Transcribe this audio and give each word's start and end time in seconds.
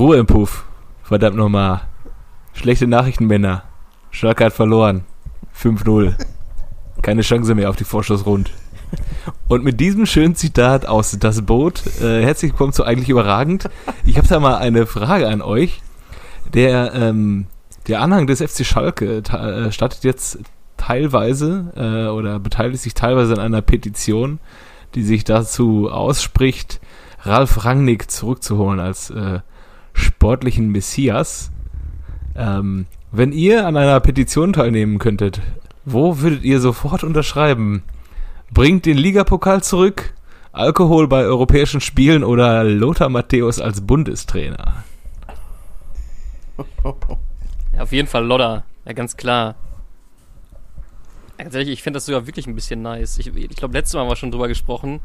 Ruhe 0.00 0.16
im 0.16 0.24
Puff. 0.24 0.64
Verdammt 1.02 1.36
nochmal. 1.36 1.82
Schlechte 2.54 2.86
Nachrichten, 2.86 3.26
Männer. 3.26 3.64
Schalke 4.10 4.46
hat 4.46 4.54
verloren. 4.54 5.04
5-0. 5.54 6.14
Keine 7.02 7.20
Chance 7.20 7.54
mehr 7.54 7.68
auf 7.68 7.76
die 7.76 7.84
Vorschussrund. 7.84 8.50
Und 9.46 9.62
mit 9.62 9.78
diesem 9.78 10.06
schönen 10.06 10.36
Zitat 10.36 10.86
aus 10.86 11.14
Das 11.20 11.42
Boot, 11.42 11.82
äh, 12.00 12.22
herzlich 12.22 12.52
willkommen 12.52 12.72
zu 12.72 12.84
Eigentlich 12.84 13.10
Überragend. 13.10 13.68
Ich 14.06 14.16
habe 14.16 14.26
da 14.26 14.40
mal 14.40 14.56
eine 14.56 14.86
Frage 14.86 15.28
an 15.28 15.42
euch. 15.42 15.82
Der, 16.54 16.94
ähm, 16.94 17.44
der 17.86 18.00
Anhang 18.00 18.26
des 18.26 18.40
FC 18.40 18.64
Schalke 18.64 19.18
äh, 19.18 19.70
startet 19.70 20.04
jetzt 20.04 20.38
teilweise 20.78 21.74
äh, 21.76 22.08
oder 22.08 22.38
beteiligt 22.38 22.82
sich 22.82 22.94
teilweise 22.94 23.34
an 23.34 23.40
einer 23.40 23.60
Petition, 23.60 24.40
die 24.94 25.02
sich 25.02 25.24
dazu 25.24 25.90
ausspricht, 25.90 26.80
Ralf 27.20 27.66
Rangnick 27.66 28.10
zurückzuholen 28.10 28.80
als 28.80 29.10
äh, 29.10 29.40
sportlichen 29.92 30.70
Messias. 30.70 31.50
Ähm, 32.34 32.86
wenn 33.12 33.32
ihr 33.32 33.66
an 33.66 33.76
einer 33.76 34.00
Petition 34.00 34.52
teilnehmen 34.52 34.98
könntet, 34.98 35.40
wo 35.84 36.20
würdet 36.20 36.44
ihr 36.44 36.60
sofort 36.60 37.02
unterschreiben? 37.04 37.82
Bringt 38.52 38.86
den 38.86 38.98
Ligapokal 38.98 39.62
zurück, 39.62 40.14
Alkohol 40.52 41.08
bei 41.08 41.22
europäischen 41.22 41.80
Spielen 41.80 42.24
oder 42.24 42.64
Lothar 42.64 43.08
Matthäus 43.08 43.60
als 43.60 43.80
Bundestrainer? 43.80 44.84
Ja, 47.72 47.84
auf 47.84 47.92
jeden 47.92 48.08
Fall 48.08 48.26
Lodder, 48.26 48.64
ja 48.84 48.92
ganz 48.92 49.16
klar. 49.16 49.54
Ganz 51.38 51.54
ehrlich, 51.54 51.70
ich 51.70 51.82
finde 51.82 51.98
das 51.98 52.06
sogar 52.06 52.26
wirklich 52.26 52.46
ein 52.46 52.54
bisschen 52.54 52.82
nice. 52.82 53.16
Ich, 53.18 53.28
ich 53.28 53.56
glaube, 53.56 53.74
letztes 53.74 53.94
Mal 53.94 54.00
haben 54.00 54.08
wir 54.08 54.16
schon 54.16 54.32
drüber 54.32 54.48
gesprochen. 54.48 55.00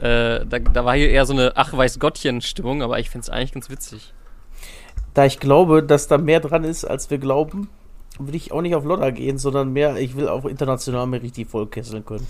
Äh, 0.00 0.44
da, 0.44 0.58
da 0.58 0.84
war 0.84 0.96
hier 0.96 1.08
eher 1.08 1.24
so 1.24 1.32
eine 1.32 1.52
Ach 1.54 1.72
weiß 1.72 1.98
Gottchen-Stimmung, 1.98 2.82
aber 2.82 2.98
ich 2.98 3.10
finde 3.10 3.22
es 3.22 3.30
eigentlich 3.30 3.52
ganz 3.52 3.70
witzig. 3.70 4.12
Da 5.14 5.24
ich 5.24 5.40
glaube, 5.40 5.82
dass 5.82 6.08
da 6.08 6.18
mehr 6.18 6.40
dran 6.40 6.64
ist, 6.64 6.84
als 6.84 7.10
wir 7.10 7.18
glauben, 7.18 7.68
will 8.18 8.34
ich 8.34 8.52
auch 8.52 8.62
nicht 8.62 8.74
auf 8.74 8.84
Lodder 8.84 9.12
gehen, 9.12 9.38
sondern 9.38 9.72
mehr, 9.72 9.96
ich 9.96 10.16
will 10.16 10.28
auch 10.28 10.44
international 10.44 11.06
mir 11.06 11.22
richtig 11.22 11.48
vollkesseln 11.48 12.04
können. 12.04 12.26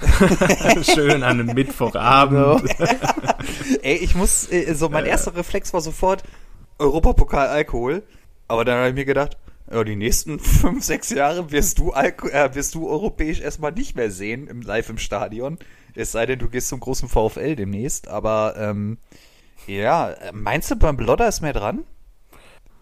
Schön 0.82 1.22
an 1.22 1.40
einem 1.40 1.54
Mittwochabend. 1.54 2.62
Genau. 2.62 2.90
Ey, 3.82 3.96
ich 3.96 4.14
muss, 4.14 4.50
äh, 4.50 4.74
so 4.74 4.88
mein 4.88 5.04
erster 5.04 5.36
Reflex 5.36 5.72
war 5.74 5.80
sofort 5.80 6.22
Europapokal 6.78 7.48
Alkohol. 7.48 8.02
Aber 8.48 8.64
dann 8.64 8.78
habe 8.78 8.88
ich 8.88 8.94
mir 8.94 9.04
gedacht, 9.04 9.36
ja, 9.70 9.84
die 9.84 9.96
nächsten 9.96 10.38
fünf, 10.40 10.84
sechs 10.84 11.10
Jahre 11.10 11.52
wirst 11.52 11.78
du, 11.78 11.92
Alko 11.92 12.28
äh, 12.28 12.54
wirst 12.54 12.74
du 12.74 12.88
europäisch 12.88 13.40
erstmal 13.40 13.72
nicht 13.72 13.94
mehr 13.94 14.10
sehen, 14.10 14.48
im, 14.48 14.62
live 14.62 14.88
im 14.88 14.98
Stadion. 14.98 15.58
Es 15.94 16.12
sei 16.12 16.26
denn, 16.26 16.38
du 16.38 16.48
gehst 16.48 16.68
zum 16.68 16.80
großen 16.80 17.08
VfL 17.08 17.56
demnächst. 17.56 18.08
Aber 18.08 18.54
ähm, 18.56 18.98
ja, 19.66 20.14
meinst 20.32 20.70
du, 20.70 20.76
beim 20.76 20.96
Blodder 20.96 21.28
ist 21.28 21.42
mehr 21.42 21.52
dran? 21.52 21.84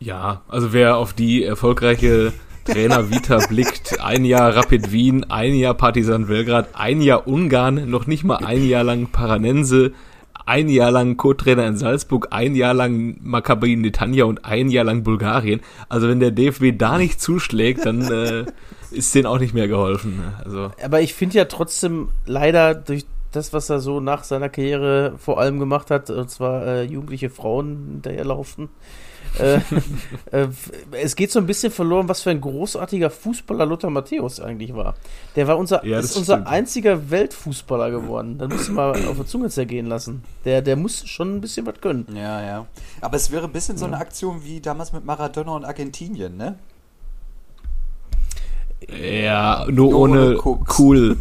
Ja, 0.01 0.43
also 0.49 0.73
wer 0.73 0.97
auf 0.97 1.13
die 1.13 1.43
erfolgreiche 1.43 2.33
Trainer 2.65 3.11
Vita 3.11 3.39
blickt, 3.49 4.01
ein 4.01 4.25
Jahr 4.25 4.55
Rapid 4.55 4.93
Wien, 4.93 5.25
ein 5.31 5.55
Jahr 5.55 5.75
Partisan 5.75 6.27
Belgrad, 6.27 6.69
ein 6.75 7.01
Jahr 7.01 7.27
Ungarn, 7.27 7.91
noch 7.91 8.07
nicht 8.07 8.25
mal 8.25 8.37
ein 8.37 8.65
Jahr 8.65 8.85
lang 8.85 9.09
Paranense, 9.09 9.93
ein 10.49 10.69
Jahr 10.69 10.91
lang 10.91 11.17
Co-Trainer 11.17 11.67
in 11.67 11.77
Salzburg, 11.77 12.29
ein 12.31 12.55
Jahr 12.55 12.75
lang 12.75 13.19
Maccabi 13.23 13.77
Netanya 13.77 14.25
und 14.25 14.45
ein 14.45 14.69
Jahr 14.69 14.85
lang 14.85 15.03
Bulgarien. 15.03 15.61
Also 15.89 16.09
wenn 16.09 16.21
der 16.21 16.31
DFB 16.31 16.77
da 16.77 16.97
nicht 16.97 17.21
zuschlägt, 17.21 17.85
dann 17.85 18.03
äh, 18.03 18.45
ist 18.91 19.15
denen 19.15 19.27
auch 19.27 19.39
nicht 19.39 19.53
mehr 19.53 19.69
geholfen. 19.69 20.23
Also. 20.43 20.71
Aber 20.83 21.01
ich 21.01 21.15
finde 21.15 21.37
ja 21.37 21.45
trotzdem 21.45 22.09
leider 22.25 22.75
durch 22.75 23.05
das, 23.33 23.53
was 23.53 23.71
er 23.71 23.81
so 23.81 24.01
nach 24.01 24.25
seiner 24.25 24.49
Karriere 24.49 25.15
vor 25.19 25.41
allem 25.41 25.59
gemacht 25.59 25.91
hat, 25.91 26.11
und 26.11 26.31
zwar 26.31 26.67
äh, 26.67 26.83
jugendliche 26.85 27.31
Frauen 27.31 27.89
hinterherlaufen, 27.93 28.69
äh, 29.39 29.61
äh, 30.33 30.49
es 30.93 31.17
geht 31.17 31.31
so 31.31 31.39
ein 31.39 31.47
bisschen 31.47 31.73
verloren, 31.73 32.09
was 32.09 32.23
für 32.23 32.31
ein 32.31 32.41
großartiger 32.41 33.11
Fußballer 33.11 33.67
Lothar 33.67 33.91
Matthäus 33.91 34.41
eigentlich 34.41 34.75
war. 34.75 34.95
Der 35.37 35.47
war 35.47 35.59
unser, 35.59 35.85
ja, 35.85 35.99
ist 35.99 36.17
unser 36.17 36.47
einziger 36.47 37.11
Weltfußballer 37.11 37.91
geworden. 37.91 38.39
Das 38.39 38.49
muss 38.49 38.69
man 38.69 38.93
mal 38.93 39.07
auf 39.07 39.17
der 39.17 39.27
Zunge 39.27 39.51
zergehen 39.51 39.87
lassen. 39.87 40.25
Der, 40.45 40.63
der 40.63 40.77
muss 40.77 41.07
schon 41.07 41.37
ein 41.37 41.41
bisschen 41.41 41.67
was 41.67 41.81
können. 41.81 42.07
Ja, 42.15 42.43
ja. 42.43 42.67
Aber 43.01 43.17
es 43.17 43.31
wäre 43.31 43.45
ein 43.45 43.53
bisschen 43.53 43.79
so 43.79 43.87
eine 43.87 43.99
Aktion 43.99 44.45
wie 44.45 44.61
damals 44.61 44.93
mit 44.93 45.05
Maradona 45.05 45.53
und 45.53 45.65
Argentinien, 45.65 46.37
ne? 46.37 46.59
Ja, 48.87 49.67
nur, 49.67 49.91
nur 49.91 49.99
ohne, 49.99 50.43
ohne 50.43 50.61
cool. 50.79 51.17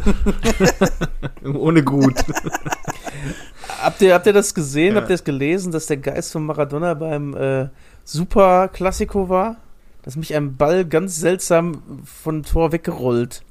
ohne 1.44 1.82
gut. 1.82 2.14
habt, 3.82 4.00
ihr, 4.00 4.14
habt 4.14 4.26
ihr 4.26 4.32
das 4.32 4.54
gesehen? 4.54 4.94
Ja. 4.94 5.00
Habt 5.00 5.10
ihr 5.10 5.14
es 5.14 5.24
gelesen, 5.24 5.72
dass 5.72 5.86
der 5.86 5.96
Geist 5.96 6.32
von 6.32 6.46
Maradona 6.46 6.94
beim 6.94 7.34
äh, 7.34 7.68
Super 8.04 8.68
Klassiko 8.68 9.28
war, 9.28 9.56
dass 10.02 10.16
mich 10.16 10.34
ein 10.34 10.56
Ball 10.56 10.84
ganz 10.84 11.16
seltsam 11.16 11.82
von 12.04 12.42
Tor 12.42 12.72
weggerollt. 12.72 13.42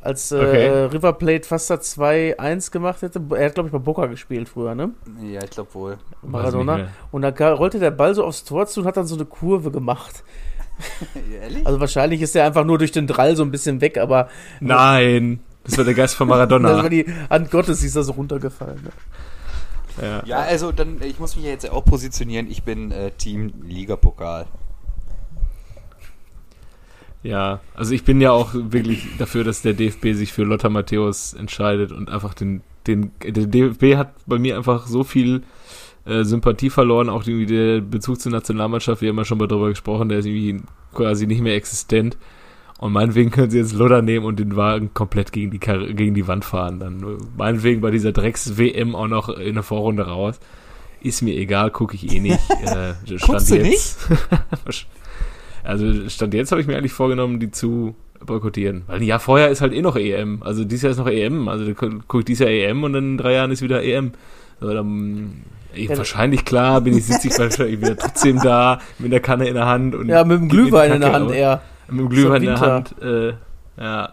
Als 0.00 0.30
äh, 0.30 0.36
okay. 0.36 0.68
River 0.94 1.12
Plate 1.12 1.46
fast 1.46 1.70
2-1 1.72 2.70
gemacht 2.70 3.02
hätte. 3.02 3.20
Er 3.30 3.46
hat, 3.46 3.54
glaube 3.54 3.68
ich, 3.68 3.72
bei 3.72 3.78
Boca 3.78 4.06
gespielt 4.06 4.48
früher, 4.48 4.74
ne? 4.74 4.90
Ja, 5.20 5.42
ich 5.42 5.50
glaube 5.50 5.74
wohl. 5.74 5.98
Maradona. 6.22 6.88
Und 7.10 7.22
dann 7.22 7.34
rollte 7.34 7.80
der 7.80 7.90
Ball 7.90 8.14
so 8.14 8.24
aufs 8.24 8.44
Tor 8.44 8.66
zu 8.66 8.80
und 8.80 8.86
hat 8.86 8.96
dann 8.96 9.06
so 9.06 9.16
eine 9.16 9.24
Kurve 9.24 9.70
gemacht. 9.70 10.22
Ehrlich? 11.42 11.66
Also 11.66 11.80
wahrscheinlich 11.80 12.22
ist 12.22 12.36
er 12.36 12.46
einfach 12.46 12.64
nur 12.64 12.78
durch 12.78 12.92
den 12.92 13.06
Drall 13.06 13.36
so 13.36 13.42
ein 13.42 13.50
bisschen 13.50 13.80
weg, 13.80 13.98
aber. 13.98 14.28
Nein, 14.60 15.40
das 15.64 15.76
war 15.76 15.84
der 15.84 15.94
Geist 15.94 16.14
von 16.14 16.28
Maradona. 16.28 16.68
das 16.72 16.82
war 16.82 16.90
die 16.90 17.06
Hand 17.28 17.50
Gottes, 17.50 17.80
die 17.80 17.86
ist 17.86 17.96
da 17.96 18.02
so 18.02 18.12
runtergefallen. 18.12 18.82
Ne? 18.82 18.90
Ja. 20.00 20.22
ja, 20.24 20.38
also 20.38 20.70
dann, 20.70 21.02
ich 21.02 21.18
muss 21.18 21.34
mich 21.34 21.44
ja 21.44 21.50
jetzt 21.50 21.68
auch 21.68 21.84
positionieren. 21.84 22.48
Ich 22.48 22.62
bin 22.62 22.92
äh, 22.92 23.10
Team 23.10 23.52
Ligapokal. 23.64 24.46
Ja, 27.22 27.60
also 27.74 27.92
ich 27.94 28.04
bin 28.04 28.20
ja 28.20 28.30
auch 28.30 28.50
wirklich 28.54 29.06
dafür, 29.18 29.42
dass 29.42 29.60
der 29.62 29.74
DFB 29.74 30.14
sich 30.14 30.32
für 30.32 30.44
Lothar 30.44 30.70
Matthäus 30.70 31.34
entscheidet 31.34 31.90
und 31.90 32.10
einfach 32.10 32.32
den, 32.32 32.62
den, 32.86 33.10
der 33.22 33.46
DFB 33.46 33.96
hat 33.96 34.14
bei 34.26 34.38
mir 34.38 34.56
einfach 34.56 34.86
so 34.86 35.02
viel 35.02 35.42
äh, 36.08 36.24
Sympathie 36.24 36.70
verloren, 36.70 37.08
auch 37.08 37.22
die, 37.22 37.46
der 37.46 37.80
Bezug 37.80 38.20
zur 38.20 38.32
Nationalmannschaft, 38.32 39.02
wir 39.02 39.10
haben 39.10 39.18
ja 39.18 39.24
schon 39.24 39.38
mal 39.38 39.46
darüber 39.46 39.68
gesprochen, 39.68 40.08
der 40.08 40.18
ist 40.18 40.26
irgendwie 40.26 40.62
quasi 40.94 41.26
nicht 41.26 41.42
mehr 41.42 41.54
existent. 41.54 42.16
Und 42.78 42.92
meinetwegen 42.92 43.30
können 43.30 43.50
sie 43.50 43.58
jetzt 43.58 43.72
Lodder 43.72 44.02
nehmen 44.02 44.24
und 44.24 44.38
den 44.38 44.54
Wagen 44.54 44.94
komplett 44.94 45.32
gegen 45.32 45.50
die, 45.50 45.58
gegen 45.58 46.14
die 46.14 46.28
Wand 46.28 46.44
fahren. 46.44 46.78
Dann 46.78 47.18
meinetwegen 47.36 47.80
bei 47.80 47.90
dieser 47.90 48.12
Drecks-WM 48.12 48.94
auch 48.94 49.08
noch 49.08 49.28
in 49.28 49.54
der 49.54 49.64
Vorrunde 49.64 50.06
raus. 50.06 50.38
Ist 51.00 51.22
mir 51.22 51.34
egal, 51.34 51.70
gucke 51.70 51.96
ich 51.96 52.14
eh 52.14 52.20
nicht. 52.20 52.38
Äh, 52.64 53.18
stand 53.18 53.48
jetzt. 53.50 53.50
nicht? 53.50 53.96
also 55.64 56.08
Stand 56.08 56.34
jetzt 56.34 56.52
habe 56.52 56.60
ich 56.60 56.66
mir 56.66 56.76
eigentlich 56.76 56.92
vorgenommen, 56.92 57.40
die 57.40 57.50
zu 57.50 57.96
boykottieren. 58.24 58.82
Weil 58.86 58.96
ein 59.00 59.02
Jahr 59.02 59.20
vorher 59.20 59.48
ist 59.48 59.60
halt 59.60 59.72
eh 59.72 59.82
noch 59.82 59.96
EM. 59.96 60.42
Also 60.42 60.64
dieses 60.64 60.82
Jahr 60.82 60.92
ist 60.92 60.98
noch 60.98 61.08
EM. 61.08 61.48
Also 61.48 61.72
gucke 61.74 62.18
ich 62.20 62.24
dieses 62.24 62.40
Jahr 62.40 62.50
EM 62.50 62.84
und 62.84 62.94
in 62.94 63.18
drei 63.18 63.34
Jahren 63.34 63.50
ist 63.50 63.62
wieder 63.62 63.82
EM. 63.82 64.12
So, 64.60 64.72
dann, 64.72 65.44
ich, 65.78 65.88
wahrscheinlich 65.88 66.44
klar, 66.44 66.80
bin 66.80 66.96
ich, 66.96 67.06
sitze 67.06 67.28
ich 67.28 67.38
wahrscheinlich 67.38 67.80
wieder 67.80 67.96
trotzdem 67.96 68.38
da 68.40 68.80
mit 68.98 69.12
der 69.12 69.20
Kanne 69.20 69.48
in 69.48 69.54
der 69.54 69.66
Hand 69.66 69.94
und. 69.94 70.08
Ja, 70.08 70.24
mit 70.24 70.40
dem 70.40 70.48
Glühwein 70.48 70.92
in 70.92 71.00
der 71.00 71.12
Hand 71.12 71.30
eher. 71.30 71.62
Mit 71.88 72.00
dem 72.00 72.08
Glühwein 72.08 72.42
in 72.42 72.48
der 72.48 72.60
Hand. 72.60 72.94
Äh, 73.00 73.34
ja. 73.76 74.12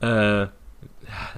Äh, 0.00 0.46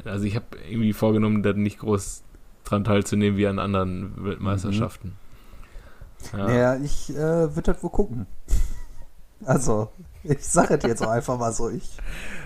also 0.04 0.24
ich 0.24 0.36
habe 0.36 0.46
irgendwie 0.68 0.92
vorgenommen, 0.92 1.42
da 1.42 1.52
nicht 1.52 1.78
groß 1.78 2.22
dran 2.64 2.84
teilzunehmen 2.84 3.38
wie 3.38 3.46
an 3.46 3.58
anderen 3.58 4.24
Weltmeisterschaften. 4.24 5.16
Mhm. 6.32 6.38
Ja. 6.38 6.50
ja, 6.50 6.76
ich 6.76 7.10
äh, 7.10 7.16
würde 7.54 7.72
das 7.72 7.82
wohl 7.82 7.90
gucken. 7.90 8.26
Also, 9.44 9.91
ich 10.22 10.44
sage 10.44 10.74
es 10.74 10.82
jetzt 10.84 11.02
auch 11.02 11.10
einfach 11.10 11.38
mal 11.38 11.52
so. 11.52 11.69
Ich 11.69 11.91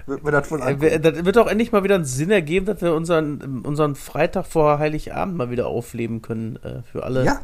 würde 0.06 0.25
mir 0.25 0.31
das 0.33 0.51
wohl 0.51 0.62
angucken. 0.62 0.84
Äh, 0.84 1.01
das 1.01 1.25
wird 1.25 1.39
auch 1.39 1.47
endlich 1.47 1.73
mal 1.73 1.84
wieder 1.84 1.95
einen 1.95 2.05
Sinn 2.05 2.31
ergeben, 2.31 2.67
dass 2.67 2.83
wir 2.83 2.95
unseren, 2.95 3.62
unseren 3.65 3.95
Freitag 3.95 4.47
vor 4.47 4.78
Heiligabend 4.78 5.37
mal 5.37 5.51
wieder 5.51 5.67
aufleben 5.67 6.23
können. 6.23 6.56
Äh, 6.56 6.83
für 6.91 7.05
alle, 7.05 7.25
ja. 7.25 7.41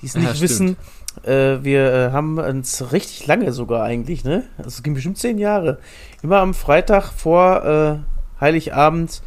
die 0.00 0.06
es 0.06 0.14
nicht 0.14 0.34
ja, 0.34 0.40
wissen. 0.40 0.76
Äh, 1.22 1.58
wir 1.62 1.92
äh, 1.92 2.10
haben 2.12 2.38
uns 2.38 2.92
richtig 2.92 3.26
lange 3.26 3.52
sogar 3.52 3.82
eigentlich, 3.82 4.24
ne? 4.24 4.44
Also 4.58 4.68
es 4.68 4.82
ging 4.82 4.94
bestimmt 4.94 5.18
zehn 5.18 5.38
Jahre. 5.38 5.78
Immer 6.22 6.38
am 6.38 6.54
Freitag 6.54 7.12
vor 7.12 7.64
äh, 7.64 8.40
Heiligabend 8.40 9.22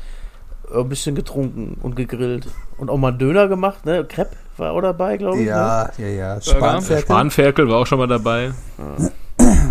ein 0.73 0.88
bisschen 0.88 1.15
getrunken 1.15 1.77
und 1.81 1.95
gegrillt. 1.95 2.47
Und 2.77 2.89
auch 2.89 2.97
mal 2.97 3.11
Döner 3.11 3.47
gemacht, 3.47 3.85
ne? 3.85 4.06
Crepe 4.06 4.35
war 4.57 4.73
auch 4.73 4.81
dabei, 4.81 5.17
glaube 5.17 5.39
ich. 5.39 5.47
Ja, 5.47 5.89
ne? 5.97 6.06
ja, 6.06 6.35
ja. 6.35 6.41
Spanferkel. 6.41 7.06
Spanferkel 7.06 7.69
war 7.69 7.77
auch 7.77 7.88
schon 7.88 7.97
mal 7.97 8.07
dabei. 8.07 8.51
Ja, 8.77 9.09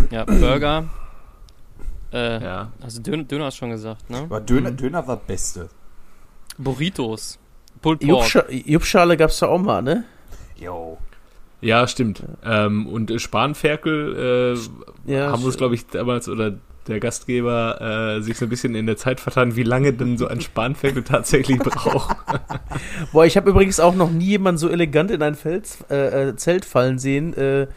Burger. 0.09 0.89
Äh, 2.11 2.43
ja. 2.43 2.71
Also 2.81 3.01
Döner, 3.01 3.23
Döner 3.23 3.45
hast 3.45 3.57
du 3.57 3.59
schon 3.59 3.69
gesagt, 3.69 4.09
ne? 4.09 4.19
Aber 4.19 4.41
Döner, 4.41 4.71
mhm. 4.71 4.77
Döner 4.77 5.07
war 5.07 5.17
beste. 5.17 5.69
Burritos. 6.57 7.39
Pulled 7.81 8.03
Jupschale 8.03 9.15
gab 9.15 9.29
es 9.29 9.39
da 9.39 9.47
auch 9.47 9.59
mal, 9.59 9.81
ne? 9.81 10.03
Jo. 10.57 10.97
Ja, 11.61 11.87
stimmt. 11.87 12.23
Ähm, 12.43 12.87
und 12.87 13.21
Spanferkel 13.21 14.55
äh, 15.07 15.11
ja, 15.11 15.31
haben 15.31 15.41
wir 15.43 15.49
es, 15.49 15.57
glaube 15.57 15.75
ich, 15.75 15.87
damals, 15.87 16.27
oder 16.27 16.57
der 16.87 16.99
Gastgeber 16.99 18.17
äh, 18.17 18.21
sich 18.21 18.37
so 18.37 18.45
ein 18.45 18.49
bisschen 18.49 18.75
in 18.75 18.85
der 18.85 18.97
Zeit 18.97 19.19
vertan, 19.19 19.55
wie 19.55 19.63
lange 19.63 19.93
denn 19.93 20.17
so 20.17 20.27
ein 20.27 20.41
Spanferkel 20.41 21.03
tatsächlich 21.07 21.59
braucht. 21.59 22.15
Boah, 23.13 23.25
ich 23.25 23.37
habe 23.37 23.49
übrigens 23.49 23.79
auch 23.79 23.93
noch 23.93 24.09
nie 24.09 24.25
jemanden 24.25 24.57
so 24.57 24.69
elegant 24.69 25.11
in 25.11 25.21
ein 25.21 25.35
Fels, 25.35 25.85
äh, 25.89 26.29
äh 26.29 26.35
Zelt 26.35 26.65
fallen 26.65 26.97
sehen. 26.97 27.33
Äh, 27.35 27.67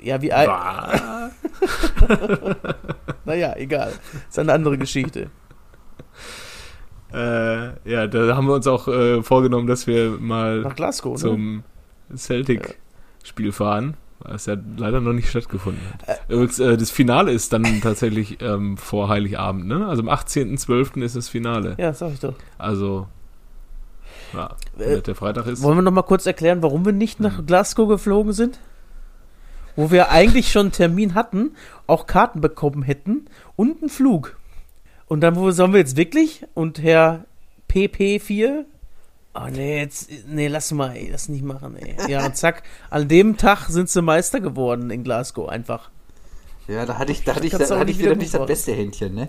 ja, 0.00 0.22
wie 0.22 0.32
ein. 0.32 0.48
naja, 3.24 3.54
egal. 3.56 3.92
ist 4.28 4.38
eine 4.38 4.52
andere 4.52 4.78
Geschichte. 4.78 5.30
Äh, 7.12 7.90
ja, 7.90 8.06
da 8.06 8.36
haben 8.36 8.46
wir 8.46 8.54
uns 8.54 8.66
auch 8.66 8.86
äh, 8.88 9.22
vorgenommen, 9.22 9.66
dass 9.66 9.86
wir 9.86 10.10
mal 10.20 10.62
Glasgow, 10.76 11.14
ne? 11.14 11.18
zum 11.18 11.62
ne? 12.08 12.16
Celtic-Spiel 12.16 13.52
fahren. 13.52 13.96
Was 14.20 14.46
ja 14.46 14.56
leider 14.76 15.00
noch 15.00 15.12
nicht 15.12 15.28
stattgefunden 15.28 15.80
hat. 15.92 16.08
Äh, 16.08 16.32
Übrigens, 16.32 16.58
äh, 16.58 16.76
das 16.76 16.90
Finale 16.90 17.30
ist 17.30 17.52
dann 17.52 17.80
tatsächlich 17.80 18.42
ähm, 18.42 18.76
vor 18.76 19.08
Heiligabend, 19.08 19.66
ne? 19.66 19.86
Also 19.86 20.02
am 20.02 20.08
18.12. 20.08 21.02
ist 21.02 21.14
das 21.14 21.28
Finale. 21.28 21.76
Ja, 21.78 21.92
sag 21.92 22.12
ich 22.12 22.20
doch. 22.20 22.34
Also, 22.58 23.06
ja, 24.34 24.56
äh, 24.78 25.00
der 25.00 25.14
Freitag 25.14 25.46
ist. 25.46 25.62
Wollen 25.62 25.78
wir 25.78 25.82
noch 25.82 25.92
mal 25.92 26.02
kurz 26.02 26.26
erklären, 26.26 26.62
warum 26.62 26.84
wir 26.84 26.92
nicht 26.92 27.20
nach 27.20 27.38
hm. 27.38 27.46
Glasgow 27.46 27.88
geflogen 27.88 28.32
sind? 28.32 28.58
Wo 29.78 29.92
wir 29.92 30.10
eigentlich 30.10 30.50
schon 30.50 30.66
einen 30.66 30.72
Termin 30.72 31.14
hatten, 31.14 31.52
auch 31.86 32.08
Karten 32.08 32.40
bekommen 32.40 32.82
hätten 32.82 33.26
und 33.54 33.80
einen 33.80 33.88
Flug. 33.88 34.36
Und 35.06 35.20
dann, 35.20 35.36
wo 35.36 35.52
sollen 35.52 35.72
wir 35.72 35.78
jetzt 35.78 35.96
wirklich? 35.96 36.44
Und 36.54 36.82
Herr 36.82 37.26
PP4 37.70 38.64
Oh 39.34 39.46
nee, 39.52 39.78
jetzt, 39.78 40.10
nee, 40.26 40.48
lass 40.48 40.72
mal, 40.72 40.96
ey, 40.96 41.12
das 41.12 41.28
nicht 41.28 41.44
machen, 41.44 41.76
ey. 41.76 41.94
Ja, 42.10 42.26
und 42.26 42.36
zack, 42.36 42.64
an 42.90 43.06
dem 43.06 43.36
Tag 43.36 43.68
sind 43.68 43.88
sie 43.88 44.02
Meister 44.02 44.40
geworden 44.40 44.90
in 44.90 45.04
Glasgow, 45.04 45.48
einfach. 45.48 45.90
Ja, 46.66 46.84
da 46.84 46.98
hatte 46.98 47.12
ich, 47.12 47.22
da 47.22 47.36
hatte 47.36 47.46
ich, 47.46 47.52
da, 47.52 47.58
da 47.58 47.78
hatte 47.78 47.92
ich 47.92 48.00
wieder 48.00 48.16
nicht 48.16 48.34
das 48.34 48.46
beste 48.46 48.72
Händchen, 48.72 49.14
ne? 49.14 49.28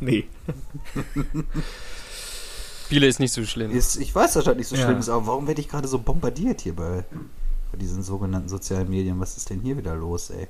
nee. 0.00 0.28
Spiele 2.84 3.06
ist 3.06 3.18
nicht 3.18 3.32
so 3.32 3.44
schlimm. 3.44 3.70
Ist, 3.70 3.96
ich 3.96 4.14
weiß, 4.14 4.34
dass 4.34 4.44
das 4.44 4.56
nicht 4.56 4.68
so 4.68 4.76
ja. 4.76 4.84
schlimm 4.84 4.98
ist, 4.98 5.08
aber 5.08 5.26
warum 5.26 5.46
werde 5.46 5.60
ich 5.60 5.68
gerade 5.68 5.88
so 5.88 5.98
bombardiert 5.98 6.60
hier 6.60 6.76
bei, 6.76 7.04
bei 7.72 7.78
diesen 7.78 8.02
sogenannten 8.02 8.48
sozialen 8.48 8.90
Medien? 8.90 9.18
Was 9.18 9.36
ist 9.38 9.48
denn 9.48 9.60
hier 9.60 9.76
wieder 9.76 9.94
los, 9.94 10.30
ey? 10.30 10.48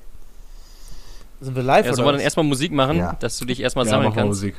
Sind 1.39 1.55
wir 1.55 1.63
live? 1.63 1.85
Ja, 1.85 1.93
sollen 1.93 2.07
wir 2.07 2.11
dann 2.13 2.21
erstmal 2.21 2.45
Musik 2.45 2.73
machen, 2.73 2.97
ja. 2.97 3.13
dass 3.13 3.37
du 3.37 3.45
dich 3.45 3.61
erstmal 3.61 3.85
ja, 3.85 3.91
sammeln 3.91 4.13
kannst? 4.13 4.27
Musik. 4.27 4.55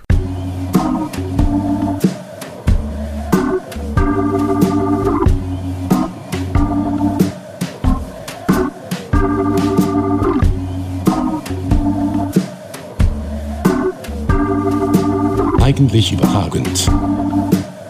eigentlich 15.60 16.12
überragend. 16.12 16.88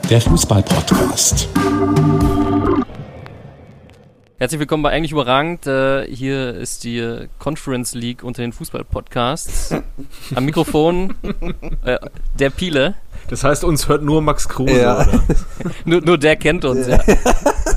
Der 0.08 0.20
Fußball-Podcast. 0.20 1.49
Herzlich 4.38 4.61
willkommen 4.61 4.85
bei 4.85 4.91
Eigentlich 4.91 5.11
überragend. 5.11 5.67
Äh, 5.67 6.06
hier 6.06 6.55
ist 6.55 6.85
die 6.85 7.26
Conference 7.41 7.93
League 7.94 8.23
unter 8.23 8.43
den 8.43 8.53
Fußball-Podcasts. 8.53 9.75
Am 10.37 10.44
Mikrofon 10.44 11.17
äh, 11.85 11.99
der 12.38 12.50
Piele. 12.50 12.94
Das 13.31 13.43
heißt, 13.43 13.64
uns 13.64 13.88
hört 13.88 14.05
nur 14.05 14.23
Max 14.23 14.49
Kruse, 14.49 14.81
ja. 14.81 15.05
nur, 15.85 16.00
nur 16.03 16.19
der 16.19 16.37
kennt 16.37 16.64
uns, 16.64 16.87
ja. 16.87 17.00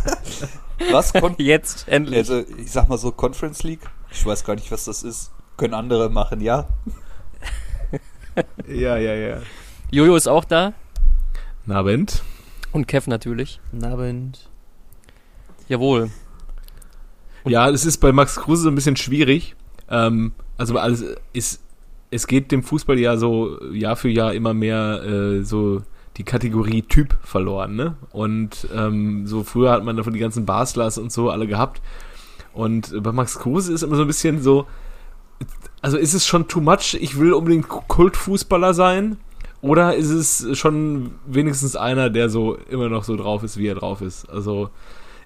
Was? 0.91 1.13
Kon 1.13 1.33
Jetzt, 1.39 1.87
endlich. 1.87 2.19
Also, 2.19 2.43
ich 2.59 2.71
sag 2.71 2.89
mal 2.89 2.99
so, 2.99 3.11
Conference 3.11 3.63
League. 3.63 3.81
Ich 4.11 4.23
weiß 4.23 4.43
gar 4.43 4.53
nicht, 4.53 4.71
was 4.71 4.85
das 4.85 5.01
ist. 5.01 5.31
Können 5.57 5.73
andere 5.73 6.11
machen, 6.11 6.41
ja? 6.41 6.67
ja, 8.67 8.97
ja, 8.97 9.13
ja. 9.15 9.37
Jojo 9.89 10.15
ist 10.15 10.27
auch 10.27 10.45
da. 10.45 10.73
Nabend. 11.69 12.23
Und 12.71 12.87
Kev 12.87 13.07
natürlich. 13.07 13.61
Nabend. 13.71 14.49
Jawohl. 15.67 16.09
Und 17.43 17.51
ja, 17.51 17.69
es 17.69 17.85
ist 17.85 17.99
bei 17.99 18.11
Max 18.11 18.37
Kruse 18.37 18.63
so 18.63 18.69
ein 18.69 18.75
bisschen 18.75 18.95
schwierig. 18.95 19.55
Ähm, 19.87 20.31
also 20.57 20.75
alles 20.79 21.05
ist, 21.31 21.61
es 22.09 22.25
geht 22.25 22.51
dem 22.51 22.63
Fußball 22.63 22.97
ja 22.97 23.17
so 23.17 23.63
Jahr 23.71 23.95
für 23.95 24.09
Jahr 24.09 24.33
immer 24.33 24.55
mehr 24.55 25.03
äh, 25.03 25.43
so 25.43 25.83
die 26.17 26.23
Kategorie 26.23 26.81
Typ 26.81 27.15
verloren, 27.21 27.75
ne? 27.75 27.95
Und 28.11 28.67
ähm, 28.75 29.27
so 29.27 29.43
früher 29.43 29.71
hat 29.71 29.83
man 29.83 29.95
davon 29.95 30.13
die 30.13 30.19
ganzen 30.19 30.47
Baslers 30.47 30.97
und 30.97 31.11
so 31.11 31.29
alle 31.29 31.45
gehabt. 31.45 31.83
Und 32.51 33.03
bei 33.03 33.11
Max 33.11 33.37
Kruse 33.37 33.71
ist 33.71 33.83
immer 33.83 33.95
so 33.95 34.01
ein 34.01 34.07
bisschen 34.07 34.41
so, 34.41 34.65
also 35.83 35.97
ist 35.97 36.15
es 36.15 36.25
schon 36.25 36.47
too 36.47 36.61
much, 36.61 36.97
ich 36.99 37.19
will 37.19 37.31
unbedingt 37.31 37.69
Kultfußballer 37.69 38.73
sein, 38.73 39.17
oder 39.61 39.95
ist 39.95 40.09
es 40.09 40.57
schon 40.57 41.11
wenigstens 41.25 41.75
einer, 41.75 42.09
der 42.09 42.29
so 42.29 42.55
immer 42.55 42.89
noch 42.89 43.03
so 43.03 43.15
drauf 43.15 43.43
ist, 43.43 43.57
wie 43.57 43.67
er 43.67 43.75
drauf 43.75 44.01
ist? 44.01 44.29
Also, 44.29 44.69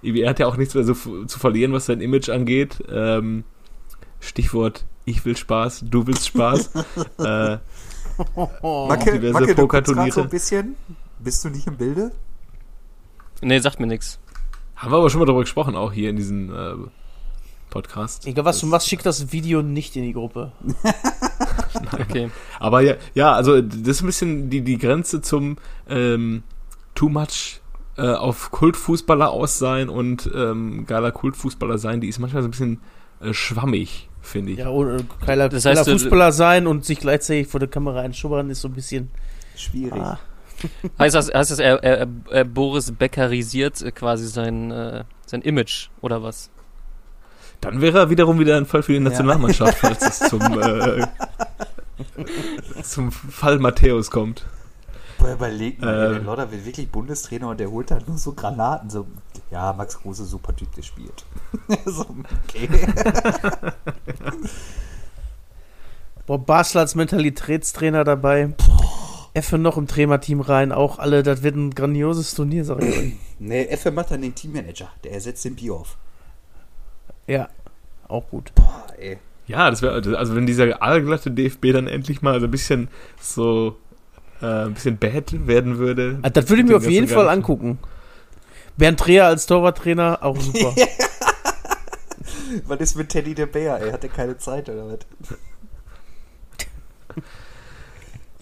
er 0.01 0.30
hat 0.30 0.39
ja 0.39 0.47
auch 0.47 0.57
nichts 0.57 0.74
mehr 0.74 0.83
so 0.83 0.94
zu 1.25 1.39
verlieren, 1.39 1.74
was 1.74 1.85
sein 1.85 2.01
Image 2.01 2.30
angeht. 2.30 2.83
Ähm, 2.89 3.44
Stichwort, 4.19 4.85
ich 5.06 5.24
will 5.25 5.38
Spaß, 5.38 5.85
du 5.89 6.07
willst 6.07 6.27
Spaß. 6.27 6.71
äh, 7.19 7.57
Macke, 8.63 9.12
diverse 9.13 9.33
Macke, 9.33 9.56
Pokerturniere. 9.56 10.12
so 10.12 10.21
ein 10.21 10.30
bisschen. 10.30 10.75
Bist 11.19 11.45
du 11.45 11.50
nicht 11.50 11.68
im 11.68 11.77
Bilde? 11.77 12.12
Nee, 13.41 13.59
sagt 13.59 13.80
mir 13.80 13.88
nichts. 13.88 14.19
Haben 14.75 14.91
wir 14.91 14.97
aber 14.97 15.09
schon 15.09 15.19
mal 15.19 15.25
darüber 15.25 15.44
gesprochen, 15.44 15.75
auch 15.75 15.94
hier 15.94 16.09
in 16.09 16.15
diesem 16.15 16.53
äh, 16.53 16.74
Podcast. 17.74 18.28
Egal, 18.28 18.46
was 18.46 18.60
du 18.60 18.68
machst, 18.68 18.88
schick 18.88 19.02
das 19.02 19.31
Video 19.31 19.64
nicht 19.64 19.96
in 19.96 20.04
die 20.04 20.14
Gruppe. 20.14 20.52
okay. 21.92 22.30
Aber 22.60 22.81
ja, 22.81 22.96
ja, 23.16 23.34
also 23.34 23.62
das 23.62 23.88
ist 23.88 24.02
ein 24.04 24.06
bisschen 24.06 24.50
die, 24.52 24.62
die 24.62 24.78
Grenze 24.78 25.22
zum 25.22 25.58
ähm, 25.90 26.44
Too 26.94 27.10
Much 27.10 27.62
äh, 27.98 28.12
auf 28.12 28.52
Kultfußballer 28.52 29.31
aus 29.31 29.58
sein 29.58 29.90
und 29.90 30.30
ähm, 30.36 30.86
geiler 30.86 31.12
Kultfußballer 31.12 31.80
sein, 31.80 32.00
die 32.00 32.10
ist 32.10 32.20
manchmal 32.20 32.44
so 32.44 32.48
ein 32.48 32.52
bisschen 32.52 32.80
äh, 33.22 33.34
schwammig, 33.34 34.08
finde 34.22 34.52
ich. 34.52 34.60
Ja, 34.60 34.69
und 34.69 35.00
äh, 35.00 35.04
geiler, 35.26 35.50
das 35.50 35.66
heißt, 35.66 35.84
geiler 35.84 35.98
Fußballer 35.98 36.31
sein 36.31 36.68
und 36.68 36.86
sich 36.86 37.00
gleichzeitig 37.00 37.48
vor 37.48 37.60
der 37.60 37.69
Kamera 37.69 38.02
einschubbern 38.02 38.52
ist 38.52 38.62
so 38.62 38.68
ein 38.68 38.74
bisschen 38.76 39.10
schwierig. 39.56 40.00
Ah. 40.00 40.19
heißt 41.00 41.16
das, 41.16 41.34
heißt 41.34 41.50
das 41.50 41.58
er, 41.58 41.84
er, 41.84 42.08
er 42.30 42.46
Boris 42.46 42.92
Beckerisiert 42.92 43.81
äh, 43.81 43.92
quasi 43.92 44.28
sein, 44.28 44.69
äh, 44.69 45.06
sein 45.26 45.42
Image 45.42 45.90
oder 46.02 46.22
was? 46.22 46.52
Dann 47.63 47.80
wäre 47.80 48.00
er 48.00 48.10
wiederum 48.10 48.39
wieder 48.39 48.57
ein 48.57 48.65
Fall 48.65 48.83
für 48.83 48.92
die 48.92 49.00
Nationalmannschaft, 49.00 49.81
ja. 49.81 49.89
falls 49.89 50.01
es 50.01 50.19
zum, 50.30 50.42
äh, 50.60 51.07
zum 52.83 53.12
Fall 53.12 53.57
Matthäus 53.60 54.12
kommt. 54.12 54.45
Boah, 55.18 55.31
überleg 55.31 55.81
mal, 55.81 55.94
äh, 55.94 56.10
der 56.15 56.24
Lodder 56.24 56.51
wird 56.51 56.65
wirklich 56.65 56.89
Bundestrainer 56.89 57.48
und 57.48 57.60
der 57.62 57.71
holt 57.71 57.89
halt 57.92 58.06
nur 58.10 58.18
so 58.18 58.33
Granaten. 58.33 58.89
So, 58.89 59.07
ja, 59.50 59.71
Max 59.71 59.98
Kruse, 59.98 60.25
super 60.25 60.54
Typ 60.54 60.76
gespielt. 60.76 61.23
so, 61.85 62.06
okay. 62.44 62.68
Boah, 66.26 66.40
Basler 66.40 66.81
als 66.81 66.95
Mentalitätstrainer 66.95 68.04
dabei. 68.04 68.54
Effe 69.33 69.57
noch 69.57 69.78
im 69.78 69.88
Trainerteam 69.88 70.42
rein, 70.42 70.73
auch 70.73 70.99
alle, 70.99 71.23
das 71.23 71.44
wird 71.44 71.56
ein 71.56 71.71
grandioses 71.71 72.35
Turnier, 72.35 72.66
sag 72.66 72.83
ich 72.83 72.97
euch. 72.97 73.14
Nee, 73.40 73.64
Effe 73.66 73.90
macht 73.90 74.11
dann 74.11 74.21
den 74.21 74.35
Teammanager, 74.35 74.90
der 75.04 75.14
ersetzt 75.14 75.45
den 75.45 75.56
Bioff. 75.56 75.97
Ja, 77.27 77.49
auch 78.07 78.30
gut. 78.30 78.53
Boah, 78.56 78.85
ey. 78.97 79.19
Ja, 79.47 79.69
das 79.69 79.81
wäre, 79.81 80.18
also 80.18 80.35
wenn 80.35 80.45
dieser 80.45 80.81
allglatte 80.81 81.31
DFB 81.31 81.73
dann 81.73 81.87
endlich 81.87 82.21
mal 82.21 82.39
so 82.39 82.47
ein 82.47 82.51
bisschen 82.51 82.87
so 83.19 83.77
äh, 84.42 84.65
ein 84.65 84.73
bisschen 84.73 84.97
bad 84.97 85.47
werden 85.47 85.77
würde. 85.77 86.19
Also 86.21 86.33
das 86.33 86.49
würde 86.49 86.61
ich 86.61 86.68
mir 86.68 86.77
auf 86.77 86.89
jeden 86.89 87.07
Fall 87.07 87.27
angucken. 87.30 87.80
Bernd 88.77 89.06
Dreher 89.06 89.25
als 89.27 89.45
Torwarttrainer, 89.45 90.19
auch 90.21 90.39
super. 90.39 90.73
was 92.65 92.80
ist 92.80 92.95
mit 92.95 93.09
Teddy 93.09 93.35
der 93.35 93.45
Bär, 93.45 93.81
ey? 93.81 93.92
Hat 93.92 94.03
er 94.03 94.09
keine 94.09 94.37
Zeit 94.37 94.69
oder 94.69 94.87
was? 94.87 94.99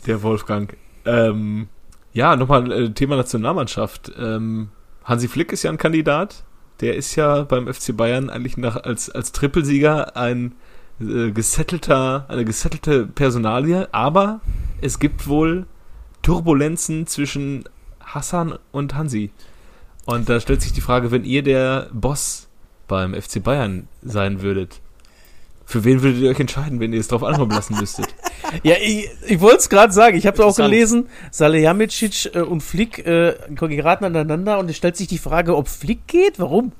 Der 0.05 0.23
Wolfgang. 0.23 0.77
Ähm, 1.05 1.67
ja, 2.13 2.35
nochmal 2.35 2.71
äh, 2.71 2.89
Thema 2.91 3.15
Nationalmannschaft. 3.17 4.11
Ähm, 4.17 4.69
Hansi 5.03 5.27
Flick 5.27 5.51
ist 5.51 5.63
ja 5.63 5.71
ein 5.71 5.77
Kandidat 5.77 6.43
der 6.81 6.95
ist 6.95 7.15
ja 7.15 7.43
beim 7.43 7.71
FC 7.71 7.95
Bayern 7.95 8.29
eigentlich 8.29 8.57
nach, 8.57 8.75
als, 8.75 9.09
als 9.09 9.31
Trippelsieger 9.31 10.17
ein 10.17 10.53
äh, 10.99 11.31
gesettelter, 11.31 12.25
eine 12.27 12.43
gesettelte 12.43 13.05
Personalie, 13.05 13.87
aber 13.93 14.41
es 14.81 14.99
gibt 14.99 15.27
wohl 15.27 15.67
Turbulenzen 16.21 17.07
zwischen 17.07 17.63
Hassan 17.99 18.57
und 18.71 18.95
Hansi. 18.95 19.31
Und 20.05 20.29
da 20.29 20.39
stellt 20.39 20.61
sich 20.61 20.73
die 20.73 20.81
Frage, 20.81 21.11
wenn 21.11 21.23
ihr 21.23 21.43
der 21.43 21.89
Boss 21.93 22.47
beim 22.87 23.13
FC 23.13 23.41
Bayern 23.43 23.87
sein 24.01 24.41
würdet, 24.41 24.81
für 25.65 25.83
wen 25.83 26.01
würdet 26.01 26.21
ihr 26.21 26.31
euch 26.31 26.39
entscheiden, 26.39 26.79
wenn 26.79 26.91
ihr 26.91 26.99
es 26.99 27.07
drauf 27.07 27.23
ankommen 27.23 27.51
lassen 27.51 27.77
müsstet? 27.79 28.13
Ja, 28.63 28.75
ich, 28.81 29.09
ich 29.27 29.39
wollte 29.39 29.57
es 29.57 29.69
gerade 29.69 29.93
sagen. 29.93 30.17
Ich 30.17 30.27
habe 30.27 30.43
auch 30.45 30.55
gelesen, 30.55 31.07
Salihamidzic 31.31 32.35
äh, 32.35 32.41
und 32.41 32.61
Flick 32.61 32.99
äh, 33.05 33.35
geraten 33.49 34.05
aneinander 34.05 34.59
und 34.59 34.69
es 34.69 34.77
stellt 34.77 34.97
sich 34.97 35.07
die 35.07 35.17
Frage, 35.17 35.55
ob 35.55 35.67
Flick 35.67 36.07
geht. 36.07 36.39
Warum? 36.39 36.71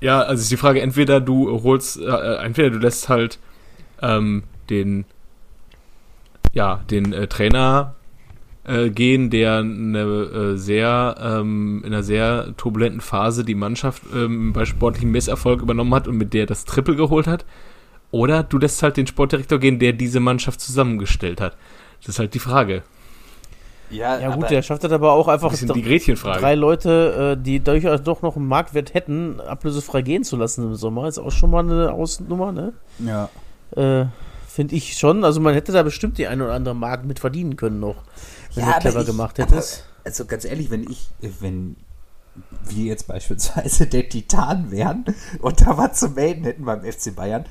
Ja, 0.00 0.22
also 0.22 0.40
ist 0.40 0.50
die 0.50 0.56
Frage, 0.56 0.80
entweder 0.80 1.20
du 1.20 1.62
holst, 1.62 2.00
äh, 2.00 2.36
entweder 2.42 2.70
du 2.70 2.78
lässt 2.78 3.08
halt 3.08 3.38
ähm, 4.00 4.44
den, 4.70 5.04
ja, 6.54 6.80
den 6.90 7.12
äh, 7.12 7.26
Trainer 7.26 7.94
äh, 8.64 8.88
gehen, 8.88 9.28
der 9.28 9.58
eine 9.58 10.00
äh, 10.00 10.56
sehr, 10.56 11.16
ähm, 11.20 11.82
in 11.84 11.92
einer 11.92 12.02
sehr 12.02 12.54
turbulenten 12.56 13.02
Phase 13.02 13.44
die 13.44 13.54
Mannschaft 13.54 14.02
ähm, 14.14 14.54
bei 14.54 14.64
sportlichem 14.64 15.10
Misserfolg 15.10 15.60
übernommen 15.60 15.94
hat 15.94 16.08
und 16.08 16.16
mit 16.16 16.32
der 16.32 16.46
das 16.46 16.64
Triple 16.64 16.96
geholt 16.96 17.26
hat. 17.26 17.44
Oder 18.10 18.42
du 18.42 18.58
lässt 18.58 18.82
halt 18.82 18.96
den 18.96 19.06
Sportdirektor 19.06 19.58
gehen, 19.58 19.78
der 19.78 19.92
diese 19.92 20.20
Mannschaft 20.20 20.60
zusammengestellt 20.60 21.40
hat. 21.40 21.56
Das 22.00 22.10
ist 22.10 22.18
halt 22.18 22.34
die 22.34 22.38
Frage. 22.40 22.82
Ja, 23.90 24.20
ja 24.20 24.34
gut, 24.34 24.50
der 24.50 24.62
schafft 24.62 24.84
das 24.84 24.92
aber 24.92 25.12
auch 25.12 25.26
einfach 25.26 25.52
die 25.52 25.82
Gretchenfrage. 25.82 26.40
drei 26.40 26.54
Leute, 26.54 27.36
äh, 27.36 27.42
die 27.42 27.60
durchaus 27.60 28.02
doch 28.02 28.22
noch 28.22 28.36
einen 28.36 28.46
Marktwert 28.46 28.94
hätten, 28.94 29.40
ablösefrei 29.40 30.02
gehen 30.02 30.22
zu 30.22 30.36
lassen 30.36 30.64
im 30.64 30.74
Sommer. 30.76 31.08
Ist 31.08 31.18
auch 31.18 31.32
schon 31.32 31.50
mal 31.50 31.64
eine 31.64 31.92
Ausnummer, 31.92 32.52
ne? 32.52 32.72
Ja. 33.00 33.28
Äh, 33.76 34.06
Finde 34.46 34.74
ich 34.74 34.96
schon. 34.96 35.24
Also 35.24 35.40
man 35.40 35.54
hätte 35.54 35.72
da 35.72 35.82
bestimmt 35.82 36.18
die 36.18 36.26
ein 36.26 36.40
oder 36.40 36.52
andere 36.52 36.74
Mark 36.74 37.04
mit 37.04 37.18
verdienen 37.18 37.56
können 37.56 37.80
noch, 37.80 37.96
wenn 38.54 38.64
ja, 38.64 38.74
du 38.74 38.80
clever 38.80 39.00
ich, 39.00 39.06
gemacht 39.06 39.38
hättest. 39.38 39.84
also 40.04 40.24
ganz 40.24 40.44
ehrlich, 40.44 40.70
wenn 40.70 40.82
ich, 40.82 41.08
wenn 41.20 41.76
wir 42.68 42.84
jetzt 42.84 43.06
beispielsweise 43.06 43.86
der 43.86 44.08
Titan 44.08 44.70
wären 44.70 45.04
und 45.40 45.60
da 45.60 45.76
was 45.78 45.98
zu 45.98 46.08
melden 46.10 46.44
hätten 46.44 46.64
beim 46.64 46.82
FC 46.82 47.14
Bayern, 47.14 47.44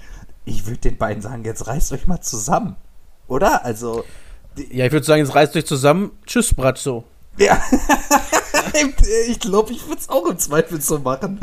ich 0.46 0.65
würde 0.65 0.79
den 0.79 0.98
beiden 0.98 1.22
sagen, 1.22 1.43
jetzt 1.43 1.67
reißt 1.67 1.91
euch 1.93 2.08
mal 2.08 2.22
zusammen. 2.22 2.75
Oder? 3.27 3.63
Also. 3.65 4.03
Ja, 4.72 4.86
ich 4.86 4.91
würde 4.91 5.05
sagen, 5.05 5.24
jetzt 5.24 5.36
reißt 5.36 5.55
euch 5.55 5.65
zusammen. 5.65 6.12
Tschüss, 6.25 6.53
Bratzo. 6.53 7.03
Ja. 7.38 7.62
ich 9.27 9.39
glaube, 9.39 9.72
ich 9.72 9.88
würde 9.88 10.00
es 10.00 10.10
auch 10.10 10.25
im 10.25 10.38
Zweifel 10.38 10.81
so 10.81 11.00
machen. 11.00 11.39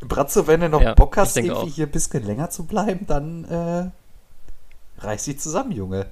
Bratzo, 0.00 0.46
wenn 0.46 0.60
du 0.60 0.68
noch 0.68 0.82
ja, 0.82 0.94
Bock 0.94 1.16
hast, 1.16 1.36
irgendwie 1.36 1.54
auch. 1.54 1.68
hier 1.68 1.86
ein 1.86 1.92
bisschen 1.92 2.24
länger 2.24 2.50
zu 2.50 2.64
bleiben, 2.64 3.06
dann 3.06 3.44
äh, 3.44 5.04
reiß 5.04 5.24
dich 5.24 5.40
zusammen, 5.40 5.72
Junge. 5.72 6.06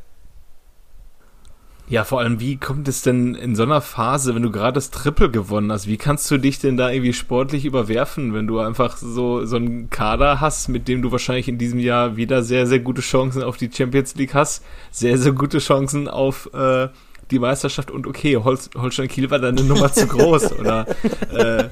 Ja, 1.89 2.05
vor 2.05 2.21
allem, 2.21 2.39
wie 2.39 2.57
kommt 2.57 2.87
es 2.87 3.01
denn 3.01 3.35
in 3.35 3.57
so 3.57 3.63
einer 3.63 3.81
Phase, 3.81 4.35
wenn 4.35 4.43
du 4.43 4.51
gerade 4.51 4.75
das 4.75 4.91
Triple 4.91 5.31
gewonnen 5.31 5.73
hast, 5.73 5.87
wie 5.87 5.97
kannst 5.97 6.31
du 6.31 6.37
dich 6.37 6.59
denn 6.59 6.77
da 6.77 6.91
irgendwie 6.91 7.15
sportlich 7.15 7.65
überwerfen, 7.65 8.35
wenn 8.35 8.47
du 8.47 8.59
einfach 8.61 8.99
so, 8.99 9.47
so 9.47 9.57
einen 9.57 9.89
Kader 9.89 10.41
hast, 10.41 10.69
mit 10.69 10.87
dem 10.87 11.01
du 11.01 11.13
wahrscheinlich 11.13 11.49
in 11.49 11.57
diesem 11.57 11.79
Jahr 11.79 12.17
wieder 12.17 12.43
sehr, 12.43 12.67
sehr 12.67 12.81
gute 12.81 13.01
Chancen 13.01 13.43
auf 13.43 13.57
die 13.57 13.71
Champions 13.73 14.15
League 14.17 14.35
hast, 14.35 14.63
sehr, 14.91 15.17
sehr 15.17 15.33
gute 15.33 15.59
Chancen 15.61 16.09
auf 16.09 16.53
äh, 16.53 16.89
die 17.31 17.39
Meisterschaft 17.39 17.91
und 17.91 18.07
okay, 18.07 18.37
Hol 18.37 18.59
Holstein 18.77 19.09
Kiel 19.09 19.31
war 19.31 19.39
deine 19.39 19.63
Nummer 19.63 19.91
zu 19.91 20.07
groß 20.07 20.53
oder 20.59 20.87
äh, 21.33 21.69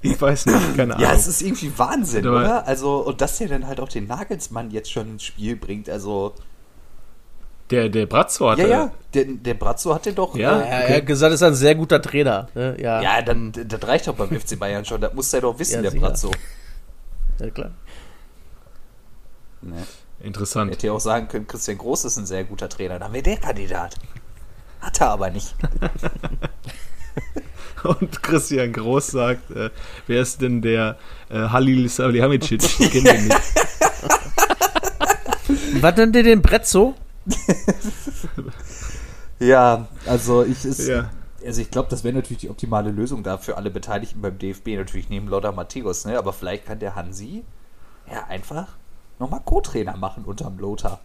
ich 0.00 0.20
weiß 0.20 0.46
nicht, 0.46 0.76
keine 0.76 0.94
Ahnung. 0.94 1.08
Ja, 1.08 1.14
es 1.14 1.26
ist 1.26 1.42
irgendwie 1.42 1.72
Wahnsinn, 1.76 2.26
oder? 2.26 2.66
Also, 2.66 2.98
und 2.98 3.20
dass 3.20 3.38
der 3.38 3.48
dann 3.48 3.66
halt 3.66 3.80
auch 3.80 3.88
den 3.88 4.06
Nagelsmann 4.06 4.70
jetzt 4.70 4.92
schon 4.92 5.10
ins 5.10 5.24
Spiel 5.24 5.56
bringt, 5.56 5.88
also 5.88 6.34
der, 7.72 7.88
der 7.88 8.06
Brazzo 8.06 8.50
hatte. 8.50 8.62
Ja, 8.62 8.68
ja, 8.68 8.92
der, 9.14 9.24
der 9.24 9.54
Brazzo 9.54 9.94
hatte 9.94 10.12
doch. 10.12 10.36
Ja, 10.36 10.60
äh, 10.60 10.62
okay. 10.62 10.84
er 10.88 10.96
hat 10.96 11.06
gesagt, 11.06 11.34
ist 11.34 11.42
ein 11.42 11.54
sehr 11.54 11.74
guter 11.74 12.02
Trainer. 12.02 12.48
Ne? 12.54 12.76
Ja, 12.78 13.00
ja 13.00 13.22
dann, 13.22 13.52
das 13.52 13.86
reicht 13.86 14.06
doch 14.06 14.14
beim 14.14 14.28
FC 14.28 14.58
Bayern 14.58 14.84
schon. 14.84 15.00
Das 15.00 15.14
muss 15.14 15.32
er 15.32 15.40
doch 15.40 15.58
wissen, 15.58 15.76
ja, 15.76 15.82
der 15.82 15.90
sicher. 15.90 16.06
Brazzo. 16.06 16.30
Ja, 17.40 17.50
klar. 17.50 17.70
Ne? 19.62 19.86
Interessant. 20.20 20.70
Hätte 20.70 20.88
ja 20.88 20.92
auch 20.92 21.00
sagen 21.00 21.28
können, 21.28 21.46
Christian 21.46 21.78
Groß 21.78 22.04
ist 22.04 22.18
ein 22.18 22.26
sehr 22.26 22.44
guter 22.44 22.68
Trainer. 22.68 22.98
Dann 22.98 23.12
wäre 23.12 23.22
der 23.22 23.38
Kandidat. 23.38 23.96
Hat 24.80 25.00
er 25.00 25.10
aber 25.10 25.30
nicht. 25.30 25.54
Und 27.82 28.22
Christian 28.22 28.72
Groß 28.72 29.08
sagt, 29.08 29.50
äh, 29.50 29.70
wer 30.06 30.22
ist 30.22 30.40
denn 30.40 30.62
der 30.62 30.96
äh, 31.30 31.48
Halil 31.48 31.88
Salihamidzic? 31.88 32.62
Ich 32.78 32.92
kenne 32.92 33.12
den 33.12 33.24
nicht. 33.24 33.36
Was 35.80 35.96
nennt 35.96 36.14
ihr 36.14 36.22
den 36.22 36.42
Brezzo? 36.42 36.94
ja, 39.38 39.88
also 40.06 40.44
ich 40.44 40.64
ist. 40.64 40.88
Ja. 40.88 41.10
Also 41.44 41.60
ich 41.60 41.72
glaube, 41.72 41.88
das 41.90 42.04
wäre 42.04 42.14
natürlich 42.14 42.38
die 42.38 42.50
optimale 42.50 42.90
Lösung 42.90 43.24
da 43.24 43.36
für 43.36 43.56
alle 43.56 43.70
Beteiligten 43.70 44.20
beim 44.20 44.38
DFB, 44.38 44.76
natürlich 44.76 45.08
neben 45.08 45.26
Lothar 45.26 45.50
Matthäus, 45.50 46.04
ne? 46.04 46.16
Aber 46.16 46.32
vielleicht 46.32 46.66
kann 46.66 46.78
der 46.78 46.94
Hansi 46.94 47.44
ja 48.08 48.26
einfach 48.28 48.68
nochmal 49.18 49.40
Co-Trainer 49.44 49.96
machen 49.96 50.24
unterm 50.24 50.58
Lothar. 50.58 51.00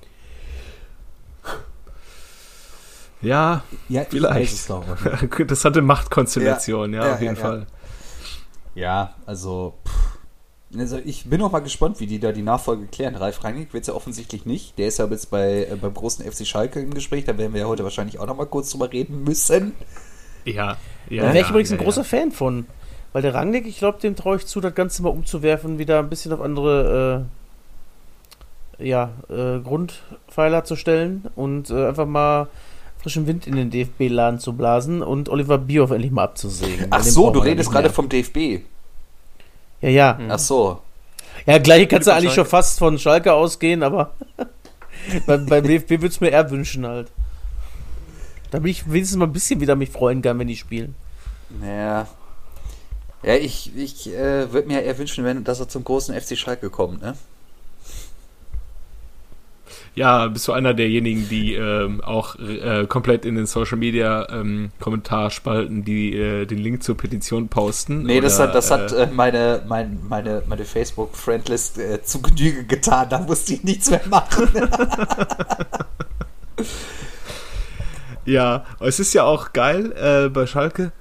Ja, 3.21 3.63
ja 3.89 4.05
vielleicht. 4.07 4.69
Interessante 5.39 5.81
Machtkonstellation, 5.81 6.93
ja, 6.93 7.01
ja, 7.01 7.07
ja 7.07 7.13
auf 7.15 7.21
jeden 7.21 7.35
Fall. 7.35 7.65
Ja, 8.75 9.15
also. 9.25 9.73
Pff 9.87 10.16
also 10.75 10.99
ich 11.03 11.25
bin 11.25 11.41
auch 11.41 11.51
mal 11.51 11.59
gespannt, 11.59 11.99
wie 11.99 12.07
die 12.07 12.19
da 12.19 12.31
die 12.31 12.41
Nachfolge 12.41 12.87
klären. 12.87 13.15
Ralf 13.15 13.43
Rangnick 13.43 13.73
wird 13.73 13.81
es 13.81 13.87
ja 13.87 13.93
offensichtlich 13.93 14.45
nicht. 14.45 14.77
Der 14.77 14.87
ist 14.87 14.99
ja 14.99 15.05
jetzt 15.05 15.29
bei, 15.29 15.67
äh, 15.71 15.77
beim 15.79 15.93
großen 15.93 16.29
FC 16.29 16.45
Schalke 16.45 16.81
im 16.81 16.93
Gespräch. 16.93 17.25
Da 17.25 17.37
werden 17.37 17.53
wir 17.53 17.61
ja 17.61 17.67
heute 17.67 17.83
wahrscheinlich 17.83 18.19
auch 18.19 18.27
noch 18.27 18.35
mal 18.35 18.45
kurz 18.45 18.71
drüber 18.71 18.91
reden 18.91 19.23
müssen. 19.23 19.73
Ja, 20.45 20.77
ja. 21.09 21.23
Da 21.23 21.33
wäre 21.33 21.43
ich 21.43 21.49
übrigens 21.49 21.71
ein 21.71 21.77
großer 21.77 22.03
Fan 22.03 22.31
von. 22.31 22.65
Weil 23.13 23.21
der 23.21 23.33
Rangnick, 23.33 23.65
ich 23.65 23.77
glaube, 23.77 23.99
dem 23.99 24.15
traue 24.15 24.37
ich 24.37 24.45
zu, 24.45 24.59
das 24.59 24.75
Ganze 24.75 25.01
mal 25.03 25.09
umzuwerfen, 25.09 25.79
wieder 25.79 25.99
ein 25.99 26.09
bisschen 26.09 26.33
auf 26.33 26.41
andere 26.41 27.25
äh, 28.79 28.87
ja, 28.87 29.11
äh, 29.29 29.59
Grundpfeiler 29.59 30.63
zu 30.65 30.75
stellen 30.75 31.25
und 31.35 31.69
äh, 31.69 31.87
einfach 31.87 32.05
mal 32.05 32.47
frischen 32.99 33.25
Wind 33.27 33.47
in 33.47 33.55
den 33.55 33.69
DFB-Laden 33.69 34.39
zu 34.39 34.53
blasen 34.53 35.01
und 35.01 35.29
Oliver 35.29 35.57
Bierhoff 35.57 35.91
endlich 35.91 36.11
mal 36.11 36.25
abzusägen. 36.25 36.87
Ach 36.89 37.03
so, 37.03 37.31
du 37.31 37.39
redest 37.39 37.71
gerade 37.71 37.89
vom 37.89 38.09
DFB. 38.09 38.63
Ja, 39.81 39.89
ja. 39.89 40.19
Ach 40.29 40.39
so. 40.39 40.81
Ja, 41.45 41.59
gleich 41.59 41.87
kannst 41.87 42.07
du 42.07 42.13
eigentlich 42.13 42.33
schon 42.33 42.45
fast 42.45 42.79
von 42.79 42.97
Schalke 42.97 43.33
ausgehen, 43.33 43.83
aber 43.83 44.13
beim, 45.27 45.45
beim 45.45 45.63
DFB 45.63 45.91
würde 45.91 46.07
es 46.07 46.19
mir 46.19 46.29
eher 46.29 46.49
wünschen 46.49 46.85
halt. 46.85 47.09
Da 48.51 48.59
bin 48.59 48.71
ich 48.71 48.89
wenigstens 48.91 49.17
mal 49.17 49.25
ein 49.25 49.33
bisschen 49.33 49.59
wieder 49.59 49.75
mich 49.75 49.89
freuen 49.89 50.21
kann, 50.21 50.39
wenn 50.39 50.47
die 50.47 50.55
spielen. 50.55 50.95
Naja. 51.61 52.07
Ja, 53.23 53.35
ich, 53.35 53.75
ich 53.75 54.13
äh, 54.13 54.51
würde 54.51 54.67
mir 54.67 54.81
eher 54.81 54.97
wünschen, 54.97 55.25
wenn, 55.25 55.43
dass 55.43 55.59
er 55.59 55.67
zum 55.67 55.83
großen 55.83 56.19
FC 56.19 56.37
Schalke 56.37 56.69
kommt, 56.69 57.01
ne? 57.01 57.15
Ja, 59.97 60.27
bist 60.27 60.47
du 60.47 60.53
einer 60.53 60.75
derjenigen, 60.75 61.27
die 61.27 61.55
ähm, 61.55 62.01
auch 62.03 62.35
äh, 62.35 62.85
komplett 62.85 63.25
in 63.25 63.33
den 63.33 63.47
Social 63.47 63.79
Media 63.79 64.27
ähm, 64.29 64.69
Kommentarspalten 64.79 65.83
die 65.85 66.15
äh, 66.15 66.45
den 66.45 66.59
Link 66.59 66.83
zur 66.83 66.95
Petition 66.95 67.47
posten? 67.47 68.03
Nee, 68.03 68.19
oder, 68.19 68.27
das 68.27 68.39
hat, 68.39 68.53
das 68.53 68.69
äh, 68.69 69.05
äh 69.05 69.07
meine, 69.07 69.63
mein, 69.67 69.99
meine, 70.07 70.43
meine 70.47 70.65
Facebook-Friendlist 70.65 71.79
äh, 71.79 72.03
zu 72.03 72.21
Genüge 72.21 72.65
getan. 72.65 73.09
Da 73.09 73.17
musste 73.17 73.53
ich 73.53 73.63
nichts 73.63 73.89
mehr 73.89 74.03
machen. 74.07 74.47
ja, 78.25 78.65
es 78.79 78.99
ist 78.99 79.15
ja 79.15 79.23
auch 79.23 79.51
geil 79.51 79.93
äh, 79.93 80.29
bei 80.29 80.45
Schalke 80.45 80.91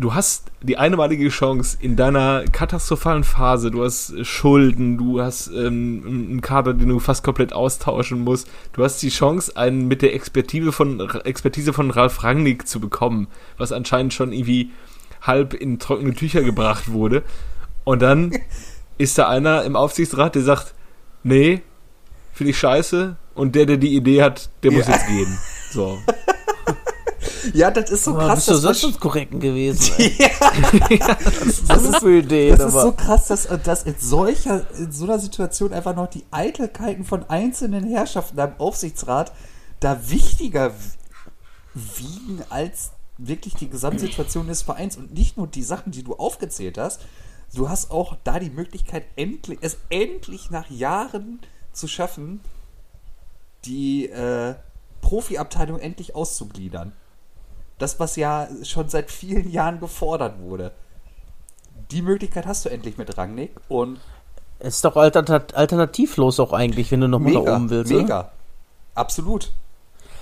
du 0.00 0.14
hast 0.14 0.50
die 0.62 0.78
einmalige 0.78 1.28
Chance 1.28 1.76
in 1.80 1.94
deiner 1.94 2.44
katastrophalen 2.46 3.22
Phase, 3.22 3.70
du 3.70 3.84
hast 3.84 4.26
Schulden, 4.26 4.96
du 4.96 5.20
hast 5.20 5.48
ähm, 5.48 6.02
einen 6.06 6.40
Kader, 6.40 6.72
den 6.72 6.88
du 6.88 6.98
fast 6.98 7.22
komplett 7.22 7.52
austauschen 7.52 8.20
musst, 8.20 8.48
du 8.72 8.82
hast 8.82 9.02
die 9.02 9.10
Chance, 9.10 9.56
einen 9.56 9.88
mit 9.88 10.00
der 10.00 10.14
Expertise 10.14 10.72
von, 10.72 11.00
Expertise 11.24 11.72
von 11.72 11.90
Ralf 11.90 12.24
Rangnick 12.24 12.66
zu 12.66 12.80
bekommen, 12.80 13.28
was 13.58 13.72
anscheinend 13.72 14.14
schon 14.14 14.32
irgendwie 14.32 14.70
halb 15.20 15.52
in 15.52 15.78
trockene 15.78 16.14
Tücher 16.14 16.42
gebracht 16.42 16.90
wurde. 16.90 17.22
Und 17.84 18.00
dann 18.00 18.32
ist 18.98 19.18
da 19.18 19.28
einer 19.28 19.64
im 19.64 19.76
Aufsichtsrat, 19.76 20.34
der 20.34 20.42
sagt, 20.42 20.74
nee, 21.22 21.60
finde 22.32 22.50
ich 22.52 22.58
scheiße. 22.58 23.16
Und 23.34 23.54
der, 23.54 23.66
der 23.66 23.76
die 23.76 23.94
Idee 23.94 24.22
hat, 24.22 24.50
der 24.62 24.72
ja. 24.72 24.78
muss 24.78 24.88
jetzt 24.88 25.06
gehen. 25.06 25.38
So. 25.70 25.98
Ja, 27.54 27.70
das 27.70 27.90
ist 27.90 28.04
so 28.04 28.12
aber 28.12 28.26
krass. 28.26 28.46
Bist 28.46 28.64
du 28.64 28.72
sonst 28.72 29.00
korrekt 29.00 29.38
gewesen? 29.40 29.94
ja. 30.18 30.28
das, 30.38 31.64
das 31.66 31.82
ist, 31.82 31.96
für 31.98 32.18
Ideen, 32.18 32.56
das 32.56 32.74
ist 32.74 32.80
so 32.80 32.92
krass, 32.92 33.26
dass, 33.28 33.48
dass 33.64 33.82
in 33.84 33.94
solcher, 33.98 34.66
in 34.76 34.92
so 34.92 35.04
einer 35.04 35.18
Situation 35.18 35.72
einfach 35.72 35.94
noch 35.94 36.08
die 36.08 36.24
Eitelkeiten 36.30 37.04
von 37.04 37.28
einzelnen 37.28 37.88
Herrschaften 37.88 38.38
im 38.38 38.52
Aufsichtsrat 38.58 39.32
da 39.80 40.10
wichtiger 40.10 40.72
wiegen 41.74 42.42
als 42.50 42.90
wirklich 43.18 43.54
die 43.54 43.68
Gesamtsituation 43.68 44.46
des 44.46 44.62
Vereins 44.62 44.96
und 44.96 45.14
nicht 45.14 45.36
nur 45.36 45.46
die 45.46 45.62
Sachen, 45.62 45.92
die 45.92 46.02
du 46.02 46.14
aufgezählt 46.14 46.78
hast. 46.78 47.02
Du 47.54 47.68
hast 47.68 47.90
auch 47.90 48.16
da 48.24 48.38
die 48.38 48.50
Möglichkeit, 48.50 49.04
endlich, 49.16 49.58
es 49.60 49.78
endlich 49.88 50.50
nach 50.50 50.70
Jahren 50.70 51.40
zu 51.72 51.88
schaffen, 51.88 52.40
die 53.64 54.08
äh, 54.08 54.54
Profiabteilung 55.00 55.78
endlich 55.78 56.14
auszugliedern. 56.14 56.92
Das, 57.80 57.98
was 57.98 58.14
ja 58.14 58.46
schon 58.62 58.88
seit 58.88 59.10
vielen 59.10 59.50
Jahren 59.50 59.80
gefordert 59.80 60.40
wurde. 60.40 60.70
Die 61.90 62.02
Möglichkeit 62.02 62.46
hast 62.46 62.64
du 62.64 62.68
endlich 62.68 62.96
mit 62.96 63.18
Rangnick 63.18 63.52
und. 63.68 63.98
Es 64.60 64.76
ist 64.76 64.84
doch 64.84 64.96
alternativlos 64.96 66.38
auch 66.38 66.52
eigentlich, 66.52 66.92
wenn 66.92 67.00
du 67.00 67.08
nochmal 67.08 67.32
nach 67.32 67.40
oben 67.40 67.70
willst. 67.70 67.90
Mega. 67.90 68.20
Oder? 68.20 68.32
Absolut. 68.94 69.50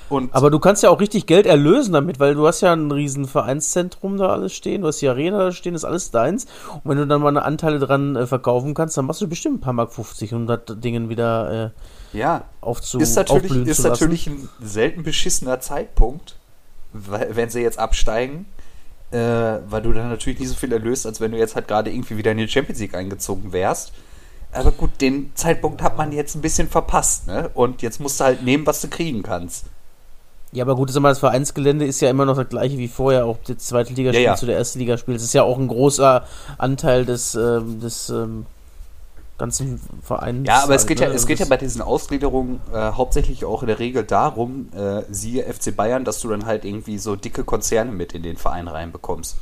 Und 0.08 0.34
Aber 0.34 0.50
du 0.50 0.58
kannst 0.58 0.82
ja 0.82 0.90
auch 0.90 1.00
richtig 1.00 1.26
Geld 1.26 1.46
erlösen 1.46 1.92
damit, 1.92 2.18
weil 2.18 2.34
du 2.34 2.46
hast 2.46 2.62
ja 2.62 2.72
ein 2.72 2.90
riesen 2.90 3.26
Vereinszentrum 3.26 4.16
da 4.16 4.28
alles 4.28 4.54
stehen, 4.54 4.82
du 4.82 4.88
hast 4.88 5.00
die 5.02 5.08
Arena 5.08 5.38
da 5.38 5.52
stehen, 5.52 5.74
ist 5.74 5.84
alles 5.84 6.10
deins. 6.10 6.46
Und 6.72 6.90
wenn 6.90 6.98
du 6.98 7.06
dann 7.06 7.20
mal 7.20 7.28
eine 7.28 7.42
Anteile 7.42 7.78
dran 7.78 8.16
äh, 8.16 8.26
verkaufen 8.26 8.74
kannst, 8.74 8.96
dann 8.96 9.04
machst 9.04 9.20
du 9.20 9.28
bestimmt 9.28 9.56
ein 9.56 9.60
paar 9.60 9.74
Mark 9.74 9.92
50, 9.92 10.32
um 10.32 10.46
das 10.46 10.60
Dingen 10.68 11.08
wieder 11.08 11.72
äh, 12.14 12.18
ja. 12.18 12.44
aufzu 12.60 12.98
ist 12.98 13.16
natürlich, 13.16 13.66
ist 13.66 13.84
natürlich 13.84 14.26
ein 14.28 14.48
selten 14.62 15.02
beschissener 15.02 15.60
Zeitpunkt, 15.60 16.36
wenn 16.92 17.50
sie 17.50 17.60
jetzt 17.60 17.78
absteigen, 17.78 18.46
äh, 19.10 19.18
weil 19.18 19.82
du 19.82 19.92
dann 19.92 20.08
natürlich 20.08 20.38
nicht 20.38 20.48
so 20.48 20.54
viel 20.54 20.72
erlöst, 20.72 21.06
als 21.06 21.20
wenn 21.20 21.32
du 21.32 21.38
jetzt 21.38 21.54
halt 21.54 21.68
gerade 21.68 21.90
irgendwie 21.90 22.16
wieder 22.16 22.32
in 22.32 22.38
die 22.38 22.48
Champions 22.48 22.80
League 22.80 22.94
eingezogen 22.94 23.52
wärst. 23.52 23.92
Aber 24.52 24.72
gut, 24.72 25.00
den 25.00 25.32
Zeitpunkt 25.34 25.82
hat 25.82 25.98
man 25.98 26.12
jetzt 26.12 26.34
ein 26.34 26.40
bisschen 26.40 26.68
verpasst, 26.68 27.26
ne? 27.26 27.50
Und 27.52 27.82
jetzt 27.82 28.00
musst 28.00 28.18
du 28.20 28.24
halt 28.24 28.42
nehmen, 28.42 28.66
was 28.66 28.80
du 28.80 28.88
kriegen 28.88 29.22
kannst. 29.22 29.66
Ja, 30.52 30.64
aber 30.64 30.76
gut, 30.76 30.88
das 30.94 31.18
Vereinsgelände 31.18 31.84
ist 31.84 32.00
ja 32.00 32.08
immer 32.08 32.24
noch 32.24 32.36
das 32.36 32.48
gleiche 32.48 32.78
wie 32.78 32.88
vorher, 32.88 33.26
auch 33.26 33.36
das 33.46 33.58
zweite 33.58 33.92
Ligaspiel 33.92 34.24
ja, 34.24 34.30
ja. 34.30 34.36
zu 34.36 34.46
der 34.46 34.56
ersten 34.56 34.78
Ligaspiel. 34.78 35.14
Es 35.14 35.22
ist 35.22 35.34
ja 35.34 35.42
auch 35.42 35.58
ein 35.58 35.68
großer 35.68 36.24
Anteil 36.56 37.04
des, 37.04 37.34
ähm, 37.34 37.80
des 37.80 38.08
ähm, 38.08 38.46
ganzen 39.38 39.80
Vereins. 40.02 40.46
Ja, 40.46 40.64
aber 40.64 40.74
es 40.74 40.86
geht, 40.86 41.00
halt, 41.00 41.10
ja, 41.10 41.16
es 41.16 41.26
geht 41.26 41.38
ja 41.38 41.46
bei 41.46 41.56
diesen 41.56 41.80
Ausgliederungen 41.80 42.60
äh, 42.72 42.92
hauptsächlich 42.92 43.44
auch 43.44 43.62
in 43.62 43.68
der 43.68 43.78
Regel 43.78 44.04
darum, 44.04 44.68
äh, 44.74 45.02
siehe 45.10 45.44
FC 45.44 45.74
Bayern, 45.74 46.04
dass 46.04 46.20
du 46.20 46.28
dann 46.28 46.44
halt 46.44 46.64
irgendwie 46.64 46.98
so 46.98 47.16
dicke 47.16 47.44
Konzerne 47.44 47.92
mit 47.92 48.12
in 48.14 48.22
den 48.22 48.36
Verein 48.36 48.68
reinbekommst 48.68 49.36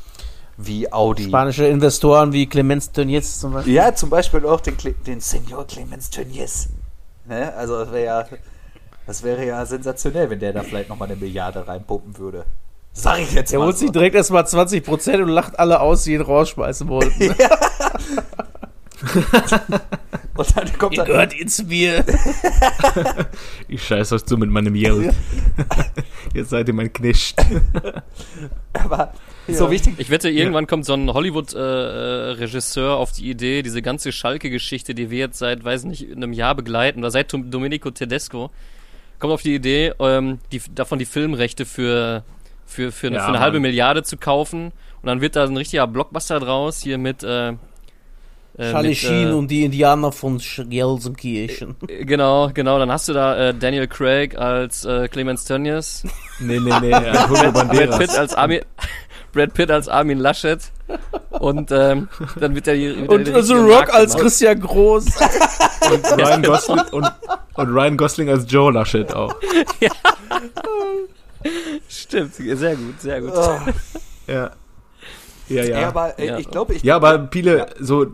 wie 0.56 0.90
Audi. 0.92 1.24
Spanische 1.24 1.66
Investoren 1.66 2.32
wie 2.32 2.46
Clemens 2.46 2.92
Tönnies 2.92 3.40
zum 3.40 3.52
Beispiel. 3.52 3.74
Ja, 3.74 3.94
zum 3.94 4.10
Beispiel 4.10 4.46
auch 4.46 4.60
den, 4.60 4.76
den 5.06 5.20
Senor 5.20 5.66
Clemens 5.66 6.10
Tönnies. 6.10 6.68
Ne? 7.26 7.52
Also 7.54 7.78
das 7.78 7.92
wäre 7.92 8.04
ja, 8.04 8.24
das 9.06 9.22
wäre 9.22 9.46
ja 9.46 9.66
sensationell, 9.66 10.30
wenn 10.30 10.40
der 10.40 10.52
da 10.52 10.62
vielleicht 10.62 10.88
nochmal 10.88 11.10
eine 11.10 11.20
Milliarde 11.20 11.66
reinpumpen 11.66 12.16
würde. 12.18 12.46
Sag 12.92 13.18
ich 13.18 13.32
jetzt 13.32 13.52
der 13.52 13.58
mal. 13.58 13.64
Der 13.64 13.68
holt 13.68 13.76
so. 13.76 13.84
sich 13.84 13.92
direkt 13.92 14.14
erstmal 14.14 14.44
20% 14.44 15.22
und 15.22 15.28
lacht 15.28 15.58
alle 15.58 15.80
aus, 15.80 16.04
die 16.04 16.14
ihn 16.14 16.22
rausschmeißen 16.22 16.88
wollten. 16.88 17.18
Ne? 17.26 17.34
und 20.36 20.56
dann 20.56 20.78
kommt 20.78 20.94
Ihr 20.94 20.98
dann, 20.98 21.06
gehört 21.06 21.34
ins 21.34 21.62
Bier. 21.68 22.04
ich 23.68 23.82
scheiß 23.82 24.12
euch 24.12 24.24
zu 24.24 24.36
mit 24.38 24.50
meinem 24.50 24.74
Geld. 24.74 25.14
Jetzt 26.34 26.50
seid 26.50 26.68
ihr 26.68 26.74
mein 26.74 26.92
Knecht. 26.92 27.44
Aber 28.72 29.12
ja. 29.46 29.54
So 29.54 29.70
wichtig. 29.70 29.94
Ich 29.98 30.10
wette, 30.10 30.28
irgendwann 30.28 30.64
ja. 30.64 30.68
kommt 30.68 30.84
so 30.84 30.94
ein 30.94 31.12
Hollywood-Regisseur 31.12 32.90
äh, 32.90 32.94
auf 32.94 33.12
die 33.12 33.30
Idee, 33.30 33.62
diese 33.62 33.80
ganze 33.80 34.12
Schalke-Geschichte, 34.12 34.94
die 34.94 35.10
wir 35.10 35.18
jetzt 35.18 35.38
seit, 35.38 35.64
weiß 35.64 35.84
nicht, 35.84 36.10
einem 36.10 36.32
Jahr 36.32 36.54
begleiten, 36.54 37.00
oder 37.00 37.10
seit 37.10 37.32
Domenico 37.32 37.90
Tedesco, 37.90 38.50
kommt 39.20 39.32
auf 39.32 39.42
die 39.42 39.54
Idee, 39.54 39.92
ähm, 40.00 40.40
die, 40.50 40.60
davon 40.74 40.98
die 40.98 41.04
Filmrechte 41.04 41.64
für, 41.64 42.24
für, 42.66 42.90
für, 42.90 43.06
eine, 43.06 43.16
ja, 43.16 43.22
für 43.22 43.28
eine 43.28 43.40
halbe 43.40 43.60
Milliarde 43.60 44.02
zu 44.02 44.16
kaufen. 44.16 44.72
Und 45.00 45.06
dann 45.06 45.20
wird 45.20 45.36
da 45.36 45.44
ein 45.44 45.56
richtiger 45.56 45.86
Blockbuster 45.86 46.40
draus, 46.40 46.82
hier 46.82 46.98
mit, 46.98 47.22
äh, 47.22 47.52
äh, 48.58 48.70
Charlie 48.70 48.88
mit, 48.90 48.98
Sheen 48.98 49.28
äh, 49.28 49.32
und 49.32 49.50
die 49.50 49.64
Indianer 49.64 50.12
von 50.12 50.38
Gelsenkirchen. 50.38 51.76
Äh, 51.88 52.04
genau, 52.04 52.50
genau. 52.52 52.78
Dann 52.78 52.90
hast 52.90 53.08
du 53.08 53.12
da 53.12 53.48
äh, 53.48 53.54
Daniel 53.54 53.86
Craig 53.86 54.36
als 54.36 54.84
äh, 54.84 55.08
Clemens 55.08 55.44
Tönnies. 55.44 56.04
Nee, 56.40 56.58
nee, 56.60 56.72
nee. 56.80 56.90
Brad 56.90 57.98
Pitt 57.98 58.10
als 58.16 58.34
Armin, 58.34 58.60
Brad 59.32 59.54
Pitt 59.54 59.70
als 59.70 59.88
Armin 59.88 60.18
Laschet. 60.18 60.60
Und 61.30 61.70
ähm, 61.70 62.08
dann 62.38 62.54
wird 62.54 62.68
er 62.68 62.74
wieder 62.76 63.12
Und 63.12 63.26
The 63.44 63.54
Rock 63.54 63.92
als 63.92 64.16
Christian 64.16 64.60
Groß. 64.60 65.06
und, 65.92 66.20
Ryan 66.20 66.42
Gosling, 66.42 66.80
und, 66.92 67.12
und 67.54 67.68
Ryan 67.68 67.96
Gosling 67.96 68.30
als 68.30 68.46
Joe 68.48 68.72
Laschet 68.72 69.12
auch. 69.14 69.34
ja. 69.80 69.90
Stimmt, 71.88 72.34
sehr 72.34 72.76
gut, 72.76 73.00
sehr 73.00 73.20
gut. 73.20 73.32
Oh. 73.34 73.58
Ja. 74.26 74.50
Ja, 75.48 75.62
ja. 75.62 75.80
ja 75.80 75.88
aber 75.88 76.18
äh, 76.18 76.40
ich 76.40 76.50
glaube, 76.50 76.74
ich. 76.74 76.82
Ja, 76.82 76.96
aber 76.96 77.28
viele, 77.30 77.66
so, 77.78 78.06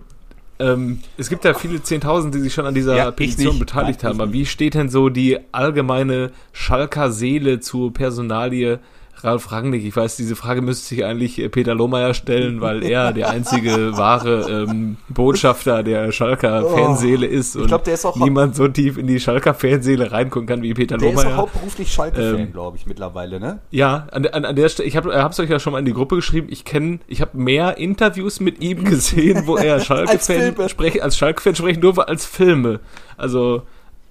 ähm, 0.58 1.00
es 1.16 1.28
gibt 1.28 1.44
ja 1.44 1.54
viele 1.54 1.82
Zehntausend, 1.82 2.34
die 2.34 2.40
sich 2.40 2.54
schon 2.54 2.66
an 2.66 2.74
dieser 2.74 2.96
ja, 2.96 3.10
Petition 3.10 3.58
beteiligt 3.58 4.02
Nein, 4.02 4.12
haben. 4.12 4.20
Aber 4.20 4.32
wie 4.32 4.46
steht 4.46 4.74
denn 4.74 4.88
so 4.88 5.08
die 5.08 5.38
allgemeine 5.50 6.30
Schalker 6.52 7.10
Seele 7.10 7.60
zur 7.60 7.92
Personalie 7.92 8.78
Ralf 9.24 9.52
Rangnick, 9.52 9.84
ich 9.84 9.94
weiß, 9.94 10.16
diese 10.16 10.34
Frage 10.34 10.62
müsste 10.62 10.86
sich 10.86 11.04
eigentlich 11.04 11.38
äh, 11.38 11.48
Peter 11.48 11.74
Lohmeier 11.74 12.14
stellen, 12.14 12.60
weil 12.60 12.82
er 12.82 13.12
der 13.14 13.30
einzige 13.30 13.96
wahre 13.96 14.66
ähm, 14.68 14.96
Botschafter 15.08 15.82
der 15.82 16.10
Schalker 16.12 16.64
oh, 16.66 16.76
Fanseele 16.76 17.26
ist 17.26 17.56
und 17.56 17.68
glaub, 17.68 17.86
ist 17.86 18.06
niemand 18.16 18.56
so 18.56 18.66
tief 18.68 18.98
in 18.98 19.06
die 19.06 19.20
Schalker 19.20 19.54
Fanseele 19.54 20.10
reingucken 20.10 20.48
kann 20.48 20.62
wie 20.62 20.74
Peter 20.74 20.96
der 20.98 21.08
Lohmeier. 21.08 21.24
Der 21.24 21.30
ist 21.32 21.36
auch 21.36 21.42
hauptberuflich 21.42 21.92
Schalke-Fan, 21.92 22.38
ähm, 22.38 22.52
glaube 22.52 22.76
ich, 22.76 22.86
mittlerweile, 22.86 23.38
ne? 23.38 23.60
Ja, 23.70 24.08
an, 24.10 24.26
an, 24.26 24.44
an 24.44 24.56
der 24.56 24.68
Stelle, 24.68 24.88
ich 24.88 24.96
habe 24.96 25.12
es 25.12 25.40
euch 25.40 25.50
ja 25.50 25.60
schon 25.60 25.72
mal 25.72 25.78
in 25.78 25.84
die 25.84 25.92
Gruppe 25.92 26.16
geschrieben, 26.16 26.48
ich 26.50 26.64
kenne, 26.64 26.98
ich 27.06 27.20
habe 27.20 27.38
mehr 27.38 27.78
Interviews 27.78 28.40
mit 28.40 28.60
ihm 28.60 28.84
gesehen, 28.84 29.46
wo 29.46 29.56
er 29.56 29.80
Schalke-Fan 29.84 30.68
sprechen, 30.68 31.00
als 31.00 31.16
Schalke-Fan 31.16 31.54
sprechen 31.54 31.80
durfte, 31.80 32.08
als 32.08 32.26
Filme. 32.26 32.80
Also 33.16 33.62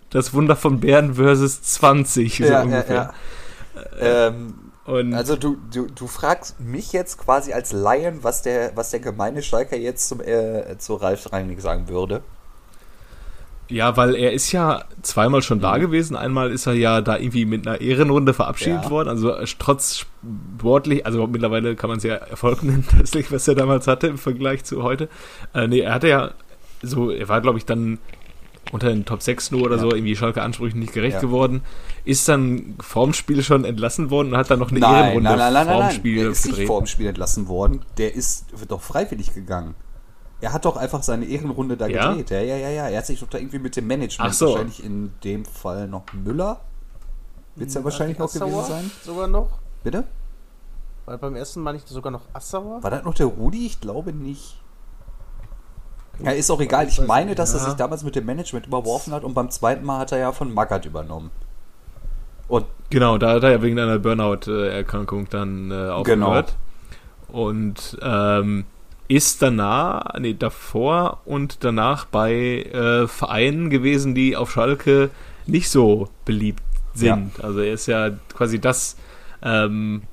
das 0.10 0.34
Wunder 0.34 0.56
von 0.56 0.80
Bern 0.80 1.16
versus 1.16 1.62
20, 1.62 2.38
so 2.38 2.44
ja, 2.44 2.62
ungefähr. 2.62 3.14
Ja, 3.76 4.06
ja. 4.06 4.28
Ähm, 4.28 4.54
und 4.86 5.14
also 5.14 5.36
du, 5.36 5.58
du, 5.72 5.88
du 5.88 6.08
fragst 6.08 6.60
mich 6.60 6.92
jetzt 6.92 7.20
quasi 7.20 7.54
als 7.54 7.72
Laien, 7.72 8.24
was 8.24 8.42
der, 8.42 8.76
was 8.76 8.90
der 8.90 9.00
gemeine 9.00 9.44
Schalker 9.44 9.78
jetzt 9.78 10.08
zum, 10.08 10.22
äh, 10.22 10.78
zu 10.80 10.96
Ralf 10.96 11.32
Rangnick 11.32 11.62
sagen 11.62 11.88
würde. 11.88 12.24
Ja, 13.72 13.96
weil 13.96 14.16
er 14.16 14.34
ist 14.34 14.52
ja 14.52 14.84
zweimal 15.02 15.42
schon 15.42 15.60
mhm. 15.60 15.62
da 15.62 15.78
gewesen. 15.78 16.18
Einmal 16.18 16.52
ist 16.52 16.66
er 16.66 16.74
ja 16.74 17.00
da 17.00 17.18
irgendwie 17.18 17.46
mit 17.46 17.66
einer 17.66 17.80
Ehrenrunde 17.80 18.34
verabschiedet 18.34 18.86
ja. 18.86 18.90
worden. 18.90 19.08
Also 19.08 19.32
äh, 19.32 19.46
trotz 19.60 20.06
sportlich, 20.58 21.06
also 21.06 21.26
mittlerweile 21.28 21.76
kann 21.76 21.90
man 21.90 21.98
es 21.98 22.04
ja 22.04 22.16
Erfolg 22.16 22.64
nennen, 22.64 22.86
tatsächlich, 22.90 23.32
was 23.32 23.48
er 23.48 23.56
damals 23.56 23.88
hatte 23.88 24.08
im 24.08 24.18
Vergleich 24.18 24.64
zu 24.66 24.84
heute. 24.84 25.08
Äh, 25.54 25.68
nee, 25.68 25.80
er 25.80 25.94
hatte 25.94 26.10
ja 26.10 26.32
so, 26.82 27.12
er 27.12 27.30
war 27.30 27.40
glaube 27.42 27.60
ich 27.60 27.66
dann 27.66 28.00
unter 28.72 28.90
den 28.90 29.06
Top 29.06 29.22
6 29.22 29.52
nur 29.52 29.64
oder 29.64 29.76
ja. 29.76 29.82
so 29.82 29.92
irgendwie 29.92 30.16
Schalke 30.16 30.42
Ansprüchen 30.42 30.80
nicht 30.80 30.94
gerecht 30.94 31.16
ja. 31.16 31.22
geworden, 31.22 31.64
ist 32.06 32.28
dann 32.28 32.76
vorm 32.80 33.14
Spiel 33.14 33.44
schon 33.44 33.66
entlassen 33.66 34.10
worden 34.10 34.30
und 34.30 34.38
hat 34.38 34.50
dann 34.50 34.60
noch 34.60 34.72
eine 34.72 34.80
nein, 34.80 34.94
Ehrenrunde 34.94 35.30
nein, 35.30 35.38
nein, 35.38 35.54
nein, 35.54 35.68
vorm 35.68 35.80
nein, 35.80 35.92
Spiel 35.96 36.24
Der 36.24 36.32
ist 36.32 36.44
gedreht. 36.44 36.60
nicht 36.60 36.68
vorm 36.68 36.86
Spiel 36.86 37.08
entlassen 37.08 37.48
worden, 37.48 37.82
der 37.98 38.16
ist 38.16 38.46
doch 38.68 38.82
freiwillig 38.82 39.34
gegangen. 39.34 39.76
Er 40.40 40.54
hat 40.54 40.66
doch 40.66 40.76
einfach 40.76 41.04
seine 41.04 41.26
Ehrenrunde 41.26 41.78
da 41.78 41.86
ja? 41.86 42.14
gedreht. 42.14 42.32
Ja, 42.32 42.42
ja, 42.42 42.58
ja, 42.58 42.70
ja. 42.70 42.90
Er 42.90 42.98
hat 42.98 43.06
sich 43.06 43.20
doch 43.20 43.30
da 43.30 43.38
irgendwie 43.38 43.60
mit 43.60 43.76
dem 43.76 43.86
Management, 43.86 44.34
so. 44.34 44.48
wahrscheinlich 44.48 44.84
in 44.84 45.14
dem 45.24 45.46
Fall 45.46 45.88
noch 45.88 46.04
Müller, 46.14 46.62
wird 47.56 47.68
es 47.68 47.76
ja 47.76 47.80
hm, 47.80 47.86
wahrscheinlich 47.86 48.18
noch 48.18 48.32
gewesen 48.32 48.64
sein. 48.66 48.92
Sogar 49.04 49.28
noch? 49.28 49.60
Bitte? 49.84 50.06
Weil 51.06 51.18
beim 51.18 51.36
ersten 51.36 51.62
Mal 51.62 51.74
nicht 51.74 51.88
sogar 51.88 52.12
noch 52.12 52.22
Assauer? 52.34 52.82
War 52.82 52.90
das 52.90 53.04
noch 53.04 53.14
der 53.14 53.26
Rudi? 53.26 53.66
Ich 53.66 53.82
glaube 53.82 54.14
nicht. 54.14 54.58
Ja, 56.24 56.32
ist 56.32 56.52
auch 56.52 56.62
egal. 56.62 56.88
Ich 56.88 57.02
meine, 57.02 57.36
dass 57.36 57.54
er 57.54 57.60
sich 57.60 57.74
damals 57.74 58.04
mit 58.04 58.16
dem 58.16 58.26
Management 58.26 58.68
überworfen 58.68 59.14
hat 59.14 59.24
und 59.24 59.34
beim 59.34 59.50
zweiten 59.50 59.86
Mal 59.86 60.00
hat 60.00 60.12
er 60.12 60.20
ja 60.20 60.32
von 60.32 60.54
Magath 60.54 60.86
übernommen. 60.86 61.32
Und 62.48 62.66
genau, 62.90 63.18
da 63.18 63.34
hat 63.34 63.44
er 63.44 63.52
ja 63.52 63.62
wegen 63.62 63.80
einer 63.80 63.98
Burnout-Erkrankung 63.98 65.30
dann 65.30 65.72
äh, 65.72 65.90
aufgehört. 65.90 66.56
Genau. 67.28 67.46
Und 67.46 67.98
ähm, 68.02 68.66
ist 69.08 69.42
danach, 69.42 70.20
nee, 70.20 70.34
davor 70.34 71.22
und 71.26 71.64
danach 71.64 72.06
bei 72.06 72.64
äh, 72.64 73.08
Vereinen 73.08 73.70
gewesen, 73.70 74.16
die 74.16 74.36
auf 74.36 74.52
Schalke 74.52 75.10
nicht 75.48 75.70
so 75.70 76.10
beliebt 76.26 76.64
sind. 76.94 77.38
Ja. 77.38 77.44
Also 77.44 77.60
er 77.60 77.74
ist 77.74 77.88
ja 77.88 78.12
quasi 78.34 78.60
das 78.60 78.98
ähm, 79.42 80.04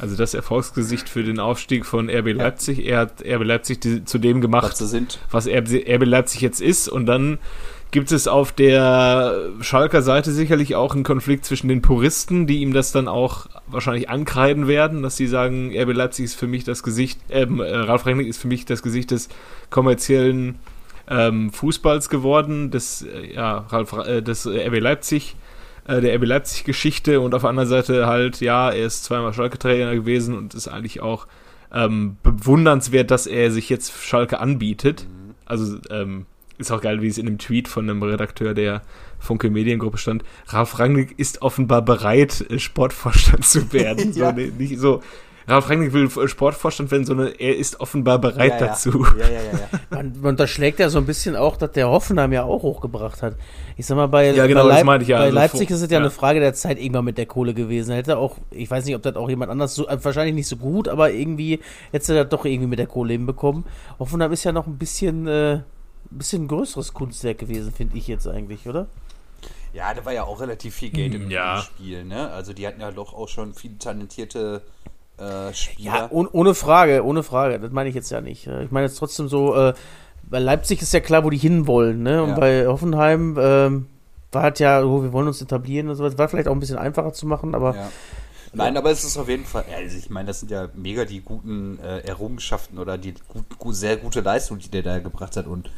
also 0.00 0.16
das 0.16 0.34
Erfolgsgesicht 0.34 1.08
für 1.08 1.22
den 1.22 1.38
Aufstieg 1.38 1.84
von 1.84 2.08
RB 2.08 2.32
Leipzig. 2.32 2.84
Er 2.86 3.00
hat 3.00 3.22
RB 3.24 3.44
Leipzig 3.44 3.80
die, 3.80 4.04
zu 4.04 4.18
dem 4.18 4.40
gemacht, 4.40 4.76
was 5.30 5.46
RB 5.46 6.04
Leipzig 6.04 6.40
jetzt 6.40 6.60
ist. 6.60 6.88
Und 6.88 7.06
dann 7.06 7.38
gibt 7.90 8.12
es 8.12 8.28
auf 8.28 8.52
der 8.52 9.50
Schalker 9.60 10.02
Seite 10.02 10.32
sicherlich 10.32 10.74
auch 10.76 10.94
einen 10.94 11.02
Konflikt 11.02 11.44
zwischen 11.44 11.68
den 11.68 11.82
Puristen, 11.82 12.46
die 12.46 12.60
ihm 12.60 12.72
das 12.72 12.92
dann 12.92 13.08
auch 13.08 13.46
wahrscheinlich 13.66 14.08
ankreiden 14.08 14.68
werden, 14.68 15.02
dass 15.02 15.16
sie 15.16 15.26
sagen, 15.26 15.72
RB 15.76 15.92
Leipzig 15.92 16.26
ist 16.26 16.34
für 16.34 16.46
mich 16.46 16.64
das 16.64 16.82
Gesicht, 16.82 17.20
ähm, 17.30 17.60
äh, 17.60 17.74
Ralf 17.74 18.06
Rangnick 18.06 18.28
ist 18.28 18.40
für 18.40 18.48
mich 18.48 18.64
das 18.64 18.82
Gesicht 18.82 19.10
des 19.10 19.28
kommerziellen 19.70 20.56
ähm, 21.08 21.52
Fußballs 21.52 22.08
geworden, 22.08 22.70
des, 22.70 23.02
äh, 23.02 23.34
ja, 23.34 23.66
Ralf, 23.68 23.92
äh, 23.92 24.22
des 24.22 24.46
RB 24.46 24.78
Leipzig 24.78 25.34
äh, 25.86 26.00
der 26.00 26.16
RB 26.16 26.24
Leipzig-Geschichte 26.24 27.20
und 27.20 27.34
auf 27.34 27.42
der 27.42 27.50
anderen 27.50 27.68
Seite 27.68 28.06
halt, 28.06 28.40
ja, 28.40 28.70
er 28.70 28.86
ist 28.86 29.04
zweimal 29.04 29.32
Schalke-Trainer 29.32 29.94
gewesen 29.94 30.36
und 30.36 30.54
ist 30.54 30.68
eigentlich 30.68 31.00
auch 31.00 31.26
ähm, 31.72 32.16
bewundernswert, 32.22 33.10
dass 33.10 33.26
er 33.26 33.50
sich 33.50 33.68
jetzt 33.68 33.92
Schalke 34.02 34.40
anbietet. 34.40 35.06
Mhm. 35.08 35.34
Also 35.44 35.78
ähm, 35.90 36.26
ist 36.58 36.70
auch 36.70 36.80
geil, 36.80 37.00
wie 37.02 37.08
es 37.08 37.18
in 37.18 37.26
dem 37.26 37.38
Tweet 37.38 37.68
von 37.68 37.88
einem 37.88 38.02
Redakteur 38.02 38.54
der 38.54 38.82
Funke 39.18 39.50
Mediengruppe 39.50 39.98
stand. 39.98 40.24
Ralf 40.48 40.78
Rangnick 40.78 41.18
ist 41.18 41.42
offenbar 41.42 41.82
bereit, 41.82 42.44
Sportvorstand 42.56 43.44
zu 43.44 43.72
werden. 43.72 44.12
ja. 44.14 44.34
so, 44.34 44.40
nicht 44.40 44.78
so, 44.78 45.02
Ralf 45.50 45.68
Rangnick 45.68 45.92
will 45.92 46.08
Sportvorstand 46.28 46.90
werden, 46.90 47.04
sondern 47.04 47.32
er 47.38 47.56
ist 47.56 47.80
offenbar 47.80 48.18
bereit 48.18 48.60
ja, 48.60 48.68
dazu. 48.68 49.04
Ja, 49.18 49.26
ja, 49.26 49.32
ja. 49.32 49.40
ja. 49.52 49.80
Man, 49.90 50.12
man 50.20 50.30
unterschlägt 50.30 50.78
ja 50.78 50.88
so 50.88 50.98
ein 50.98 51.06
bisschen 51.06 51.34
auch, 51.36 51.56
dass 51.56 51.72
der 51.72 51.88
Hoffenheim 51.88 52.32
ja 52.32 52.44
auch 52.44 52.62
hochgebracht 52.62 53.22
hat. 53.22 53.34
Ich 53.76 53.86
sag 53.86 53.96
mal, 53.96 54.06
bei, 54.06 54.30
Ja, 54.30 54.46
genau, 54.46 54.62
bei, 54.62 54.68
das 54.68 54.76
Leip 54.78 54.86
meinte 54.86 55.02
ich 55.02 55.08
ja. 55.08 55.18
bei 55.18 55.24
Also 55.24 55.34
Leipzig 55.34 55.70
ist 55.70 55.82
es 55.82 55.90
ja, 55.90 55.98
ja. 55.98 55.98
eine 55.98 56.10
Frage 56.10 56.40
der 56.40 56.54
Zeit 56.54 56.78
irgendwann 56.78 57.04
mit 57.04 57.18
der 57.18 57.26
Kohle 57.26 57.54
gewesen. 57.54 57.94
Hätte 57.94 58.16
auch, 58.18 58.36
ich 58.50 58.70
weiß 58.70 58.84
nicht, 58.84 58.94
ob 58.94 59.02
das 59.02 59.16
auch 59.16 59.28
jemand 59.28 59.50
anders 59.50 59.74
so, 59.74 59.88
äh, 59.88 60.02
wahrscheinlich 60.02 60.34
nicht 60.34 60.46
so 60.46 60.56
gut, 60.56 60.88
aber 60.88 61.10
irgendwie 61.10 61.60
hätte 61.90 62.14
er 62.14 62.24
das 62.24 62.30
doch 62.30 62.44
irgendwie 62.44 62.68
mit 62.68 62.78
der 62.78 62.86
Kohle 62.86 63.12
hinbekommen. 63.12 63.64
Hoffenheim 63.98 64.32
ist 64.32 64.44
ja 64.44 64.52
noch 64.52 64.66
ein 64.66 64.78
bisschen, 64.78 65.26
äh, 65.26 65.54
ein 65.54 65.64
bisschen 66.10 66.46
größeres 66.48 66.94
Kunstwerk 66.94 67.38
gewesen, 67.38 67.72
finde 67.72 67.98
ich 67.98 68.06
jetzt 68.06 68.26
eigentlich, 68.26 68.68
oder? 68.68 68.86
Ja, 69.72 69.94
da 69.94 70.04
war 70.04 70.12
ja 70.12 70.24
auch 70.24 70.40
relativ 70.40 70.74
viel 70.74 70.90
Geld 70.90 71.14
im, 71.14 71.30
Ja. 71.30 71.56
im 71.56 71.62
Spiel, 71.62 72.04
ne? 72.04 72.30
Also 72.30 72.52
die 72.52 72.66
hatten 72.66 72.80
ja 72.80 72.90
doch 72.90 73.14
auch 73.14 73.28
schon 73.28 73.54
viele 73.54 73.78
talentierte 73.78 74.62
äh. 75.20 75.52
Ja, 75.78 76.08
ohne, 76.10 76.28
ohne 76.30 76.54
Frage, 76.54 77.04
ohne 77.04 77.22
Frage. 77.22 77.58
Das 77.60 77.70
meine 77.72 77.88
ich 77.88 77.94
jetzt 77.94 78.10
ja 78.10 78.20
nicht. 78.20 78.46
Äh, 78.46 78.64
Ich 78.64 78.70
meine 78.70 78.86
jetzt 78.86 78.98
trotzdem 78.98 79.28
so, 79.28 79.54
äh, 79.54 79.74
bei 80.22 80.38
Leipzig 80.38 80.80
ist 80.82 80.92
ja 80.92 81.00
klar, 81.00 81.24
wo 81.24 81.30
die 81.30 81.38
hinwollen, 81.38 82.02
ne? 82.02 82.22
Und 82.22 82.30
Ja. 82.30 82.34
bei 82.36 82.66
Hoffenheim 82.66 83.36
ähm, 83.40 83.86
war 84.32 84.42
halt 84.42 84.58
ja, 84.60 84.82
oh, 84.82 85.02
wir 85.02 85.12
wollen 85.12 85.26
uns 85.26 85.42
etablieren 85.42 85.88
und 85.88 85.96
so 85.96 86.04
was. 86.04 86.16
War 86.18 86.28
vielleicht 86.28 86.48
auch 86.48 86.52
ein 86.52 86.60
bisschen 86.60 86.78
einfacher 86.78 87.12
zu 87.12 87.26
machen, 87.26 87.54
aber 87.54 87.74
Ja. 87.74 87.88
Nein, 88.52 88.76
aber 88.76 88.90
es 88.90 89.04
ist 89.04 89.16
auf 89.16 89.28
jeden 89.28 89.44
Fall, 89.44 89.64
also 89.76 89.96
ich 89.96 90.10
meine, 90.10 90.26
das 90.26 90.40
sind 90.40 90.50
ja 90.50 90.68
mega 90.74 91.04
die 91.04 91.20
guten 91.20 91.78
äh, 91.84 92.00
Errungenschaften 92.00 92.78
oder 92.78 92.98
die 92.98 93.14
gut, 93.28 93.44
gut, 93.58 93.76
sehr 93.76 93.96
gute 93.96 94.22
Leistung, 94.22 94.58
die 94.58 94.68
der 94.68 94.82
da 94.82 94.98
gebracht 94.98 95.36
hat 95.36 95.46
und 95.46 95.70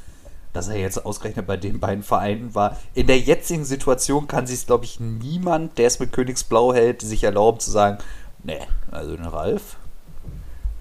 dass 0.55 0.68
er 0.68 0.76
jetzt 0.76 1.05
ausgerechnet 1.05 1.46
bei 1.46 1.59
den 1.59 1.81
beiden 1.81 2.02
Vereinen 2.02 2.55
war. 2.55 2.78
In 2.94 3.07
der 3.09 3.18
jetzigen 3.18 3.64
Situation 3.66 4.26
kann 4.26 4.46
sich 4.46 4.64
glaube 4.66 4.87
ich, 4.87 5.00
niemand, 5.00 5.76
der 5.76 5.87
es 5.87 5.98
mit 6.00 6.12
Königsblau 6.12 6.72
hält, 6.72 7.02
sich 7.02 7.24
erlauben 7.24 7.61
zu 7.61 7.70
sagen, 7.70 7.98
nee, 8.44 8.59
also 8.90 9.16
den 9.16 9.26
Ralf, 9.26 9.76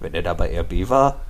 wenn 0.00 0.14
er 0.14 0.22
da 0.22 0.34
bei 0.34 0.58
RB 0.60 0.88
war, 0.88 1.20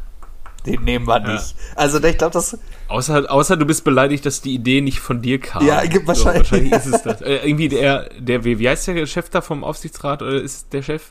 den 0.67 0.85
nehmen 0.85 1.07
wir 1.07 1.21
Ja. 1.21 1.33
nicht. 1.33 1.55
Also 1.75 2.03
ich 2.03 2.19
glaube, 2.19 2.33
das 2.35 2.59
Außer, 2.89 3.31
außer 3.31 3.57
du 3.57 3.65
bist 3.67 3.85
beleidigt, 3.85 4.25
dass 4.27 4.41
die 4.43 4.55
Idee 4.55 4.81
nicht 4.81 5.01
von 5.01 5.21
dir 5.23 5.41
kam. 5.41 5.67
Ja, 5.67 5.83
wahrscheinlich. 6.05 6.19
So, 6.19 6.25
wahrscheinlich 6.27 6.73
ist 6.73 6.87
es 6.87 7.03
das. 7.03 7.21
Äh, 7.23 7.37
irgendwie 7.47 7.69
der, 7.69 8.09
der, 8.19 8.45
wie 8.45 8.69
heißt 8.69 8.87
der 8.87 9.07
Chef 9.07 9.29
da 9.31 9.41
vom 9.41 9.65
Aufsichtsrat, 9.65 10.23
oder 10.23 10.41
ist 10.41 10.73
der 10.73 10.83
Chef, 10.83 11.11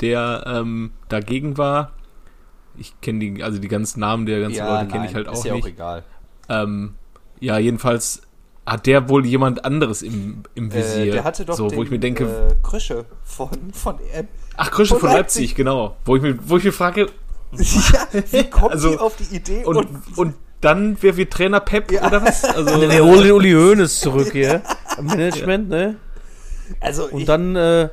der 0.00 0.44
ähm, 0.46 0.92
dagegen 1.08 1.56
war? 1.58 1.92
Ich 2.76 3.00
kenne 3.00 3.20
die, 3.20 3.42
also 3.44 3.60
die 3.60 3.68
ganzen 3.68 4.00
Namen 4.00 4.26
der 4.26 4.40
ganzen 4.40 4.66
Leute 4.66 4.88
kenne 4.88 5.06
ich 5.06 5.14
halt 5.14 5.28
ist 5.28 5.38
auch 5.38 5.44
ja 5.44 5.54
nicht. 5.54 5.64
auch 5.64 5.68
egal. 5.68 6.02
Ähm, 6.48 6.94
ja, 7.38 7.58
jedenfalls 7.58 8.22
hat 8.66 8.86
der 8.86 9.08
wohl 9.08 9.26
jemand 9.26 9.64
anderes 9.64 10.02
im, 10.02 10.42
im 10.54 10.72
Visier. 10.72 11.06
Äh, 11.06 11.10
der 11.10 11.24
hatte 11.24 11.44
doch 11.44 11.54
so, 11.56 11.68
den, 11.68 11.78
wo 11.78 11.82
ich 11.82 11.90
mir 11.90 11.98
denke, 11.98 12.24
äh, 12.24 12.54
Krösche 12.62 13.04
von, 13.24 13.50
von 13.72 13.98
äh, 14.12 14.24
ach, 14.56 14.70
Krösche 14.70 14.94
von 14.94 15.00
von 15.00 15.10
Leipzig, 15.10 15.42
Leipzig. 15.42 15.54
genau. 15.56 15.96
Wo 16.04 16.16
ich 16.16 16.22
mir, 16.22 16.38
wo 16.48 16.56
ich 16.56 16.64
mir 16.64 16.72
frage, 16.72 17.08
ja, 17.52 18.22
wie 18.30 18.44
kommt 18.50 18.72
Also, 18.72 18.90
die 18.90 18.98
auf 18.98 19.16
die 19.16 19.36
Idee 19.36 19.64
und, 19.64 19.86
und 20.16 20.34
dann, 20.60 20.96
wer 21.02 21.16
wird 21.16 21.32
Trainer 21.32 21.60
Pep 21.60 21.92
Ja. 21.92 22.06
oder 22.06 22.22
was? 22.24 22.42
Also, 22.56 22.80
wir 22.80 23.04
holen 23.04 23.22
den 23.22 23.32
Uli 23.32 23.52
Hoeneß 23.52 24.00
zurück 24.00 24.32
hier. 24.32 24.62
Im 24.98 25.06
Management, 25.06 25.68
ne? 25.68 25.96
also 26.80 27.04
Und 27.08 27.20
ich, 27.20 27.26
dann, 27.26 27.54
äh, 27.54 27.90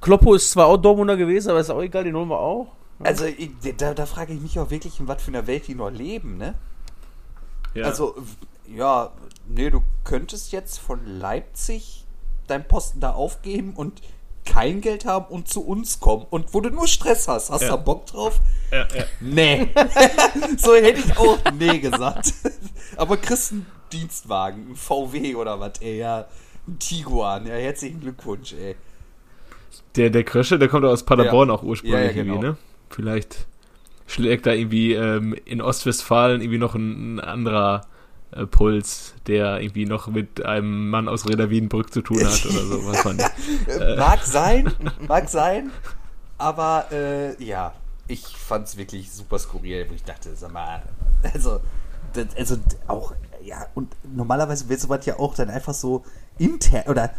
Kloppo 0.00 0.34
ist 0.34 0.50
zwar 0.50 0.66
auch 0.66 0.78
Dortmunder 0.78 1.16
gewesen, 1.16 1.50
aber 1.50 1.60
ist 1.60 1.70
auch 1.70 1.82
egal, 1.82 2.04
den 2.04 2.16
holen 2.16 2.28
wir 2.28 2.38
auch. 2.40 2.68
also 3.02 3.26
ich, 3.26 3.50
da, 3.76 3.92
da 3.92 4.06
frage 4.06 4.32
ich 4.32 4.40
mich 4.40 4.58
auch 4.58 4.70
wirklich, 4.70 4.98
in 5.00 5.06
was 5.06 5.22
für 5.22 5.28
einer 5.28 5.46
Welt 5.46 5.66
die 5.68 5.74
noch 5.74 5.90
leben, 5.90 6.38
ne? 6.38 6.54
ja. 7.74 7.84
Also, 7.84 8.14
ja, 8.74 9.10
nee, 9.48 9.70
du 9.70 9.82
könntest 10.04 10.52
jetzt 10.52 10.78
von 10.78 11.04
Leipzig 11.06 12.04
deinen 12.46 12.64
Posten 12.66 13.00
da 13.00 13.12
aufgeben 13.12 13.72
und 13.74 14.02
kein 14.44 14.82
Geld 14.82 15.06
haben 15.06 15.24
und 15.26 15.48
zu 15.48 15.64
uns 15.66 16.00
kommen. 16.00 16.26
Und 16.28 16.52
wo 16.52 16.60
du 16.60 16.68
nur 16.68 16.86
Stress 16.86 17.28
hast, 17.28 17.48
hast 17.50 17.62
du 17.62 17.66
Ja. 17.66 17.70
da 17.72 17.76
Bock 17.76 18.06
drauf? 18.06 18.40
ja, 18.70 18.86
ja. 18.94 19.04
Nee. 19.20 19.68
so 20.58 20.74
hätte 20.74 21.00
ich 21.00 21.16
auch 21.16 21.38
nee 21.58 21.78
gesagt. 21.78 22.34
Aber 22.96 23.16
kriegst 23.16 23.52
einen 23.52 23.66
Dienstwagen, 23.92 24.72
ein 24.72 24.76
VW 24.76 25.34
oder 25.36 25.58
was, 25.60 25.80
ey, 25.80 25.98
ja. 25.98 26.26
Ein 26.68 26.78
Tiguan, 26.78 27.46
ja, 27.46 27.54
herzlichen 27.54 28.00
Glückwunsch, 28.00 28.52
ey. 28.54 28.76
Der, 29.96 30.10
der 30.10 30.24
Krösche, 30.24 30.58
der 30.58 30.68
kommt 30.68 30.84
aus 30.84 31.04
Paderborn 31.04 31.48
Ja. 31.48 31.54
auch 31.54 31.62
ursprünglich 31.62 32.00
Ja, 32.00 32.06
ja, 32.06 32.12
genau. 32.12 32.34
irgendwie, 32.34 32.48
ne? 32.48 32.56
Vielleicht 32.90 33.46
schlägt 34.06 34.44
da 34.46 34.52
irgendwie 34.52 34.92
ähm, 34.92 35.34
in 35.46 35.60
Ostwestfalen 35.62 36.40
irgendwie 36.42 36.58
noch 36.58 36.74
ein, 36.74 37.16
ein 37.16 37.20
anderer 37.20 37.86
äh, 38.34 38.46
Puls, 38.46 39.14
der 39.26 39.60
irgendwie 39.60 39.86
noch 39.86 40.08
mit 40.08 40.44
einem 40.44 40.90
Mann 40.90 41.08
aus 41.08 41.28
Reda 41.28 41.50
Wiedenbrück 41.50 41.92
zu 41.92 42.02
tun 42.02 42.18
hat 42.18 42.44
oder 42.46 42.64
so, 42.64 42.86
weiß 42.86 43.04
man. 43.04 43.18
Äh, 43.68 43.96
Mag 43.96 44.24
sein, 44.24 44.72
mag 45.08 45.28
sein, 45.28 45.70
aber 46.38 46.86
äh, 46.92 47.42
ja, 47.42 47.72
ich 48.08 48.36
fand's 48.36 48.76
wirklich 48.76 49.10
super 49.10 49.38
skurril, 49.38 49.86
wo 49.88 49.94
ich 49.94 50.04
dachte, 50.04 50.34
sag 50.36 50.52
mal, 50.52 50.82
also, 51.32 51.60
das, 52.12 52.26
also 52.36 52.56
auch, 52.86 53.14
ja, 53.42 53.66
und 53.74 53.94
normalerweise 54.14 54.68
wird 54.68 54.80
sowas 54.80 55.06
ja 55.06 55.18
auch 55.18 55.34
dann 55.34 55.50
einfach 55.50 55.74
so 55.74 56.04
intern 56.38 56.84
oder 56.86 57.10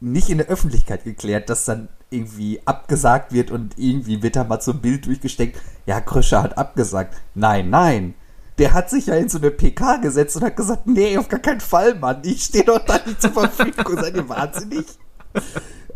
nicht 0.00 0.30
in 0.30 0.38
der 0.38 0.48
Öffentlichkeit 0.48 1.04
geklärt, 1.04 1.50
dass 1.50 1.64
dann 1.64 1.88
irgendwie 2.10 2.60
abgesagt 2.64 3.32
wird 3.32 3.50
und 3.50 3.76
irgendwie 3.78 4.22
wird 4.22 4.36
da 4.36 4.44
mal 4.44 4.60
so 4.60 4.72
ein 4.72 4.80
Bild 4.80 5.06
durchgesteckt, 5.06 5.60
ja, 5.86 6.00
Kröscher 6.00 6.42
hat 6.42 6.56
abgesagt. 6.56 7.16
Nein, 7.34 7.70
nein. 7.70 8.14
Der 8.58 8.74
hat 8.74 8.90
sich 8.90 9.06
ja 9.06 9.14
in 9.14 9.28
so 9.28 9.38
eine 9.38 9.50
PK 9.50 9.96
gesetzt 9.98 10.36
und 10.36 10.44
hat 10.44 10.56
gesagt, 10.56 10.86
nee, 10.86 11.16
auf 11.16 11.28
gar 11.28 11.40
keinen 11.40 11.60
Fall, 11.60 11.94
Mann. 11.94 12.20
Ich 12.24 12.44
stehe 12.44 12.64
doch 12.64 12.80
da 12.84 12.98
nicht 13.06 13.22
zur 13.22 13.30
Verfügung. 13.32 13.96
Seid 13.98 14.16
ihr 14.16 14.28
wahnsinnig? 14.28 14.86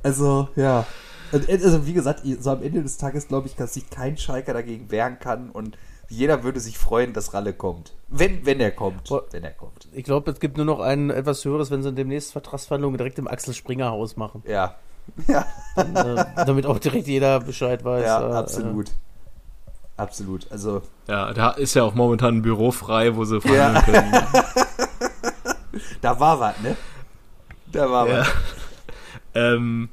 Also, 0.02 0.48
ja. 0.56 0.86
Äh, 1.32 1.40
Also, 1.62 1.86
wie 1.86 1.92
gesagt, 1.92 2.22
so 2.40 2.50
am 2.50 2.62
Ende 2.62 2.82
des 2.82 2.98
Tages 2.98 3.28
glaube 3.28 3.48
ich, 3.48 3.56
dass 3.56 3.74
sich 3.74 3.90
kein 3.90 4.16
Schalker 4.16 4.52
dagegen 4.54 4.90
wehren 4.90 5.18
kann 5.18 5.50
und 5.50 5.76
jeder 6.08 6.44
würde 6.44 6.60
sich 6.60 6.76
freuen, 6.78 7.14
dass 7.14 7.32
Ralle 7.32 7.54
kommt. 7.54 7.94
Wenn, 8.08 8.44
wenn 8.44 8.60
er 8.60 8.70
kommt. 8.70 9.08
Boah. 9.08 9.24
Wenn 9.30 9.44
er 9.44 9.52
kommt. 9.52 9.88
Ich 9.92 10.04
glaube, 10.04 10.30
es 10.30 10.40
gibt 10.40 10.58
nur 10.58 10.66
noch 10.66 10.80
ein 10.80 11.08
etwas 11.10 11.44
höheres, 11.44 11.70
wenn 11.70 11.82
sie 11.82 11.92
demnächst 11.92 12.32
Vertragsverhandlungen 12.32 12.98
direkt 12.98 13.18
im 13.18 13.26
Axel 13.26 13.54
Springer 13.54 13.90
Haus 13.90 14.16
machen. 14.16 14.42
Ja. 14.46 14.76
Ja, 15.26 15.44
äh, 15.76 16.24
damit 16.46 16.64
auch 16.64 16.78
direkt 16.78 17.08
jeder 17.08 17.40
Bescheid 17.40 17.84
weiß. 17.84 18.04
ja 18.04 18.20
äh, 18.30 18.34
absolut. 18.34 18.92
Absolut. 20.02 20.46
Also, 20.50 20.82
Ja, 21.08 21.32
da 21.32 21.50
ist 21.50 21.74
ja 21.74 21.84
auch 21.84 21.94
momentan 21.94 22.36
ein 22.38 22.42
Büro 22.42 22.70
frei, 22.72 23.14
wo 23.16 23.24
sie 23.24 23.36
Ja. 23.36 23.40
verhandeln 23.40 24.10
können. 24.10 24.26
da 26.00 26.18
war 26.18 26.38
was, 26.40 26.60
ne? 26.60 26.76
Da 27.70 27.90
war 27.90 28.08
Ja. 28.08 28.18
was. 28.20 28.28
ähm, 29.34 29.88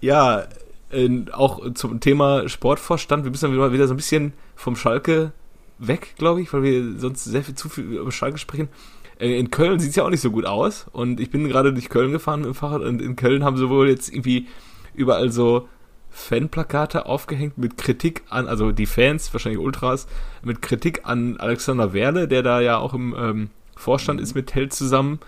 ja, 0.00 0.44
äh, 0.90 1.24
auch 1.32 1.72
zum 1.74 2.00
Thema 2.00 2.48
Sportvorstand, 2.48 3.24
wir 3.24 3.30
müssen 3.30 3.44
dann 3.46 3.52
wieder, 3.54 3.72
wieder 3.72 3.86
so 3.86 3.94
ein 3.94 3.98
bisschen 3.98 4.32
vom 4.56 4.74
Schalke 4.76 5.32
weg, 5.78 6.14
glaube 6.16 6.40
ich, 6.42 6.52
weil 6.52 6.62
wir 6.62 6.98
sonst 6.98 7.24
sehr 7.24 7.42
viel 7.44 7.54
zu 7.54 7.68
viel 7.68 7.84
über 7.84 8.12
Schalke 8.12 8.38
sprechen. 8.38 8.68
Äh, 9.18 9.38
In 9.38 9.50
Köln 9.50 9.78
sieht 9.80 9.90
es 9.90 9.96
ja 9.96 10.04
auch 10.04 10.10
nicht 10.10 10.20
so 10.20 10.30
gut 10.30 10.46
aus 10.46 10.86
und 10.92 11.20
ich 11.20 11.30
bin 11.30 11.46
gerade 11.48 11.72
durch 11.72 11.88
Köln 11.88 12.12
gefahren 12.12 12.40
mit 12.40 12.48
dem 12.48 12.54
Fahrrad 12.54 12.82
und 12.82 13.00
in 13.02 13.16
Köln 13.16 13.44
haben 13.44 13.56
sie 13.56 13.68
wohl 13.68 13.88
jetzt 13.88 14.08
irgendwie 14.12 14.48
überall 14.94 15.30
so 15.30 15.68
Fanplakate 16.12 17.06
aufgehängt 17.06 17.58
mit 17.58 17.78
Kritik 17.78 18.22
an, 18.28 18.46
also 18.46 18.70
die 18.70 18.86
Fans, 18.86 19.32
wahrscheinlich 19.32 19.60
Ultras, 19.60 20.06
mit 20.42 20.62
Kritik 20.62 21.00
an 21.04 21.38
Alexander 21.38 21.92
Werle, 21.92 22.28
der 22.28 22.42
da 22.42 22.60
ja 22.60 22.76
auch 22.78 22.94
im 22.94 23.14
ähm, 23.18 23.50
Vorstand 23.76 24.20
ist 24.20 24.34
mit 24.34 24.54
Held 24.54 24.72
zusammen, 24.74 25.18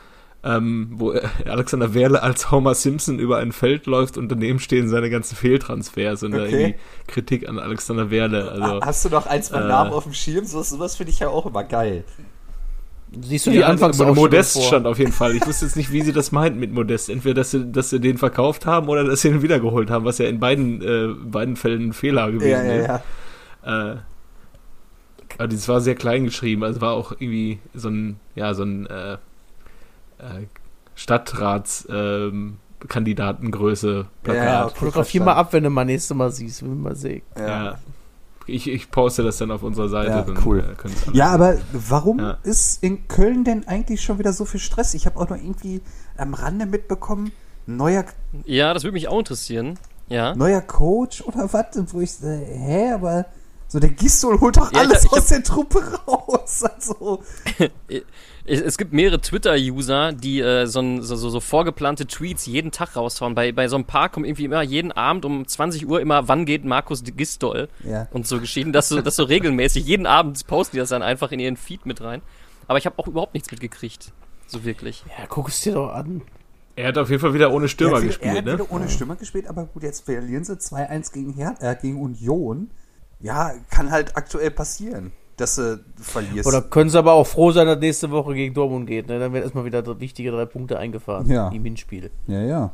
ähm, 0.44 0.90
wo 0.92 1.12
äh, 1.12 1.26
Alexander 1.46 1.94
Werle 1.94 2.22
als 2.22 2.50
Homer 2.50 2.74
Simpson 2.74 3.18
über 3.18 3.38
ein 3.38 3.52
Feld 3.52 3.86
läuft 3.86 4.18
und 4.18 4.28
daneben 4.28 4.58
stehen 4.58 4.88
seine 4.88 5.08
ganzen 5.08 5.36
Fehltransfers 5.36 6.22
und 6.22 6.32
da 6.32 6.42
Okay. 6.42 6.52
irgendwie 6.52 6.74
Kritik 7.06 7.48
an 7.48 7.58
Alexander 7.58 8.10
Werle. 8.10 8.50
Also, 8.50 8.80
Hast 8.82 9.04
du 9.06 9.08
noch 9.08 9.26
ein, 9.26 9.42
zwei 9.42 9.60
äh, 9.60 9.68
Namen 9.68 9.90
auf 9.92 10.04
dem 10.04 10.12
Schirm? 10.12 10.44
So, 10.44 10.62
sowas 10.62 10.96
finde 10.96 11.12
ich 11.12 11.20
ja 11.20 11.28
auch 11.28 11.46
immer 11.46 11.64
geil. 11.64 12.04
Siehst 13.22 13.46
du 13.46 13.50
die 13.50 13.58
ja, 13.58 13.66
anfangs 13.66 14.00
aber 14.00 14.12
auch 14.12 14.16
Modest 14.16 14.52
schon 14.52 14.62
vor? 14.62 14.68
stand 14.68 14.86
auf 14.86 14.98
jeden 14.98 15.12
Fall. 15.12 15.34
Ich 15.34 15.46
wusste 15.46 15.64
jetzt 15.66 15.76
nicht, 15.76 15.92
wie 15.92 16.02
sie 16.02 16.12
das 16.12 16.32
meinten 16.32 16.58
mit 16.58 16.72
Modest. 16.72 17.10
Entweder, 17.10 17.34
dass 17.34 17.50
sie, 17.50 17.70
dass 17.70 17.90
sie 17.90 18.00
den 18.00 18.18
verkauft 18.18 18.66
haben 18.66 18.88
oder 18.88 19.04
dass 19.04 19.22
sie 19.22 19.28
ihn 19.28 19.42
wiedergeholt 19.42 19.90
haben, 19.90 20.04
was 20.04 20.18
ja 20.18 20.26
in 20.26 20.40
beiden, 20.40 20.82
äh, 20.82 21.14
beiden 21.14 21.56
Fällen 21.56 21.88
ein 21.88 21.92
Fehler 21.92 22.30
gewesen 22.30 22.66
ist. 22.66 22.88
Äh, 23.66 23.96
aber 25.38 25.48
das 25.48 25.68
war 25.68 25.80
sehr 25.80 25.94
klein 25.94 26.24
geschrieben. 26.24 26.64
Also 26.64 26.80
war 26.80 26.92
auch 26.92 27.12
irgendwie 27.12 27.58
so 27.74 27.88
ein, 27.88 28.20
ja, 28.34 28.54
so 28.54 28.62
ein 28.62 28.86
äh, 28.86 29.14
äh, 29.14 30.46
Stadtrats 30.94 31.88
ähm, 31.90 32.58
Kandidatengröße 32.86 34.06
Plakat. 34.22 34.44
Ja, 34.44 34.66
okay. 34.66 34.74
Fotografier 34.76 35.22
mal 35.22 35.32
ab, 35.34 35.52
wenn 35.52 35.64
du 35.64 35.70
mal 35.70 35.84
nächstes 35.84 36.16
Mal 36.16 36.30
siehst, 36.30 36.62
wenn 36.62 36.70
wir 36.70 36.90
mal 36.90 36.96
sehen. 36.96 37.22
Ja. 37.36 37.78
Ich, 38.46 38.68
ich 38.68 38.90
poste 38.90 39.22
das 39.22 39.38
dann 39.38 39.50
auf 39.50 39.62
unserer 39.62 39.88
Seite. 39.88 40.10
Ja, 40.10 40.22
dann, 40.22 40.38
cool. 40.44 40.60
äh, 40.60 41.16
Ja, 41.16 41.28
aber 41.30 41.56
warum 41.72 42.18
Ja. 42.18 42.38
ist 42.42 42.82
in 42.82 43.08
Köln 43.08 43.44
denn 43.44 43.66
eigentlich 43.66 44.02
schon 44.02 44.18
wieder 44.18 44.32
so 44.32 44.44
viel 44.44 44.60
Stress? 44.60 44.94
Ich 44.94 45.06
habe 45.06 45.18
auch 45.18 45.28
noch 45.28 45.36
irgendwie 45.36 45.80
am 46.16 46.34
Rande 46.34 46.66
mitbekommen, 46.66 47.32
neuer, 47.66 48.04
Ja, 48.44 48.74
das 48.74 48.82
würde 48.84 48.92
mich 48.94 49.08
auch 49.08 49.18
interessieren. 49.18 49.78
Ja. 50.08 50.34
neuer 50.34 50.60
Coach 50.60 51.22
oder 51.22 51.50
was? 51.52 51.76
Und 51.76 51.94
Wo 51.94 52.00
ich, 52.00 52.22
äh, 52.22 52.44
hä, 52.44 52.92
aber 52.92 53.24
So, 53.74 53.80
der 53.80 53.90
Gistol 53.90 54.38
holt 54.38 54.56
doch 54.56 54.72
ja, 54.72 54.82
alles 54.82 55.00
ich, 55.00 55.10
ich 55.10 55.18
aus 55.18 55.26
der 55.26 55.42
Truppe 55.42 55.82
raus. 56.06 56.62
Also. 56.62 57.24
es 58.46 58.78
gibt 58.78 58.92
mehrere 58.92 59.20
Twitter-User, 59.20 60.12
die 60.12 60.38
äh, 60.38 60.66
so, 60.66 61.02
so, 61.02 61.16
so, 61.16 61.40
vorgeplante 61.40 62.06
Tweets 62.06 62.46
jeden 62.46 62.70
Tag 62.70 62.94
raushauen. 62.94 63.34
Bei, 63.34 63.50
bei 63.50 63.66
so 63.66 63.74
einem 63.74 63.84
Paar 63.84 64.10
kommt 64.10 64.26
irgendwie 64.26 64.44
immer 64.44 64.62
jeden 64.62 64.92
Abend 64.92 65.24
um 65.24 65.44
20 65.44 65.88
Uhr 65.88 66.00
immer, 66.00 66.28
wann 66.28 66.44
geht 66.44 66.64
Markus 66.64 67.02
Gistol? 67.02 67.66
Ja. 67.82 68.06
Und 68.12 68.28
so 68.28 68.38
geschehen, 68.38 68.72
dass 68.72 68.90
so, 68.90 69.02
dass 69.02 69.16
so 69.16 69.24
regelmäßig 69.24 69.84
jeden 69.84 70.06
Abend 70.06 70.46
posten 70.46 70.76
die 70.76 70.78
das 70.78 70.90
dann 70.90 71.02
einfach 71.02 71.32
in 71.32 71.40
ihren 71.40 71.56
Feed 71.56 71.84
mit 71.84 72.00
rein. 72.00 72.22
Aber 72.68 72.78
ich 72.78 72.86
habe 72.86 72.96
auch 73.00 73.08
überhaupt 73.08 73.34
nichts 73.34 73.50
mitgekriegt. 73.50 74.12
So 74.46 74.64
wirklich. 74.64 75.02
Ja, 75.18 75.26
guck 75.26 75.48
es 75.48 75.62
dir 75.62 75.74
doch 75.74 75.92
an. 75.92 76.22
Er 76.76 76.86
hat 76.86 76.98
auf 76.98 77.10
jeden 77.10 77.20
Fall 77.20 77.34
wieder 77.34 77.52
ohne 77.52 77.66
Stürmer 77.66 77.96
er 77.96 78.02
gespielt, 78.02 78.30
er 78.30 78.38
hat 78.38 78.44
ne? 78.44 78.52
wieder 78.52 78.70
ohne 78.70 78.88
Stürmer 78.88 79.16
gespielt, 79.16 79.48
aber 79.48 79.64
gut, 79.64 79.82
jetzt 79.82 80.04
verlieren 80.04 80.44
sie 80.44 80.54
2-1 80.54 81.12
gegen, 81.12 81.32
Her 81.34 81.56
äh, 81.58 81.74
gegen 81.74 82.00
Union. 82.00 82.70
Ja, 83.24 83.52
kann 83.70 83.90
halt 83.90 84.16
aktuell 84.16 84.50
passieren 84.50 85.12
dass 85.36 85.56
du 85.56 85.84
verlierst. 86.00 86.46
Oder 86.46 86.62
können 86.62 86.90
sie 86.90 86.98
aber 86.98 87.12
auch 87.12 87.26
froh 87.26 87.52
sein, 87.52 87.66
dass 87.66 87.78
nächste 87.78 88.10
Woche 88.10 88.34
gegen 88.34 88.54
Dortmund 88.54 88.86
geht. 88.86 89.08
Ne? 89.08 89.18
Dann 89.18 89.32
werden 89.32 89.42
erstmal 89.42 89.64
wieder 89.64 90.00
wichtige 90.00 90.30
drei 90.30 90.46
Punkte 90.46 90.78
eingefahren 90.78 91.28
ja. 91.28 91.48
im 91.48 91.64
Hinspiel. 91.64 92.10
Ja, 92.26 92.42
ja. 92.42 92.72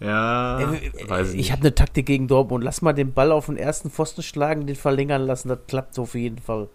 Ja, 0.00 0.60
äh, 0.60 1.08
weiß 1.08 1.34
ich 1.34 1.52
habe 1.52 1.60
eine 1.60 1.74
Taktik 1.74 2.06
gegen 2.06 2.26
Dortmund. 2.26 2.64
Lass 2.64 2.82
mal 2.82 2.92
den 2.92 3.12
Ball 3.12 3.30
auf 3.30 3.46
den 3.46 3.56
ersten 3.56 3.90
Pfosten 3.90 4.22
schlagen, 4.22 4.66
den 4.66 4.74
verlängern 4.74 5.22
lassen. 5.22 5.48
Das 5.48 5.60
klappt 5.68 5.94
so 5.94 6.02
auf 6.02 6.14
jeden 6.14 6.38
Fall. 6.38 6.68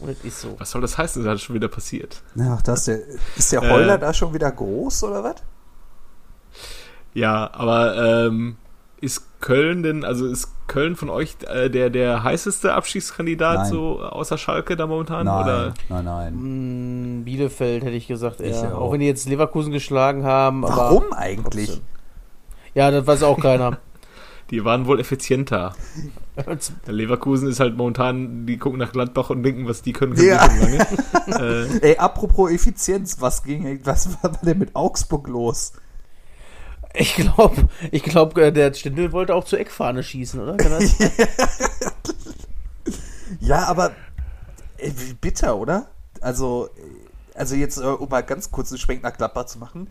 Und 0.00 0.08
das 0.08 0.22
ist 0.22 0.40
so. 0.42 0.54
Was 0.58 0.70
soll 0.70 0.82
das 0.82 0.98
heißen? 0.98 1.24
Das 1.24 1.36
ist 1.36 1.42
schon 1.42 1.54
wieder 1.54 1.68
passiert. 1.68 2.22
Ach, 2.38 2.60
das 2.60 2.80
ist 2.80 2.88
der, 2.88 3.00
ist 3.36 3.52
der 3.52 3.62
Heuler 3.62 3.94
äh, 3.94 3.98
da 3.98 4.12
schon 4.12 4.34
wieder 4.34 4.52
groß 4.52 5.04
oder 5.04 5.24
was? 5.24 5.36
Ja, 7.14 7.50
aber 7.54 8.26
ähm, 8.26 8.58
ist 9.00 9.29
Köln 9.40 9.82
denn, 9.82 10.04
also 10.04 10.26
ist 10.26 10.50
Köln 10.66 10.96
von 10.96 11.08
euch 11.08 11.36
äh, 11.48 11.70
der, 11.70 11.90
der 11.90 12.22
heißeste 12.22 12.74
Abschiedskandidat 12.74 13.58
nein. 13.58 13.70
so 13.70 14.02
außer 14.02 14.36
Schalke 14.38 14.76
da 14.76 14.86
momentan? 14.86 15.26
Nein, 15.26 15.44
oder? 15.44 15.74
nein, 15.88 16.04
nein. 16.04 16.32
Hm, 16.34 17.24
Bielefeld 17.24 17.84
hätte 17.84 17.96
ich 17.96 18.06
gesagt, 18.06 18.40
eher. 18.40 18.50
Ich 18.50 18.56
auch. 18.56 18.80
auch. 18.80 18.92
wenn 18.92 19.00
die 19.00 19.06
jetzt 19.06 19.28
Leverkusen 19.28 19.72
geschlagen 19.72 20.24
haben. 20.24 20.62
Warum 20.62 21.12
eigentlich? 21.12 21.80
Ja, 22.74 22.90
das 22.90 23.06
weiß 23.06 23.22
auch 23.22 23.40
keiner. 23.40 23.78
die 24.50 24.64
waren 24.64 24.86
wohl 24.86 25.00
effizienter. 25.00 25.74
Der 26.86 26.94
Leverkusen 26.94 27.48
ist 27.48 27.60
halt 27.60 27.76
momentan, 27.76 28.46
die 28.46 28.58
gucken 28.58 28.78
nach 28.78 28.92
Gladbach 28.92 29.30
und 29.30 29.42
denken, 29.42 29.66
was 29.66 29.82
die 29.82 29.92
können, 29.92 30.14
können 30.14 30.28
ja. 30.28 30.46
lange. 30.46 30.86
äh, 31.82 31.90
Ey, 31.90 31.96
apropos 31.98 32.50
Effizienz, 32.50 33.20
was 33.20 33.42
ging, 33.42 33.80
was 33.84 34.22
war 34.22 34.32
denn 34.42 34.58
mit 34.58 34.76
Augsburg 34.76 35.28
los? 35.28 35.72
Ich 36.94 37.14
glaube, 37.14 37.68
ich 37.90 38.02
glaube, 38.02 38.42
äh, 38.42 38.52
der 38.52 38.74
Stindl 38.74 39.12
wollte 39.12 39.34
auch 39.34 39.44
zur 39.44 39.60
Eckfahne 39.60 40.02
schießen, 40.02 40.40
oder? 40.40 40.56
ja, 43.40 43.64
aber 43.66 43.92
ey, 44.78 44.92
wie 44.96 45.14
bitter, 45.14 45.56
oder? 45.56 45.88
Also, 46.20 46.68
also 47.34 47.54
jetzt, 47.54 47.78
äh, 47.78 47.82
um 47.82 48.08
mal 48.08 48.22
ganz 48.22 48.50
kurz 48.50 48.72
einen 48.72 48.78
Schwenk 48.78 49.02
nach 49.02 49.16
Gladbach 49.16 49.46
zu 49.46 49.58
machen, 49.58 49.88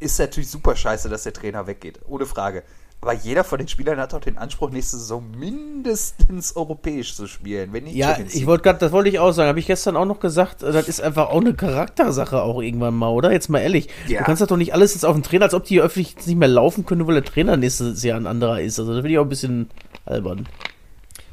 ist 0.00 0.18
natürlich 0.18 0.50
super 0.50 0.74
scheiße, 0.74 1.08
dass 1.08 1.22
der 1.22 1.32
Trainer 1.32 1.66
weggeht. 1.66 2.00
Ohne 2.06 2.26
Frage. 2.26 2.64
Aber 3.02 3.14
jeder 3.14 3.42
von 3.42 3.58
den 3.58 3.66
Spielern 3.66 3.98
hat 3.98 4.14
auch 4.14 4.20
den 4.20 4.38
Anspruch, 4.38 4.70
nächste 4.70 4.96
Saison 4.96 5.28
mindestens 5.36 6.54
europäisch 6.54 7.16
zu 7.16 7.26
spielen, 7.26 7.72
wenn 7.72 7.82
nicht 7.82 7.96
Ja, 7.96 8.16
ich 8.32 8.46
wollte 8.46 8.62
gerade, 8.62 8.78
das 8.78 8.92
wollte 8.92 9.08
ich 9.08 9.18
auch 9.18 9.32
sagen, 9.32 9.48
habe 9.48 9.58
ich 9.58 9.66
gestern 9.66 9.96
auch 9.96 10.04
noch 10.04 10.20
gesagt, 10.20 10.62
das 10.62 10.86
ist 10.86 11.00
einfach 11.00 11.30
auch 11.30 11.40
eine 11.40 11.52
Charaktersache 11.52 12.40
auch 12.40 12.62
irgendwann 12.62 12.94
mal, 12.94 13.08
oder? 13.08 13.32
Jetzt 13.32 13.48
mal 13.48 13.58
ehrlich. 13.58 13.88
Ja. 14.06 14.20
Du 14.20 14.24
kannst 14.26 14.40
das 14.40 14.48
doch 14.48 14.56
nicht 14.56 14.72
alles 14.72 14.94
jetzt 14.94 15.04
auf 15.04 15.16
den 15.16 15.24
Trainer, 15.24 15.46
als 15.46 15.54
ob 15.54 15.64
die 15.64 15.80
öffentlich 15.80 16.14
nicht 16.26 16.36
mehr 16.36 16.46
laufen 16.46 16.86
können, 16.86 17.04
weil 17.08 17.14
der 17.14 17.24
Trainer 17.24 17.56
nächstes 17.56 18.04
Jahr 18.04 18.20
ein 18.20 18.28
anderer 18.28 18.60
ist. 18.60 18.78
Also 18.78 18.92
das 18.92 19.00
finde 19.00 19.14
ich 19.14 19.18
auch 19.18 19.24
ein 19.24 19.28
bisschen 19.28 19.68
albern. 20.04 20.48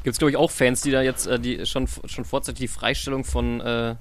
Gibt 0.04 0.14
es, 0.14 0.18
glaube 0.18 0.32
ich, 0.32 0.38
auch 0.38 0.50
Fans, 0.50 0.82
die 0.82 0.90
da 0.90 1.04
jetzt 1.04 1.28
äh, 1.28 1.40
die 1.40 1.68
schon, 1.68 1.88
schon 2.06 2.26
vorzeitig 2.26 2.62
die 2.62 2.68
Freistellung 2.68 3.24
von 3.24 3.62
äh, 3.62 3.96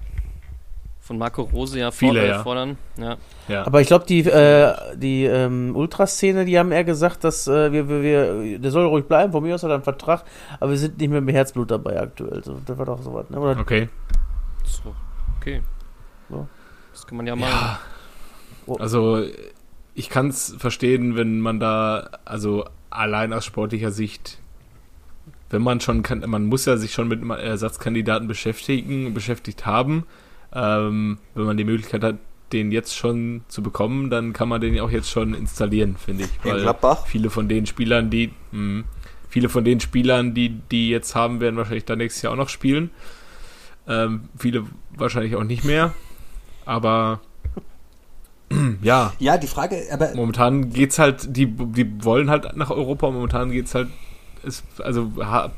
von 1.08 1.16
Marco 1.16 1.42
Rose 1.42 1.78
ja, 1.78 1.90
Viele, 1.90 2.28
ja. 2.28 2.42
fordern. 2.42 2.76
Ja. 2.98 3.16
ja. 3.48 3.66
Aber 3.66 3.80
ich 3.80 3.86
glaube, 3.86 4.04
die, 4.04 4.20
äh, 4.20 4.74
die 4.94 5.24
ähm, 5.24 5.74
Ultraszene, 5.74 6.44
die 6.44 6.58
haben 6.58 6.70
eher 6.70 6.84
gesagt, 6.84 7.24
dass 7.24 7.48
äh, 7.48 7.72
wir, 7.72 7.88
wir, 7.88 8.02
wir, 8.02 8.58
der 8.58 8.70
soll 8.70 8.84
ruhig 8.84 9.06
bleiben, 9.06 9.32
von 9.32 9.42
mir 9.42 9.54
aus 9.54 9.62
hat 9.62 9.70
er 9.70 9.76
einen 9.76 9.84
Vertrag, 9.84 10.24
aber 10.60 10.70
wir 10.70 10.78
sind 10.78 10.98
nicht 10.98 11.08
mehr 11.08 11.22
mit 11.22 11.34
Herzblut 11.34 11.70
dabei 11.70 11.98
aktuell. 11.98 12.44
So, 12.44 12.60
das 12.64 12.76
war 12.76 12.84
doch 12.84 13.00
so 13.00 13.14
was, 13.14 13.30
ne? 13.30 13.40
Oder 13.40 13.58
okay. 13.58 13.88
So, 14.64 14.94
okay. 15.38 15.62
So. 16.28 16.46
Das 16.92 17.06
kann 17.06 17.16
man 17.16 17.26
ja 17.26 17.34
mal. 17.34 17.48
Ja. 17.48 17.80
Oh. 18.66 18.74
Also, 18.74 19.24
ich 19.94 20.10
kann 20.10 20.28
es 20.28 20.54
verstehen, 20.58 21.16
wenn 21.16 21.40
man 21.40 21.58
da, 21.58 22.10
also 22.26 22.66
allein 22.90 23.32
aus 23.32 23.46
sportlicher 23.46 23.90
Sicht 23.90 24.38
wenn 25.50 25.62
man 25.62 25.80
schon 25.80 26.02
kann, 26.02 26.22
man 26.26 26.44
muss 26.44 26.66
ja 26.66 26.76
sich 26.76 26.92
schon 26.92 27.08
mit 27.08 27.22
Ersatzkandidaten 27.26 28.28
beschäftigen, 28.28 29.14
beschäftigt 29.14 29.64
haben. 29.64 30.04
Ähm, 30.52 31.18
wenn 31.34 31.44
man 31.44 31.56
die 31.56 31.64
Möglichkeit 31.64 32.02
hat, 32.02 32.16
den 32.52 32.72
jetzt 32.72 32.96
schon 32.96 33.42
zu 33.48 33.62
bekommen, 33.62 34.10
dann 34.10 34.32
kann 34.32 34.48
man 34.48 34.60
den 34.60 34.74
ja 34.74 34.82
auch 34.82 34.90
jetzt 34.90 35.10
schon 35.10 35.34
installieren, 35.34 35.96
finde 35.96 36.24
ich. 36.24 36.30
Weil 36.42 36.60
In 36.60 36.64
viele 37.06 37.30
von 37.30 37.48
den 37.48 37.66
Spielern, 37.66 38.10
die 38.10 38.28
mh, 38.28 38.32
hm, 38.52 38.84
viele 39.28 39.48
von 39.48 39.64
den 39.64 39.80
Spielern, 39.80 40.34
die 40.34 40.48
die 40.70 40.88
jetzt 40.88 41.14
haben, 41.14 41.40
werden 41.40 41.56
wahrscheinlich 41.56 41.84
dann 41.84 41.98
nächstes 41.98 42.22
Jahr 42.22 42.32
auch 42.32 42.38
noch 42.38 42.48
spielen. 42.48 42.90
Ähm, 43.86 44.28
viele 44.38 44.64
wahrscheinlich 44.96 45.36
auch 45.36 45.44
nicht 45.44 45.64
mehr. 45.64 45.92
Aber 46.64 47.20
ja. 48.82 49.12
Ja, 49.18 49.38
die 49.38 49.46
Frage, 49.46 49.82
aber. 49.92 50.14
Momentan 50.14 50.70
geht's 50.70 50.98
halt, 50.98 51.36
die, 51.36 51.46
die 51.46 52.04
wollen 52.04 52.30
halt 52.30 52.56
nach 52.56 52.70
Europa, 52.70 53.10
momentan 53.10 53.50
geht's 53.50 53.74
halt. 53.74 53.88
Ist, 54.44 54.64
also 54.78 55.10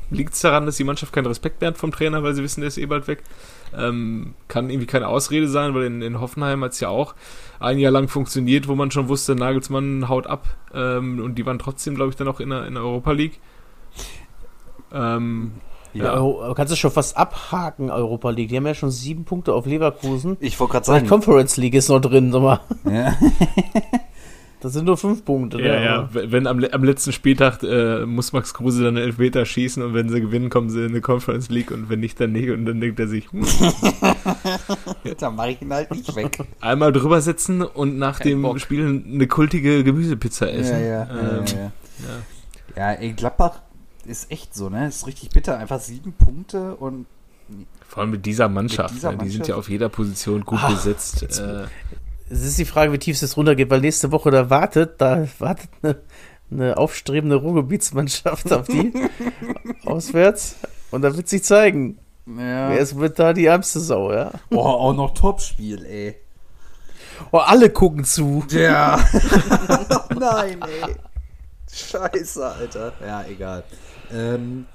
liegt 0.09 0.33
es 0.33 0.41
daran, 0.41 0.65
dass 0.65 0.75
die 0.75 0.83
Mannschaft 0.83 1.13
keinen 1.13 1.27
Respekt 1.27 1.61
mehr 1.61 1.69
hat 1.69 1.77
vom 1.77 1.91
Trainer, 1.91 2.23
weil 2.23 2.33
sie 2.33 2.41
wissen, 2.41 2.61
der 2.61 2.69
ist 2.69 2.79
eh 2.79 2.85
bald 2.87 3.07
weg. 3.07 3.21
Ähm, 3.77 4.33
kann 4.47 4.69
irgendwie 4.69 4.87
keine 4.87 5.07
Ausrede 5.07 5.47
sein, 5.47 5.73
weil 5.73 5.85
in, 5.85 6.01
in 6.01 6.19
Hoffenheim 6.19 6.63
hat 6.63 6.73
es 6.73 6.79
ja 6.79 6.89
auch 6.89 7.15
ein 7.59 7.77
Jahr 7.77 7.91
lang 7.91 8.07
funktioniert, 8.07 8.67
wo 8.67 8.75
man 8.75 8.91
schon 8.91 9.07
wusste, 9.07 9.35
Nagelsmann 9.35 10.09
haut 10.09 10.27
ab 10.27 10.47
ähm, 10.73 11.21
und 11.23 11.35
die 11.35 11.45
waren 11.45 11.59
trotzdem, 11.59 11.95
glaube 11.95 12.09
ich, 12.09 12.15
dann 12.15 12.27
auch 12.27 12.39
in 12.39 12.49
der, 12.49 12.65
in 12.65 12.73
der 12.73 12.83
Europa 12.83 13.11
League. 13.11 13.39
Ähm, 14.93 15.53
ja. 15.93 16.15
ja. 16.15 16.53
kannst 16.53 16.71
du 16.71 16.77
schon 16.77 16.91
fast 16.91 17.17
abhaken, 17.17 17.89
Europa 17.89 18.29
League. 18.29 18.49
Die 18.49 18.57
haben 18.57 18.65
ja 18.65 18.73
schon 18.73 18.91
sieben 18.91 19.25
Punkte 19.25 19.53
auf 19.53 19.65
Leverkusen. 19.65 20.37
Ich 20.39 20.59
wollte 20.59 20.73
gerade 20.73 20.85
sagen. 20.85 21.03
Die 21.03 21.09
Conference 21.09 21.57
League 21.57 21.73
ist 21.73 21.89
noch 21.89 21.99
drin, 21.99 22.31
sag 22.31 22.41
mal. 22.41 22.59
Ja. 22.85 23.13
Das 24.61 24.73
sind 24.73 24.85
nur 24.85 24.95
fünf 24.95 25.25
Punkte. 25.25 25.59
Ja, 25.59 25.79
ne? 25.79 25.85
ja. 25.85 26.09
Wenn 26.11 26.45
am, 26.45 26.63
am 26.63 26.83
letzten 26.83 27.11
Spieltag 27.11 27.63
äh, 27.63 28.05
muss 28.05 28.31
Max 28.31 28.53
Kruse 28.53 28.83
dann 28.83 28.95
elf 28.95 29.17
Meter 29.17 29.43
schießen 29.43 29.81
und 29.81 29.95
wenn 29.95 30.07
sie 30.07 30.21
gewinnen, 30.21 30.51
kommen 30.51 30.69
sie 30.69 30.81
in 30.85 30.91
eine 30.91 31.01
Conference 31.01 31.49
League 31.49 31.71
und 31.71 31.89
wenn 31.89 31.99
nicht, 31.99 32.19
dann 32.19 32.31
nicht. 32.31 32.51
Und 32.51 32.65
dann 32.65 32.79
denkt 32.79 32.99
er 32.99 33.07
sich, 33.07 33.31
hm. 33.31 33.43
dann 35.19 35.35
mache 35.35 35.49
ich 35.49 35.61
ihn 35.63 35.73
halt 35.73 35.89
nicht 35.89 36.15
weg. 36.15 36.37
Einmal 36.61 36.91
drüber 36.91 37.21
sitzen 37.21 37.63
und 37.63 37.97
nach 37.97 38.19
Kein 38.19 38.29
dem 38.29 38.41
Bock. 38.43 38.59
Spiel 38.59 39.03
eine 39.03 39.25
kultige 39.25 39.83
Gemüsepizza 39.83 40.45
essen. 40.45 40.79
Ja, 40.79 40.79
ja. 40.79 41.01
Ähm, 41.09 41.45
ja, 41.47 41.55
ja. 41.57 41.71
ja. 42.75 42.91
ey, 42.99 43.13
Gladbach 43.13 43.61
ist 44.05 44.31
echt 44.31 44.53
so, 44.53 44.69
ne? 44.69 44.87
Ist 44.87 45.07
richtig 45.07 45.29
bitter. 45.29 45.57
Einfach 45.57 45.79
sieben 45.79 46.13
Punkte 46.13 46.75
und 46.75 47.07
vor 47.87 48.03
allem 48.03 48.11
mit 48.11 48.25
dieser 48.25 48.47
Mannschaft. 48.47 48.91
Mit 48.91 48.99
dieser 48.99 49.09
Mannschaft. 49.09 49.27
Die 49.27 49.31
sind 49.33 49.47
ja 49.47 49.55
auf 49.55 49.69
jeder 49.69 49.89
Position 49.89 50.45
gut 50.45 50.59
Ach, 50.61 50.69
besetzt. 50.69 51.23
Äh, 51.23 51.65
es 52.31 52.43
ist 52.43 52.57
die 52.57 52.65
Frage, 52.65 52.93
wie 52.93 52.97
tief 52.97 53.15
es 53.15 53.21
jetzt 53.21 53.37
runtergeht, 53.37 53.69
weil 53.69 53.81
nächste 53.81 54.11
Woche 54.11 54.31
da 54.31 54.49
wartet, 54.49 55.01
da 55.01 55.27
wartet 55.39 55.69
eine, 55.81 55.97
eine 56.49 56.77
aufstrebende 56.77 57.35
Ruhrgebietsmannschaft 57.35 58.51
auf 58.53 58.67
die 58.67 58.93
auswärts 59.85 60.55
und 60.91 61.01
da 61.01 61.15
wird 61.15 61.27
sich 61.27 61.43
zeigen. 61.43 61.99
Ja. 62.25 62.69
Wer 62.69 62.79
ist 62.79 62.95
mit 62.95 63.19
da 63.19 63.33
die 63.33 63.45
ärmste 63.45 63.79
Sau, 63.79 64.13
ja? 64.13 64.31
Boah, 64.49 64.79
auch 64.79 64.93
noch 64.93 65.13
Topspiel, 65.13 65.85
ey. 65.85 66.15
Oh, 67.31 67.37
alle 67.37 67.69
gucken 67.69 68.05
zu. 68.05 68.45
Ja. 68.49 68.99
Nein, 70.19 70.61
ey. 70.61 70.95
Scheiße, 71.71 72.45
Alter. 72.45 72.93
Ja, 73.05 73.25
egal. 73.25 73.63
Ähm, 74.13 74.65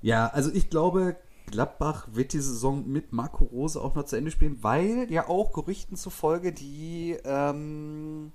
ja, 0.00 0.28
also 0.28 0.50
ich 0.52 0.70
glaube, 0.70 1.16
Gladbach 1.52 2.08
wird 2.10 2.32
die 2.32 2.40
Saison 2.40 2.84
mit 2.88 3.12
Marco 3.12 3.44
Rose 3.44 3.80
auch 3.80 3.94
noch 3.94 4.04
zu 4.04 4.16
Ende 4.16 4.32
spielen, 4.32 4.58
weil 4.62 5.06
ja 5.10 5.28
auch 5.28 5.52
Gerüchten 5.52 5.96
zufolge 5.96 6.52
die 6.52 7.16
ähm, 7.24 8.32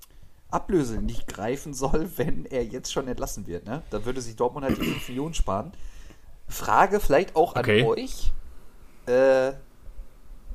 Ablöse 0.49 1.01
nicht 1.01 1.27
greifen 1.27 1.73
soll, 1.73 2.09
wenn 2.17 2.45
er 2.45 2.63
jetzt 2.63 2.93
schon 2.93 3.07
entlassen 3.09 3.47
wird. 3.47 3.65
Ne? 3.65 3.83
Da 3.89 4.05
würde 4.05 4.21
sich 4.21 4.37
Dortmund 4.37 4.65
halt 4.65 4.77
die 4.77 4.85
5 4.85 5.09
Millionen 5.09 5.33
sparen. 5.33 5.73
Frage 6.47 7.01
vielleicht 7.01 7.35
auch 7.35 7.55
an 7.55 7.61
okay. 7.61 7.83
euch. 7.83 8.31
Äh, 9.05 9.53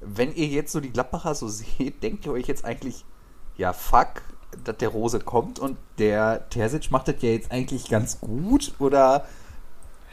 wenn 0.01 0.35
ihr 0.35 0.47
jetzt 0.47 0.73
so 0.73 0.81
die 0.81 0.91
Gladbacher 0.91 1.35
so 1.35 1.49
seht, 1.49 2.03
denkt 2.03 2.25
ihr 2.25 2.33
euch 2.33 2.47
jetzt 2.47 2.65
eigentlich, 2.65 3.05
ja, 3.57 3.73
fuck, 3.73 4.23
dass 4.65 4.79
der 4.79 4.89
Rose 4.89 5.19
kommt 5.19 5.59
und 5.59 5.77
der 5.99 6.49
Terzic 6.49 6.91
macht 6.91 7.09
das 7.09 7.17
ja 7.21 7.31
jetzt 7.31 7.51
eigentlich 7.51 7.89
ganz 7.89 8.21
gut? 8.21 8.73
Oder 8.79 9.27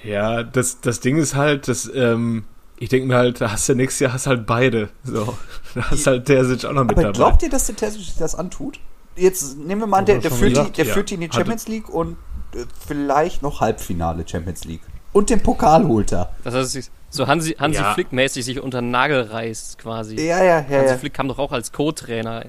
ja, 0.03 0.43
das, 0.43 0.81
das 0.81 0.99
Ding 0.99 1.17
ist 1.17 1.35
halt, 1.35 1.67
dass, 1.67 1.89
ähm, 1.93 2.45
ich 2.77 2.89
denke 2.89 3.07
mir 3.07 3.15
halt, 3.15 3.41
da 3.41 3.51
hast 3.51 3.67
du 3.67 3.75
nächstes 3.75 3.99
Jahr 3.99 4.13
hast 4.13 4.27
halt 4.27 4.45
beide. 4.45 4.89
So, 5.03 5.37
da 5.75 5.91
hast 5.91 6.07
halt 6.07 6.25
Terzic 6.25 6.65
auch 6.65 6.73
noch 6.73 6.83
mit 6.83 6.93
Aber 6.93 7.03
dabei. 7.03 7.13
glaubt 7.17 7.43
ihr, 7.43 7.49
dass 7.49 7.65
der 7.67 7.75
Terzic 7.75 8.17
das 8.17 8.35
antut? 8.35 8.79
Jetzt 9.15 9.57
nehmen 9.57 9.81
wir 9.81 9.87
mal, 9.87 10.03
der, 10.05 10.19
der, 10.19 10.31
führt, 10.31 10.55
die, 10.55 10.71
der 10.71 10.85
ja. 10.85 10.93
führt 10.93 11.09
die 11.09 11.15
in 11.15 11.21
die 11.21 11.29
Champions 11.31 11.67
League 11.67 11.89
und 11.89 12.15
äh, 12.55 12.63
vielleicht 12.87 13.41
noch 13.41 13.59
Halbfinale 13.59 14.25
Champions 14.25 14.63
League. 14.63 14.81
Und 15.11 15.29
den 15.29 15.41
Pokal 15.41 15.87
holt 15.87 16.13
er. 16.13 16.29
Das 16.43 16.53
heißt, 16.53 16.91
so 17.09 17.27
Hansi, 17.27 17.53
Hansi 17.53 17.81
Ja. 17.81 17.93
Flick-mäßig 17.95 18.45
sich 18.45 18.61
unter 18.61 18.81
den 18.81 18.91
Nagel 18.91 19.23
reißt 19.23 19.79
quasi. 19.79 20.15
Ja, 20.15 20.43
ja, 20.43 20.59
ja. 20.59 20.79
Hansi 20.79 20.93
ja. 20.93 20.97
Flick 20.97 21.13
kam 21.13 21.27
doch 21.27 21.39
auch 21.39 21.51
als 21.51 21.71
Co-Trainer. 21.71 22.45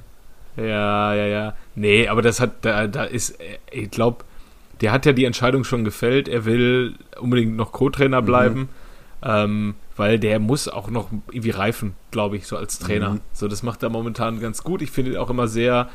Ja, 0.56 1.14
ja, 1.14 1.26
ja. 1.26 1.54
Nee, 1.74 2.08
aber 2.08 2.22
das 2.22 2.38
hat, 2.38 2.64
da, 2.64 2.86
da 2.86 3.04
ist, 3.04 3.40
äh, 3.40 3.58
ich 3.70 3.90
glaube, 3.90 4.24
der 4.80 4.92
hat 4.92 5.06
ja 5.06 5.12
die 5.12 5.24
Entscheidung 5.24 5.64
schon 5.64 5.84
gefällt. 5.84 6.28
Er 6.28 6.44
will 6.44 6.94
unbedingt 7.20 7.56
noch 7.56 7.72
Co-Trainer 7.72 8.22
bleiben, 8.22 8.68
ähm, 9.22 9.74
weil 9.96 10.18
der 10.18 10.38
muss 10.38 10.68
auch 10.68 10.90
noch 10.90 11.10
irgendwie 11.30 11.50
reifen, 11.50 11.94
glaube 12.10 12.36
ich, 12.36 12.46
so 12.46 12.56
als 12.56 12.78
Trainer. 12.78 13.10
Mhm. 13.10 13.20
So, 13.32 13.48
das 13.48 13.62
macht 13.62 13.82
er 13.82 13.90
momentan 13.90 14.40
ganz 14.40 14.62
gut. 14.62 14.82
Ich 14.82 14.90
finde 14.90 15.12
ihn 15.12 15.16
auch 15.18 15.30
immer 15.30 15.48
sehr 15.48 15.90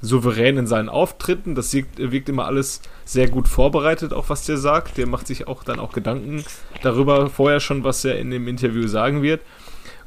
souverän 0.00 0.56
in 0.56 0.66
seinen 0.66 0.88
Auftritten. 0.88 1.54
Das 1.54 1.72
wirkt, 1.74 1.98
wirkt 1.98 2.28
immer 2.30 2.46
alles 2.46 2.80
sehr 3.04 3.28
gut 3.28 3.48
vorbereitet, 3.48 4.14
auch 4.14 4.30
was 4.30 4.46
der 4.46 4.56
sagt. 4.56 4.96
Der 4.96 5.06
macht 5.06 5.26
sich 5.26 5.46
auch 5.46 5.62
dann 5.62 5.78
auch 5.78 5.92
Gedanken 5.92 6.42
darüber 6.82 7.28
vorher 7.28 7.60
schon, 7.60 7.84
was 7.84 8.04
er 8.04 8.18
in 8.18 8.30
dem 8.30 8.48
Interview 8.48 8.86
sagen 8.88 9.22
wird. 9.22 9.42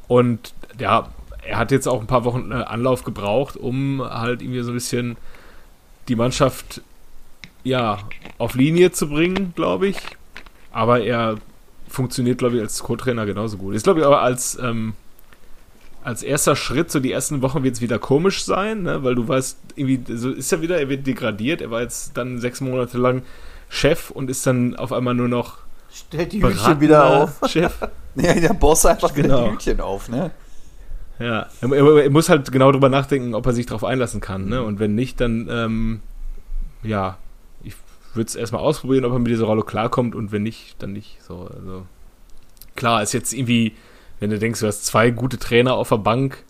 Und 0.07 0.53
ja, 0.79 1.09
er 1.45 1.57
hat 1.57 1.71
jetzt 1.71 1.87
auch 1.87 2.01
ein 2.01 2.07
paar 2.07 2.25
Wochen 2.25 2.51
äh, 2.51 2.55
Anlauf 2.55 3.03
gebraucht, 3.03 3.57
um 3.57 4.01
halt 4.01 4.41
irgendwie 4.41 4.61
so 4.61 4.71
ein 4.71 4.75
bisschen 4.75 5.17
die 6.07 6.15
Mannschaft 6.15 6.81
ja 7.63 7.99
auf 8.37 8.55
Linie 8.55 8.91
zu 8.91 9.09
bringen, 9.09 9.53
glaube 9.55 9.87
ich. 9.87 9.97
Aber 10.71 11.01
er 11.01 11.37
funktioniert, 11.87 12.39
glaube 12.39 12.55
ich, 12.55 12.61
als 12.61 12.81
Co-Trainer 12.81 13.25
genauso 13.25 13.57
gut. 13.57 13.75
Ist, 13.75 13.83
glaube 13.83 13.99
ich, 13.99 14.05
aber 14.05 14.21
als, 14.21 14.57
ähm, 14.61 14.93
als 16.03 16.23
erster 16.23 16.55
Schritt, 16.55 16.91
so 16.91 16.99
die 16.99 17.11
ersten 17.11 17.41
Wochen 17.41 17.63
wird 17.63 17.75
es 17.75 17.81
wieder 17.81 17.99
komisch 17.99 18.43
sein, 18.43 18.81
ne? 18.83 19.03
weil 19.03 19.15
du 19.15 19.27
weißt, 19.27 19.57
irgendwie, 19.75 20.01
so 20.15 20.31
ist 20.31 20.51
er 20.51 20.61
wieder, 20.61 20.79
er 20.79 20.89
wird 20.89 21.05
degradiert. 21.05 21.61
Er 21.61 21.71
war 21.71 21.81
jetzt 21.81 22.17
dann 22.17 22.39
sechs 22.39 22.61
Monate 22.61 22.97
lang 22.97 23.21
Chef 23.69 24.09
und 24.11 24.29
ist 24.29 24.45
dann 24.45 24.75
auf 24.75 24.91
einmal 24.91 25.13
nur 25.13 25.27
noch 25.27 25.59
Stellt 25.91 26.33
die 26.33 26.43
Hütchen 26.43 26.81
wieder 26.81 27.05
auf. 27.05 27.39
Chef. 27.47 27.73
Ja, 28.15 28.31
der 28.35 28.53
Boss 28.53 28.85
einfach 28.85 29.11
Genau. 29.15 29.37
genau. 29.45 29.51
Hütchen 29.53 29.81
auf, 29.81 30.07
ne? 30.07 30.29
Ja, 31.17 31.47
er, 31.61 31.71
er, 31.71 32.03
er 32.03 32.09
muss 32.11 32.29
halt 32.29 32.51
genau 32.51 32.71
drüber 32.71 32.89
nachdenken, 32.89 33.33
ob 33.33 33.45
er 33.47 33.53
sich 33.53 33.65
darauf 33.65 33.83
einlassen 33.83 34.21
kann. 34.21 34.45
Ne? 34.49 34.61
Und 34.61 34.77
wenn 34.79 34.93
nicht, 34.93 35.19
dann, 35.19 35.47
ähm, 35.49 35.99
ja, 36.83 37.17
würde 38.15 38.27
es 38.27 38.35
erstmal 38.35 38.61
ausprobieren, 38.61 39.05
ob 39.05 39.13
er 39.13 39.19
mit 39.19 39.31
dieser 39.31 39.45
Rolle 39.45 39.63
klarkommt 39.63 40.15
und 40.15 40.31
wenn 40.31 40.43
nicht, 40.43 40.81
dann 40.81 40.93
nicht. 40.93 41.21
So, 41.23 41.49
also 41.53 41.85
klar, 42.75 43.01
ist 43.01 43.13
jetzt 43.13 43.33
irgendwie, 43.33 43.73
wenn 44.19 44.29
du 44.29 44.39
denkst, 44.39 44.59
du 44.59 44.67
hast 44.67 44.85
zwei 44.85 45.09
gute 45.09 45.37
Trainer 45.37 45.73
auf 45.73 45.89
der 45.89 45.97
Bank, 45.97 46.43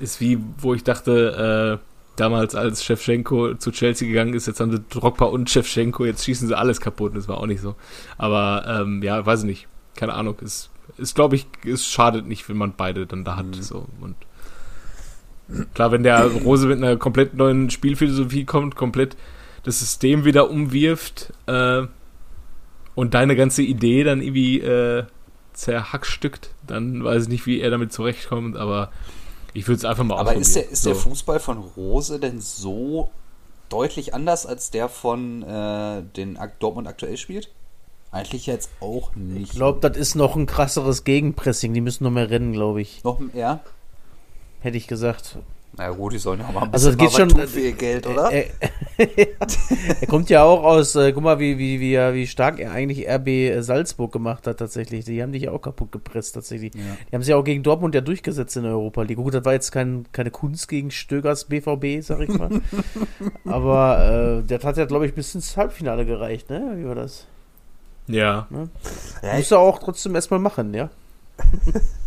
ist 0.00 0.20
wie, 0.20 0.38
wo 0.58 0.74
ich 0.74 0.84
dachte, 0.84 1.80
äh, 1.80 1.86
damals 2.16 2.54
als 2.54 2.84
Shevchenko 2.84 3.54
zu 3.54 3.70
Chelsea 3.70 4.08
gegangen 4.08 4.34
ist, 4.34 4.46
jetzt 4.46 4.60
haben 4.60 4.72
sie 4.72 4.82
Drogba 4.88 5.26
und 5.26 5.50
Shevchenko, 5.50 6.04
jetzt 6.04 6.24
schießen 6.24 6.48
sie 6.48 6.56
alles 6.56 6.80
kaputt, 6.80 7.16
das 7.16 7.28
war 7.28 7.38
auch 7.38 7.46
nicht 7.46 7.60
so. 7.60 7.76
Aber 8.18 8.64
ähm, 8.66 9.02
ja, 9.02 9.24
weiß 9.24 9.40
ich 9.40 9.46
nicht, 9.46 9.68
keine 9.94 10.14
Ahnung, 10.14 10.36
ist, 10.40 10.70
ist 10.96 11.14
glaube 11.14 11.36
ich, 11.36 11.46
es 11.64 11.86
schadet 11.86 12.26
nicht, 12.26 12.48
wenn 12.48 12.56
man 12.56 12.74
beide 12.76 13.06
dann 13.06 13.24
da 13.24 13.36
hat. 13.36 13.54
So. 13.60 13.86
Und 14.00 14.16
klar, 15.74 15.92
wenn 15.92 16.02
der 16.02 16.24
Rose 16.24 16.66
mit 16.66 16.78
einer 16.78 16.96
komplett 16.96 17.34
neuen 17.34 17.70
Spielphilosophie 17.70 18.44
kommt, 18.44 18.76
komplett 18.76 19.16
das 19.66 19.80
System 19.80 20.24
wieder 20.24 20.48
umwirft 20.50 21.32
äh, 21.46 21.82
und 22.94 23.14
deine 23.14 23.36
ganze 23.36 23.62
Idee 23.62 24.04
dann 24.04 24.22
irgendwie 24.22 24.60
äh, 24.60 25.04
zerhackstückt, 25.52 26.50
dann 26.66 27.02
weiß 27.02 27.24
ich 27.24 27.28
nicht, 27.28 27.46
wie 27.46 27.60
er 27.60 27.70
damit 27.70 27.92
zurechtkommt, 27.92 28.56
aber 28.56 28.90
ich 29.54 29.66
würde 29.66 29.78
es 29.78 29.84
einfach 29.84 30.04
mal 30.04 30.18
Aber 30.18 30.34
ist 30.34 30.54
der, 30.54 30.62
ausprobieren. 30.62 30.72
ist 30.72 30.86
der 30.86 30.94
So. 30.94 31.00
Fußball 31.00 31.40
von 31.40 31.58
Rose 31.58 32.20
denn 32.20 32.40
so 32.40 33.10
deutlich 33.68 34.14
anders 34.14 34.46
als 34.46 34.70
der 34.70 34.88
von 34.88 35.42
äh, 35.42 36.02
den 36.16 36.36
Ak- 36.36 36.60
Dortmund 36.60 36.86
aktuell 36.86 37.16
spielt? 37.16 37.50
Eigentlich 38.12 38.46
jetzt 38.46 38.70
auch 38.80 39.14
nicht. 39.14 39.42
Ich 39.42 39.50
glaube, 39.50 39.86
das 39.86 39.96
ist 39.98 40.14
noch 40.14 40.36
ein 40.36 40.46
krasseres 40.46 41.04
Gegenpressing. 41.04 41.74
Die 41.74 41.80
müssen 41.80 42.04
noch 42.04 42.10
mehr 42.10 42.30
rennen, 42.30 42.52
glaube 42.52 42.80
ich. 42.80 43.02
noch 43.02 43.18
ja. 43.34 43.60
Hätte 44.60 44.76
ich 44.76 44.86
gesagt. 44.86 45.38
Na 45.78 45.90
gut, 45.90 46.14
die 46.14 46.18
sollen 46.18 46.40
ja 46.40 46.46
auch 46.46 46.52
mal 46.52 46.62
ein 46.62 46.72
Also, 46.72 46.88
es 46.90 46.96
geht 46.96 47.12
schon- 47.12 47.28
tun 47.28 47.46
für 47.46 47.60
ihr 47.60 47.72
Geld, 47.72 48.06
oder? 48.06 48.30
Er, 48.32 48.46
er 50.00 50.06
kommt 50.08 50.30
ja 50.30 50.42
auch 50.42 50.62
aus, 50.64 50.94
äh, 50.96 51.12
guck 51.12 51.22
mal, 51.22 51.38
wie, 51.38 51.58
wie, 51.58 51.80
wie, 51.80 51.96
wie 52.14 52.26
stark 52.26 52.58
er 52.58 52.72
eigentlich 52.72 53.06
RB 53.06 53.62
Salzburg 53.62 54.10
gemacht 54.10 54.46
hat, 54.46 54.56
tatsächlich. 54.58 55.04
Die 55.04 55.22
haben 55.22 55.32
dich 55.32 55.42
ja 55.42 55.50
auch 55.52 55.60
kaputt 55.60 55.92
gepresst, 55.92 56.34
tatsächlich. 56.34 56.74
Ja. 56.74 56.80
Die 57.10 57.14
haben 57.14 57.22
sich 57.22 57.30
ja 57.30 57.36
auch 57.36 57.44
gegen 57.44 57.62
Dortmund 57.62 57.94
ja 57.94 58.00
durchgesetzt 58.00 58.56
in 58.56 58.62
der 58.62 58.72
Europa 58.72 59.02
League. 59.02 59.18
Gut, 59.18 59.34
das 59.34 59.44
war 59.44 59.52
jetzt 59.52 59.70
kein, 59.70 60.06
keine 60.12 60.30
Kunst 60.30 60.68
gegen 60.68 60.90
Stögers 60.90 61.44
BVB, 61.44 62.00
sag 62.02 62.20
ich 62.20 62.30
mal. 62.30 62.62
Aber 63.44 64.40
äh, 64.42 64.46
das 64.48 64.64
hat 64.64 64.78
ja, 64.78 64.86
glaube 64.86 65.06
ich, 65.06 65.14
bis 65.14 65.34
ins 65.34 65.56
Halbfinale 65.58 66.06
gereicht, 66.06 66.48
ne? 66.48 66.72
Wie 66.76 66.86
war 66.86 66.94
das? 66.94 67.26
Ja, 68.08 68.46
Ja, 69.22 69.36
Muss 69.36 69.50
er 69.50 69.58
auch 69.58 69.78
trotzdem 69.78 70.14
erstmal 70.14 70.40
machen, 70.40 70.72
ja? 70.72 70.88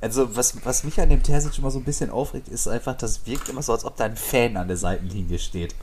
Also, 0.00 0.36
was, 0.36 0.54
was 0.64 0.84
mich 0.84 1.00
an 1.00 1.08
dem 1.08 1.22
Terzic 1.22 1.58
immer 1.58 1.70
so 1.70 1.78
ein 1.78 1.84
bisschen 1.84 2.10
aufregt, 2.10 2.48
ist 2.48 2.68
einfach, 2.68 2.96
das 2.96 3.26
wirkt 3.26 3.48
immer 3.48 3.62
so, 3.62 3.72
als 3.72 3.84
ob 3.84 3.96
da 3.96 4.04
ein 4.04 4.16
Fan 4.16 4.56
an 4.56 4.68
der 4.68 4.76
Seitenlinie 4.76 5.38
steht. 5.38 5.74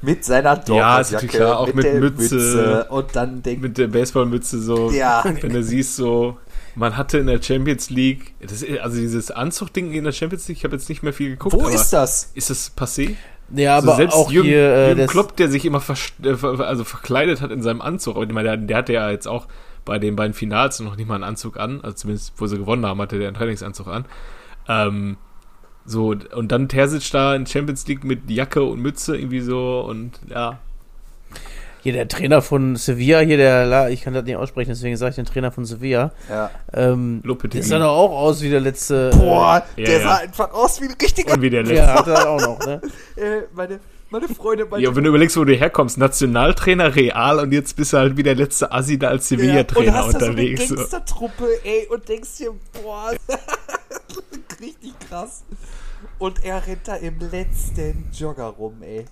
Mit 0.00 0.24
seiner 0.24 0.50
Ja, 0.68 1.00
ist 1.00 1.12
Dortmund-Jacke, 1.12 1.12
natürlich 1.14 1.30
klar, 1.36 1.58
auch 1.58 1.72
mit 1.74 1.84
der 1.84 1.94
Mütze. 1.94 2.84
und 2.90 3.16
dann 3.16 3.42
denkt, 3.42 3.62
mit 3.62 3.78
der 3.78 3.88
Baseballmütze 3.88 4.60
so. 4.60 4.90
ja, 4.90 5.24
Wenn 5.40 5.52
du 5.52 5.62
siehst, 5.62 5.96
so, 5.96 6.36
man 6.76 6.96
hatte 6.96 7.18
in 7.18 7.26
der 7.26 7.42
Champions 7.42 7.90
League, 7.90 8.34
das 8.40 8.62
ist, 8.62 8.78
also 8.80 8.96
dieses 8.96 9.30
Anzugding 9.32 9.92
in 9.92 10.04
der 10.04 10.12
Champions 10.12 10.46
League, 10.48 10.58
ich 10.58 10.64
habe 10.64 10.76
jetzt 10.76 10.88
nicht 10.88 11.02
mehr 11.02 11.12
viel 11.12 11.30
geguckt. 11.30 11.54
wo 11.56 11.62
aber 11.66 11.72
ist 11.72 11.90
das? 11.92 12.30
Ist 12.34 12.50
das 12.50 12.72
passé? 12.76 13.16
Ja, 13.54 13.74
Also 13.76 13.88
aber 13.88 13.96
selbst 13.96 14.14
auch 14.14 14.30
Jürgen, 14.30 14.48
hier, 14.48 14.72
äh, 14.72 14.88
Jürgen 14.90 15.06
Klopp, 15.06 15.36
der 15.36 15.48
sich 15.48 15.64
immer 15.64 15.78
äh, 15.78 16.36
ver- 16.36 16.60
also 16.60 16.84
verkleidet 16.84 17.40
hat 17.40 17.50
in 17.50 17.62
seinem 17.62 17.80
Anzug, 17.80 18.16
aber 18.16 18.24
ich 18.24 18.32
meine, 18.32 18.50
der, 18.50 18.56
der 18.58 18.76
hatte 18.76 18.92
ja 18.92 19.10
jetzt 19.10 19.26
auch 19.26 19.46
bei 19.88 19.98
den 19.98 20.14
beiden 20.14 20.32
Finals 20.34 20.78
noch 20.80 20.94
nicht 20.96 21.08
mal 21.08 21.16
einen 21.16 21.24
Anzug 21.24 21.58
an, 21.58 21.80
also 21.82 21.96
zumindest 21.96 22.32
wo 22.36 22.46
sie 22.46 22.56
gewonnen 22.58 22.86
haben, 22.86 23.00
hatte 23.00 23.18
der 23.18 23.26
einen 23.28 23.36
Trainingsanzug 23.36 23.88
an. 23.88 24.04
Ähm, 24.68 25.16
so, 25.84 26.14
und 26.34 26.52
dann 26.52 26.68
Terzic 26.68 27.10
da 27.10 27.34
in 27.34 27.46
Champions 27.46 27.86
League 27.88 28.04
mit 28.04 28.30
Jacke 28.30 28.62
und 28.62 28.80
Mütze 28.80 29.16
irgendwie 29.16 29.40
so 29.40 29.80
und 29.80 30.12
ja. 30.28 30.58
Hier 31.80 31.92
der 31.92 32.08
Trainer 32.08 32.42
von 32.42 32.74
Sevilla, 32.76 33.20
hier 33.20 33.36
der, 33.36 33.64
La- 33.64 33.88
ich 33.88 34.02
kann 34.02 34.12
das 34.12 34.24
nicht 34.24 34.36
aussprechen, 34.36 34.70
deswegen 34.70 34.96
sage 34.96 35.10
ich 35.10 35.16
den 35.16 35.24
Trainer 35.26 35.52
von 35.52 35.64
Sevilla. 35.64 36.10
Ja. 36.28 36.50
Ähm, 36.74 37.20
Lopetegui. 37.24 37.60
der 37.60 37.68
sah 37.68 37.78
doch 37.78 37.96
auch 37.96 38.10
aus 38.10 38.42
wie 38.42 38.50
der 38.50 38.60
letzte. 38.60 39.10
Boah, 39.10 39.62
Ja, 39.76 39.84
der 39.84 39.98
ja. 39.98 40.00
sah 40.02 40.16
einfach 40.16 40.52
aus 40.52 40.80
wie 40.80 40.86
ein 40.86 40.94
richtiger. 41.00 41.34
Und 41.34 41.40
wie 41.42 41.50
der 41.50 41.60
Äh, 41.60 41.62
letzte. 41.68 41.76
ja, 41.76 41.94
hat 41.94 42.06
er 42.08 42.28
auch 42.28 42.40
noch, 42.40 42.58
ne? 42.66 42.80
Äh, 43.16 43.42
meine, 43.54 43.78
meine 44.10 44.28
Freunde, 44.28 44.66
meine 44.66 44.82
Ja, 44.82 44.94
wenn 44.94 45.04
du 45.04 45.10
überlegst, 45.10 45.36
wo 45.36 45.44
du 45.44 45.54
herkommst, 45.54 45.98
Nationaltrainer 45.98 46.94
Real 46.94 47.40
und 47.40 47.52
jetzt 47.52 47.76
bist 47.76 47.92
du 47.92 47.98
halt 47.98 48.16
wie 48.16 48.22
der 48.22 48.34
letzte 48.34 48.72
Assi 48.72 48.98
da 48.98 49.08
als 49.08 49.28
Ja, 49.30 49.36
Sevilla-Trainer 49.36 49.92
und 49.92 49.98
hast 49.98 50.14
da 50.14 50.26
unterwegs. 50.26 50.60
so 50.62 50.66
So 50.68 50.74
eine 50.74 50.80
Gangstertruppe, 50.82 51.48
ey, 51.64 51.86
und 51.88 52.08
denkst 52.08 52.36
dir, 52.38 52.54
boah, 52.82 53.12
richtig 54.60 54.98
krass. 55.08 55.44
Und 56.18 56.44
er 56.44 56.66
rennt 56.66 56.86
da 56.86 56.96
im 56.96 57.18
letzten 57.30 58.08
Jogger 58.12 58.46
rum, 58.46 58.82
ey. 58.82 59.04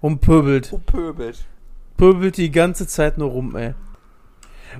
Und 0.00 0.20
pöbelt. 0.20 0.72
Und 0.72 0.86
pöbelt. 0.86 1.44
Pöbelt 1.96 2.36
die 2.36 2.50
ganze 2.50 2.86
Zeit 2.86 3.18
nur 3.18 3.30
rum, 3.30 3.56
ey. 3.56 3.74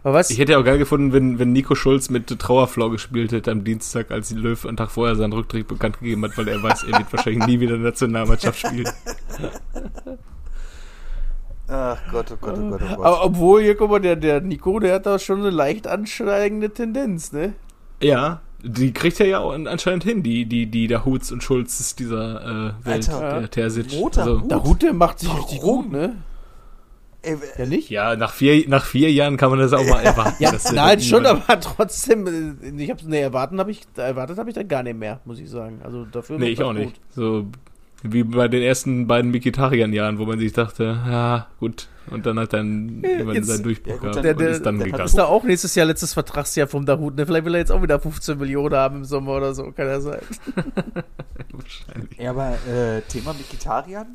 Aber 0.03 0.15
was? 0.15 0.31
Ich 0.31 0.39
hätte 0.39 0.53
ja 0.53 0.59
auch 0.59 0.65
geil 0.65 0.79
gefunden, 0.79 1.13
wenn, 1.13 1.39
wenn 1.39 1.53
Nico 1.53 1.75
Schulz 1.75 2.11
mit 2.11 2.27
Trauerflau 2.27 2.91
gespielt 2.91 3.33
hätte 3.33 3.51
am 3.51 3.65
Dienstag, 3.65 4.11
als 4.11 4.29
die 4.29 4.35
Löw 4.35 4.65
einen 4.67 4.77
Tag 4.77 4.91
vorher 4.91 5.17
seinen 5.17 5.33
Rücktritt 5.33 5.69
bekannt 5.69 5.99
gegeben 6.01 6.25
hat, 6.25 6.37
weil 6.37 6.49
er 6.49 6.63
weiß, 6.63 6.85
er 6.85 6.99
wird 6.99 7.13
wahrscheinlich 7.13 7.47
nie 7.47 7.61
wieder 7.61 7.77
Nationalmannschaft 7.77 8.59
spielen. 8.59 8.89
Ach 11.71 11.99
Gott, 12.11 12.33
oh 12.33 12.37
Gott, 12.41 12.59
oh 12.59 12.71
Gott, 12.71 12.81
oh 12.83 12.87
Gott. 12.97 13.07
aber 13.07 13.25
obwohl, 13.25 13.63
hier, 13.63 13.77
guck 13.77 13.91
mal, 13.91 14.01
der, 14.01 14.17
der 14.17 14.41
Nico, 14.41 14.79
der 14.79 14.95
hat 14.95 15.05
da 15.05 15.19
schon 15.19 15.41
eine 15.41 15.51
leicht 15.51 15.87
ansteigende 15.87 16.71
Tendenz, 16.71 17.33
ne? 17.33 17.53
Ja, 18.01 18.41
die 18.63 18.93
kriegt 18.93 19.21
er 19.21 19.27
ja 19.27 19.39
auch 19.41 19.53
anscheinend 19.53 20.05
hin, 20.05 20.23
die, 20.23 20.47
die, 20.47 20.67
die 20.67 20.87
der 20.87 21.05
Huts 21.05 21.31
und 21.31 21.43
Schulzes 21.43 21.95
dieser 21.95 22.41
äh, 22.41 22.87
Welt, 22.87 23.09
Alter, 23.11 23.41
der 23.41 23.51
Terzic. 23.51 23.93
roter 23.93 24.23
Also, 24.23 24.41
Hut. 24.41 24.51
Der 24.51 24.65
Hut, 24.65 24.83
der 24.83 24.93
macht 24.95 25.19
sich 25.21 25.37
richtig 25.37 25.61
Warum? 25.61 25.83
gut, 25.85 25.93
ne? 25.93 26.17
Ey, 27.23 27.37
Ja, 27.59 27.67
nicht? 27.67 27.91
ja, 27.91 28.15
nach 28.17 28.33
vier, 28.33 28.69
nach 28.69 28.85
vier 28.85 29.11
Jahren 29.11 29.37
kann 29.37 29.51
man 29.51 29.59
das 29.59 29.73
auch 29.73 29.85
mal 29.85 30.01
erwarten. 30.05 30.37
Ja, 30.43 30.53
dass 30.53 30.65
der 30.65 30.73
nein, 30.75 30.99
dann 30.99 31.01
schon, 31.01 31.27
aber 31.27 31.59
trotzdem, 31.61 32.27
äh, 32.63 32.83
ich 32.83 32.91
hab's, 32.91 33.03
ne, 33.05 33.19
erwarten 33.21 33.59
hab 33.59 33.69
ich, 33.69 33.83
erwartet 33.97 34.39
habe 34.39 34.51
ich 34.51 34.55
da 34.55 34.63
gar 34.63 34.83
nicht 34.85 34.97
mehr, 34.99 35.21
muss 35.25 35.41
ich 35.41 35.51
sagen. 35.51 35.81
Also 35.83 36.05
dafür 36.05 36.39
Nee, 36.39 36.51
ich 36.51 36.63
auch 36.63 36.69
gut. 36.73 36.77
nicht. 36.79 37.01
So 37.11 37.47
wie 38.05 38.23
bei 38.23 38.47
den 38.47 38.63
ersten 38.63 39.09
beiden 39.09 39.33
Mikitarian-Jahren, 39.33 40.19
wo 40.21 40.25
man 40.27 40.39
sich 40.39 40.53
dachte, 40.53 40.85
ja, 40.85 41.49
gut. 41.59 41.89
Und 42.11 42.25
dann 42.25 42.39
hat 42.39 42.53
dann 42.53 43.03
irgendwann 43.03 43.35
jetzt- 43.35 43.49
seinen 43.49 43.65
Durchbruch 43.65 43.91
ja, 43.91 43.95
gut, 43.99 44.03
gehabt 44.13 44.17
dann- 44.17 44.23
Der, 44.23 44.33
und 44.35 44.41
der, 44.41 44.49
ist 44.51 44.63
dann 44.65 44.79
der 44.79 44.85
gegangen. 44.87 45.05
ist 45.05 45.19
da 45.19 45.25
auch 45.25 45.43
nächstes 45.43 45.75
Jahr 45.75 45.87
letztes 45.87 46.15
Vertragsjahr 46.15 46.69
vom 46.69 46.87
Dahut, 46.87 47.17
ne? 47.17 47.27
Vielleicht 47.27 47.45
will 47.45 47.55
er 47.55 47.59
jetzt 47.59 47.73
auch 47.73 47.83
wieder 47.83 47.99
15 47.99 48.39
Millionen 48.39 48.75
haben 48.77 48.97
im 48.99 49.05
Sommer 49.05 49.33
oder 49.33 49.53
so, 49.53 49.73
kann 49.73 49.89
ja 49.89 50.01
sein. 50.01 50.21
Wahrscheinlich. 51.53 52.19
Ja, 52.19 52.31
aber 52.31 52.53
äh, 52.69 53.03
Thema 53.03 53.33
Mikitarian, 53.35 54.07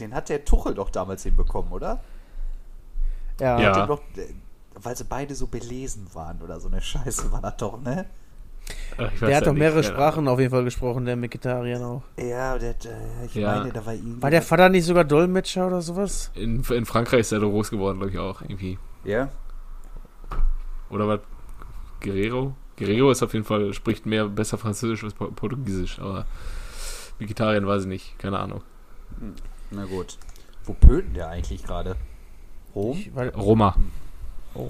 den 0.00 0.14
hat 0.14 0.28
der 0.28 0.44
Tuchel 0.44 0.74
doch 0.74 0.90
damals 0.90 1.22
hinbekommen, 1.22 1.70
oder? 1.72 2.00
Ja. 3.40 3.60
Ja. 3.60 3.86
Doch, 3.86 4.00
äh, 4.16 4.32
weil 4.74 4.96
sie 4.96 5.04
beide 5.04 5.34
so 5.34 5.46
belesen 5.46 6.06
waren 6.14 6.40
oder 6.42 6.60
so 6.60 6.68
eine 6.68 6.80
Scheiße 6.80 7.30
war 7.32 7.40
das 7.40 7.56
doch, 7.56 7.80
ne? 7.80 8.06
Ach, 8.98 9.12
der 9.20 9.36
hat 9.36 9.46
doch 9.46 9.52
mehrere 9.52 9.78
nicht, 9.78 9.88
Sprachen 9.88 10.26
auf 10.26 10.40
jeden 10.40 10.50
Fall 10.50 10.64
gesprochen, 10.64 11.04
der 11.04 11.16
Mikitarian 11.16 11.82
auch. 11.82 12.02
Ja, 12.18 12.58
der, 12.58 12.74
ich 13.24 13.34
ja. 13.34 13.58
meine, 13.58 13.72
da 13.72 13.84
war 13.86 13.94
irgendwie. 13.94 14.22
War 14.22 14.30
der 14.30 14.42
Vater 14.42 14.68
nicht 14.68 14.84
sogar 14.84 15.04
Dolmetscher 15.04 15.68
oder 15.68 15.80
sowas? 15.82 16.32
In, 16.34 16.64
in 16.64 16.84
Frankreich 16.84 17.20
ist 17.20 17.32
er 17.32 17.40
doch 17.40 17.50
groß 17.50 17.70
geworden, 17.70 17.98
glaube 17.98 18.12
ich 18.12 18.18
auch, 18.18 18.42
irgendwie. 18.42 18.78
Ja. 19.04 19.28
Oder 20.90 21.06
was? 21.06 21.20
Guerrero? 22.00 22.54
Guerrero 22.76 23.10
ist 23.10 23.22
auf 23.22 23.32
jeden 23.34 23.44
Fall, 23.44 23.72
spricht 23.72 24.04
mehr, 24.04 24.28
besser 24.28 24.58
Französisch 24.58 25.04
als 25.04 25.14
Portugiesisch, 25.14 25.98
aber 26.00 26.26
Vegetarien 27.18 27.66
weiß 27.66 27.82
ich 27.82 27.88
nicht, 27.88 28.18
keine 28.18 28.38
Ahnung. 28.38 28.62
Hm, 29.20 29.34
na 29.70 29.84
gut. 29.84 30.18
Wo 30.64 30.72
pöten 30.72 31.14
der 31.14 31.28
eigentlich 31.28 31.64
gerade? 31.64 31.96
Rom? 32.76 33.02
Roma. 33.34 33.74
Oh. 34.54 34.68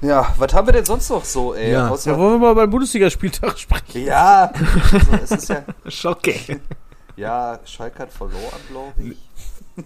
Ja, 0.00 0.34
was 0.38 0.54
haben 0.54 0.68
wir 0.68 0.72
denn 0.72 0.84
sonst 0.84 1.10
noch 1.10 1.24
so, 1.24 1.54
ey? 1.54 1.72
Ja, 1.72 1.92
ja 1.92 2.18
wollen 2.18 2.34
wir 2.34 2.38
mal 2.38 2.54
beim 2.54 2.70
Bundesligaspieltag 2.70 3.58
sprechen? 3.58 4.04
Ja, 4.04 4.52
also, 4.92 5.12
es 5.22 5.30
ist 5.30 5.48
ja. 5.48 5.64
Schocke. 5.88 6.60
Ja, 7.16 7.58
Schalke 7.64 8.00
hat 8.00 8.12
verloren, 8.12 8.60
glaube 8.68 8.92
ich. 9.02 9.16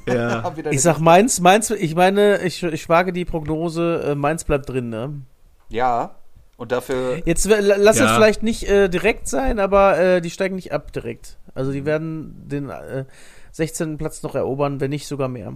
Ja. 0.07 0.53
ich 0.71 0.83
sag 0.83 0.99
Mainz, 0.99 1.41
Mainz, 1.41 1.71
ich 1.71 1.95
meine, 1.95 2.43
ich, 2.43 2.63
ich 2.63 2.89
wage 2.89 3.13
die 3.13 3.25
Prognose, 3.25 4.03
äh, 4.11 4.15
Mainz 4.15 4.45
bleibt 4.45 4.69
drin, 4.69 4.91
ne? 4.91 5.23
Ja. 5.69 6.17
Und 6.57 6.73
dafür. 6.73 7.23
Jetzt 7.25 7.47
lass 7.47 7.99
ja. 7.99 8.07
es 8.07 8.13
vielleicht 8.13 8.43
nicht 8.43 8.69
äh, 8.69 8.89
direkt 8.89 9.29
sein, 9.29 9.59
aber 9.59 9.99
äh, 9.99 10.21
die 10.21 10.31
steigen 10.31 10.57
nicht 10.57 10.73
ab 10.73 10.93
direkt. 10.93 11.39
Also 11.55 11.71
die 11.71 11.87
werden 11.87 12.49
den 12.49 12.69
äh, 12.69 13.05
16. 13.53 13.97
Platz 13.97 14.23
noch 14.23 14.35
erobern, 14.35 14.81
wenn 14.81 14.91
nicht 14.91 15.07
sogar 15.07 15.29
mehr. 15.29 15.55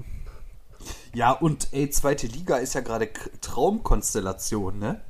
Ja, 1.15 1.33
und 1.33 1.69
ey, 1.73 1.91
zweite 1.91 2.27
Liga 2.27 2.57
ist 2.57 2.75
ja 2.75 2.81
gerade 2.81 3.09
Traumkonstellation, 3.41 4.79
ne? 4.79 5.01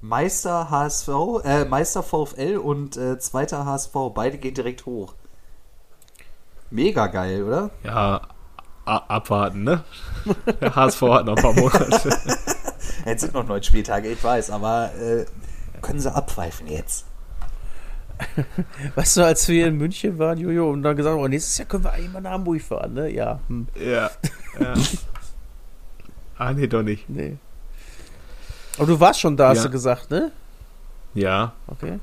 Meister 0.00 0.70
HSV, 0.70 1.08
äh, 1.42 1.64
Meister 1.64 2.02
VfL 2.02 2.58
und 2.58 2.96
äh, 2.96 3.18
zweiter 3.18 3.64
HSV, 3.64 3.94
beide 4.14 4.38
gehen 4.38 4.54
direkt 4.54 4.86
hoch. 4.86 5.14
Mega 6.70 7.06
geil, 7.06 7.42
oder? 7.42 7.70
Ja, 7.82 8.20
abwarten, 8.84 9.64
ne? 9.64 9.84
Der 10.60 10.76
HSV 10.76 11.02
hat 11.02 11.24
noch 11.24 11.36
ein 11.36 11.42
paar 11.42 11.54
Monate. 11.54 12.10
jetzt 13.06 13.22
sind 13.22 13.34
noch 13.34 13.46
neun 13.46 13.62
Spieltage, 13.62 14.08
ich 14.08 14.22
weiß, 14.22 14.50
aber 14.50 14.90
äh, 14.94 15.24
können 15.80 16.00
sie 16.00 16.14
abpfeifen 16.14 16.68
jetzt? 16.68 17.06
Weißt 18.94 19.16
du, 19.16 19.24
als 19.24 19.48
wir 19.48 19.68
in 19.68 19.76
München 19.76 20.18
waren, 20.18 20.38
Jojo, 20.38 20.70
und 20.70 20.82
dann 20.82 20.96
gesagt 20.96 21.14
haben, 21.14 21.22
oh, 21.22 21.28
nächstes 21.28 21.58
Jahr 21.58 21.68
können 21.68 21.84
wir 21.84 21.92
eigentlich 21.92 22.12
mal 22.12 22.20
nach 22.20 22.32
Hamburg 22.32 22.60
fahren, 22.60 22.94
ne? 22.94 23.10
Ja. 23.10 23.40
Hm. 23.48 23.68
Ja. 23.74 24.10
ja. 24.60 24.74
Ah, 26.38 26.52
nee, 26.52 26.66
doch 26.66 26.82
nicht. 26.82 27.08
Nee. 27.10 27.36
Aber 28.76 28.86
du 28.86 29.00
warst 29.00 29.20
schon 29.20 29.36
da, 29.36 29.48
hast 29.48 29.64
du 29.64 29.70
gesagt, 29.70 30.10
ne? 30.10 30.30
Ja. 31.14 31.52
Okay. 31.66 31.98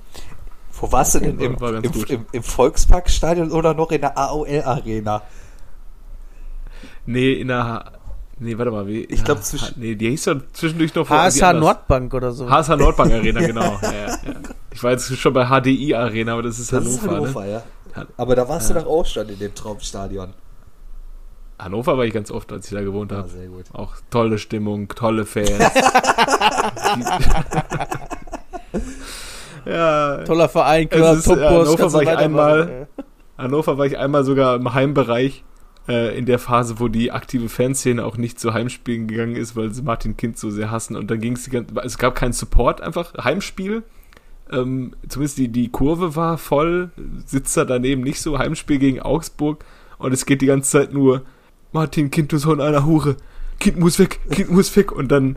Wo 0.73 0.91
warst 0.91 1.15
du 1.15 1.19
denn? 1.19 1.39
Im, 1.39 1.55
im, 1.55 1.83
im, 2.09 2.25
im 2.31 2.43
Volksparkstadion 2.43 3.51
oder 3.51 3.73
noch 3.73 3.91
in 3.91 4.01
der 4.01 4.17
AOL-Arena? 4.17 5.21
Nee, 7.05 7.33
in 7.33 7.47
der. 7.47 7.93
Nee, 8.37 8.57
warte 8.57 8.71
mal, 8.71 8.85
wie? 8.85 9.05
Ich 9.05 9.23
glaube 9.23 9.39
zwischen. 9.41 9.79
Nee, 9.79 9.95
die 9.95 10.09
hieß 10.09 10.25
ja 10.25 10.35
zwischendurch 10.51 10.93
noch. 10.95 11.09
HSH 11.09 11.53
Nordbank 11.53 12.13
oder 12.13 12.33
so. 12.33 12.49
HSH 12.49 12.75
Nordbank 12.75 13.13
Arena, 13.13 13.39
genau. 13.39 13.79
ja, 13.81 13.93
ja, 13.93 14.07
ja. 14.07 14.17
Ich 14.73 14.83
war 14.83 14.91
jetzt 14.91 15.15
schon 15.17 15.31
bei 15.31 15.45
HDI 15.45 15.95
Arena, 15.95 16.33
aber 16.33 16.43
das 16.43 16.59
ist 16.59 16.73
das 16.73 16.83
Hannover. 16.83 16.95
Ist 16.95 17.07
Hannover, 17.07 17.41
ne? 17.45 17.51
ja. 17.95 18.05
Aber 18.17 18.35
da 18.35 18.49
warst 18.49 18.69
du 18.69 18.73
doch 18.73 18.85
auch 18.85 19.05
schon 19.05 19.29
in 19.29 19.39
dem 19.39 19.55
Traumstadion. 19.55 20.33
Hannover 21.57 21.97
war 21.97 22.05
ich 22.05 22.13
ganz 22.13 22.31
oft, 22.31 22.51
als 22.51 22.67
ich 22.67 22.73
da 22.73 22.81
gewohnt 22.81 23.11
habe. 23.11 23.29
Ah. 23.73 23.77
Auch 23.77 23.95
tolle 24.09 24.37
Stimmung, 24.37 24.87
tolle 24.89 25.25
Fans. 25.25 25.49
ja. 29.65 30.23
Toller 30.23 30.49
Verein, 30.49 30.89
klar, 30.89 31.15
ist, 31.15 31.29
Hannover 31.29 31.93
war 31.93 32.03
ich 32.03 32.09
einmal. 32.09 32.87
Hannover 33.37 33.77
war 33.77 33.85
ich 33.85 33.97
einmal 33.97 34.23
sogar 34.23 34.55
im 34.55 34.73
Heimbereich 34.73 35.43
äh, 35.87 36.17
in 36.17 36.25
der 36.25 36.39
Phase, 36.39 36.79
wo 36.79 36.87
die 36.87 37.11
aktive 37.11 37.49
Fanszene 37.49 38.03
auch 38.03 38.17
nicht 38.17 38.39
zu 38.39 38.53
Heimspielen 38.53 39.07
gegangen 39.07 39.35
ist, 39.35 39.55
weil 39.55 39.73
sie 39.73 39.81
Martin 39.81 40.17
Kind 40.17 40.37
so 40.37 40.49
sehr 40.49 40.71
hassen. 40.71 40.95
Und 40.95 41.11
dann 41.11 41.19
ging 41.19 41.33
es, 41.33 41.49
es 41.83 41.97
gab 41.97 42.15
keinen 42.15 42.33
Support, 42.33 42.81
einfach 42.81 43.13
Heimspiel. 43.23 43.83
Ähm, 44.51 44.93
zumindest 45.07 45.37
die, 45.37 45.47
die 45.47 45.69
Kurve 45.69 46.15
war 46.15 46.37
voll, 46.37 46.91
Sitzer 47.25 47.65
daneben 47.65 48.03
nicht 48.03 48.21
so, 48.21 48.37
Heimspiel 48.37 48.79
gegen 48.79 49.01
Augsburg. 49.01 49.65
Und 49.97 50.13
es 50.13 50.25
geht 50.25 50.41
die 50.41 50.47
ganze 50.47 50.71
Zeit 50.71 50.93
nur 50.93 51.23
Martin, 51.75 52.09
Kind, 52.09 52.31
du 52.31 52.37
Sohn 52.37 52.61
einer 52.61 52.85
Hure. 52.85 53.17
Kind 53.59 53.77
muss 53.77 53.99
weg, 53.99 54.21
Kind 54.31 54.49
muss 54.49 54.73
weg. 54.77 54.93
Und 54.93 55.11
dann 55.11 55.35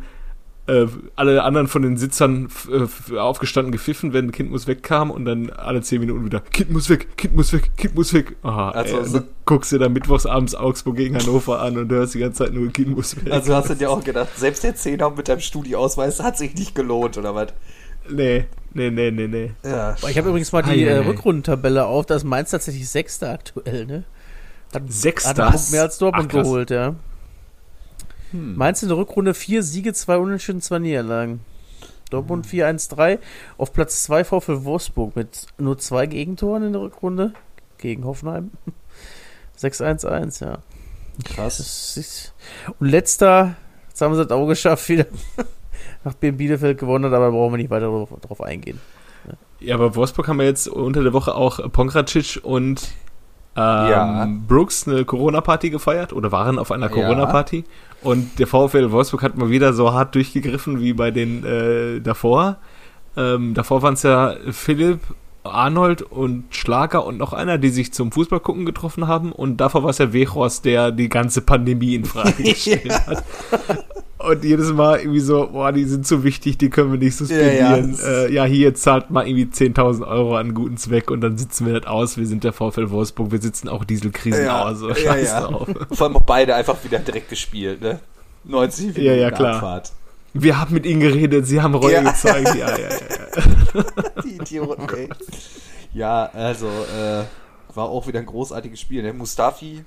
äh, 0.68 0.86
alle 1.16 1.42
anderen 1.42 1.66
von 1.66 1.82
den 1.82 1.96
Sitzern 1.96 2.48
äh, 2.70 3.16
aufgestanden, 3.18 3.72
gepfiffen, 3.72 4.12
wenn 4.12 4.30
Kind 4.30 4.50
muss 4.50 4.68
wegkam 4.68 5.10
und 5.10 5.24
dann 5.24 5.50
alle 5.50 5.82
zehn 5.82 5.98
Minuten 5.98 6.24
wieder 6.24 6.38
Kind 6.40 6.70
muss 6.70 6.88
weg, 6.90 7.16
Kind 7.16 7.34
muss 7.34 7.52
weg, 7.52 7.72
Kind 7.76 7.96
muss 7.96 8.14
weg. 8.14 8.36
Aha, 8.42 8.70
also, 8.70 8.98
ey, 8.98 9.04
so 9.04 9.20
guckst 9.46 9.72
du 9.72 9.78
dann 9.78 9.92
mittwochs 9.92 10.26
abends 10.26 10.54
Augsburg 10.54 10.96
gegen 10.96 11.16
Hannover 11.16 11.60
an 11.60 11.76
und 11.76 11.90
hörst 11.90 12.14
die 12.14 12.20
ganze 12.20 12.44
Zeit 12.44 12.54
nur 12.54 12.70
Kind 12.72 12.94
muss 12.94 13.16
weg. 13.16 13.32
Also 13.32 13.56
hast 13.56 13.70
du 13.70 13.74
dir 13.74 13.90
auch 13.90 14.04
gedacht, 14.04 14.28
selbst 14.36 14.62
der 14.62 14.76
Zehner 14.76 15.10
mit 15.10 15.26
deinem 15.28 15.40
Studieausweis 15.40 16.22
hat 16.22 16.38
sich 16.38 16.54
nicht 16.54 16.74
gelohnt, 16.74 17.18
oder 17.18 17.34
was? 17.34 17.48
Nee, 18.08 18.44
nee, 18.74 18.90
nee, 18.90 19.10
nee, 19.10 19.26
nee. 19.26 19.50
Ja. 19.64 19.96
Ich 20.08 20.16
habe 20.16 20.28
übrigens 20.28 20.52
mal 20.52 20.62
die 20.62 20.84
äh, 20.84 20.98
Rückrundentabelle 20.98 21.84
auf, 21.86 22.06
da 22.06 22.14
ist 22.14 22.24
Mainz 22.24 22.50
tatsächlich 22.50 22.88
Sechster 22.88 23.32
aktuell, 23.32 23.86
ne? 23.86 24.04
Hat, 24.74 24.82
Sechster? 24.88 25.52
Hat 25.52 25.70
mehr 25.70 25.82
als 25.82 25.98
Dortmund 25.98 26.32
Ach, 26.34 26.42
geholt, 26.42 26.70
ja. 26.70 26.94
Hm. 28.32 28.56
Mainz 28.56 28.82
in 28.82 28.88
der 28.88 28.98
Rückrunde 28.98 29.34
vier 29.34 29.62
Siege, 29.62 29.92
zwei 29.92 30.18
Unentschieden, 30.18 30.60
zwei 30.60 30.78
Niederlagen. 30.78 31.40
Dortmund 32.10 32.46
hm. 32.50 32.60
4-1-3. 32.60 33.18
Auf 33.56 33.72
Platz 33.72 34.04
2 34.04 34.24
VfL 34.24 34.64
Wolfsburg 34.64 35.16
mit 35.16 35.46
nur 35.58 35.78
zwei 35.78 36.06
Gegentoren 36.06 36.62
in 36.64 36.72
der 36.72 36.82
Rückrunde. 36.82 37.32
Gegen 37.78 38.04
Hoffenheim. 38.04 38.50
6-1-1, 39.58 40.44
ja. 40.44 40.58
Krass. 41.24 42.32
Und 42.78 42.88
letzter, 42.88 43.56
jetzt 43.88 44.00
haben 44.00 44.14
sie 44.14 44.24
das 44.24 44.30
auch 44.30 44.46
geschafft, 44.46 44.88
wieder 44.88 45.06
nach 46.04 46.14
Bielefeld 46.14 46.78
gewonnen 46.78 47.06
hat, 47.06 47.12
aber 47.12 47.26
da 47.26 47.30
brauchen 47.30 47.54
wir 47.54 47.58
nicht 47.58 47.70
weiter 47.70 47.86
drauf, 47.86 48.10
drauf 48.20 48.40
eingehen. 48.40 48.80
Ja, 49.60 49.74
aber 49.74 49.96
Wolfsburg 49.96 50.28
haben 50.28 50.38
wir 50.38 50.46
jetzt 50.46 50.68
unter 50.68 51.02
der 51.02 51.12
Woche 51.12 51.34
auch 51.34 51.58
Pongracic 51.72 52.40
und 52.44 52.92
ähm, 53.56 53.90
ja. 53.90 54.28
Brooks 54.46 54.86
eine 54.86 55.04
Corona-Party 55.04 55.70
gefeiert 55.70 56.12
oder 56.12 56.30
waren 56.32 56.58
auf 56.58 56.70
einer 56.70 56.88
Corona-Party. 56.88 57.58
Ja. 57.58 58.08
Und 58.08 58.38
der 58.38 58.46
VfL 58.46 58.90
Wolfsburg 58.92 59.22
hat 59.22 59.36
mal 59.36 59.50
wieder 59.50 59.72
so 59.72 59.92
hart 59.92 60.14
durchgegriffen 60.14 60.80
wie 60.80 60.92
bei 60.92 61.10
den 61.10 61.44
äh, 61.44 62.00
davor. 62.00 62.58
Ähm, 63.16 63.54
davor 63.54 63.82
waren 63.82 63.94
es 63.94 64.04
ja 64.04 64.36
Philipp, 64.50 65.00
Arnold 65.48 66.02
und 66.02 66.44
Schlager 66.50 67.04
und 67.04 67.18
noch 67.18 67.32
einer, 67.32 67.58
die 67.58 67.70
sich 67.70 67.92
zum 67.92 68.12
Fußballgucken 68.12 68.66
getroffen 68.66 69.06
haben. 69.06 69.32
Und 69.32 69.58
davor 69.58 69.82
war 69.82 69.90
es 69.90 69.98
ja 69.98 70.12
Wechhorst, 70.12 70.64
der 70.64 70.92
die 70.92 71.08
ganze 71.08 71.40
Pandemie 71.40 71.94
in 71.94 72.04
Frage 72.04 72.42
gestellt 72.42 72.92
hat. 73.06 73.24
Und 74.18 74.42
jedes 74.42 74.72
Mal 74.72 74.98
irgendwie 74.98 75.20
so, 75.20 75.48
boah, 75.52 75.70
die 75.70 75.84
sind 75.84 76.04
zu 76.04 76.24
wichtig, 76.24 76.58
die 76.58 76.70
können 76.70 76.90
wir 76.90 76.98
nicht 76.98 77.16
suspendieren. 77.16 77.96
Ja, 77.96 78.10
ja, 78.10 78.24
äh, 78.24 78.32
ja 78.32 78.44
hier 78.44 78.74
zahlt 78.74 79.10
mal 79.10 79.26
irgendwie 79.28 79.44
10.000 79.44 80.06
Euro 80.06 80.36
an 80.36 80.54
guten 80.54 80.76
Zweck 80.76 81.10
und 81.10 81.20
dann 81.20 81.38
sitzen 81.38 81.66
wir 81.66 81.78
das 81.78 81.88
aus. 81.88 82.18
Wir 82.18 82.26
sind 82.26 82.42
der 82.42 82.52
VfL 82.52 82.90
Wolfsburg, 82.90 83.30
wir 83.30 83.40
sitzen 83.40 83.68
auch 83.68 83.84
Dieselkrisen 83.84 84.44
ja, 84.44 84.64
aus. 84.64 84.78
So, 84.78 84.90
ja, 84.90 85.16
ja. 85.16 85.40
Drauf. 85.42 85.68
Vor 85.92 86.06
allem 86.08 86.16
auch 86.16 86.22
beide 86.22 86.56
einfach 86.56 86.82
wieder 86.82 86.98
direkt 86.98 87.28
gespielt, 87.28 87.80
ne? 87.80 88.00
90 88.44 88.86
Minuten 88.86 89.02
ja, 89.02 89.14
ja, 89.14 89.30
klar. 89.30 89.54
Abfahrt. 89.54 89.92
Wir 90.34 90.60
haben 90.60 90.74
mit 90.74 90.86
ihnen 90.86 91.00
geredet, 91.00 91.46
sie 91.46 91.60
haben 91.60 91.74
Reue 91.74 91.94
ja. 91.94 92.02
gezeigt. 92.02 92.54
Ja, 92.54 92.76
ja, 92.76 92.88
ja. 92.88 93.84
Die 94.24 94.36
Idioten, 94.36 94.88
ey. 94.94 95.08
Ja, 95.92 96.26
also, 96.32 96.66
äh, 96.66 97.24
war 97.74 97.88
auch 97.88 98.06
wieder 98.06 98.18
ein 98.20 98.26
großartiges 98.26 98.80
Spiel. 98.80 99.02
Ne? 99.02 99.12
Mustafi, 99.12 99.84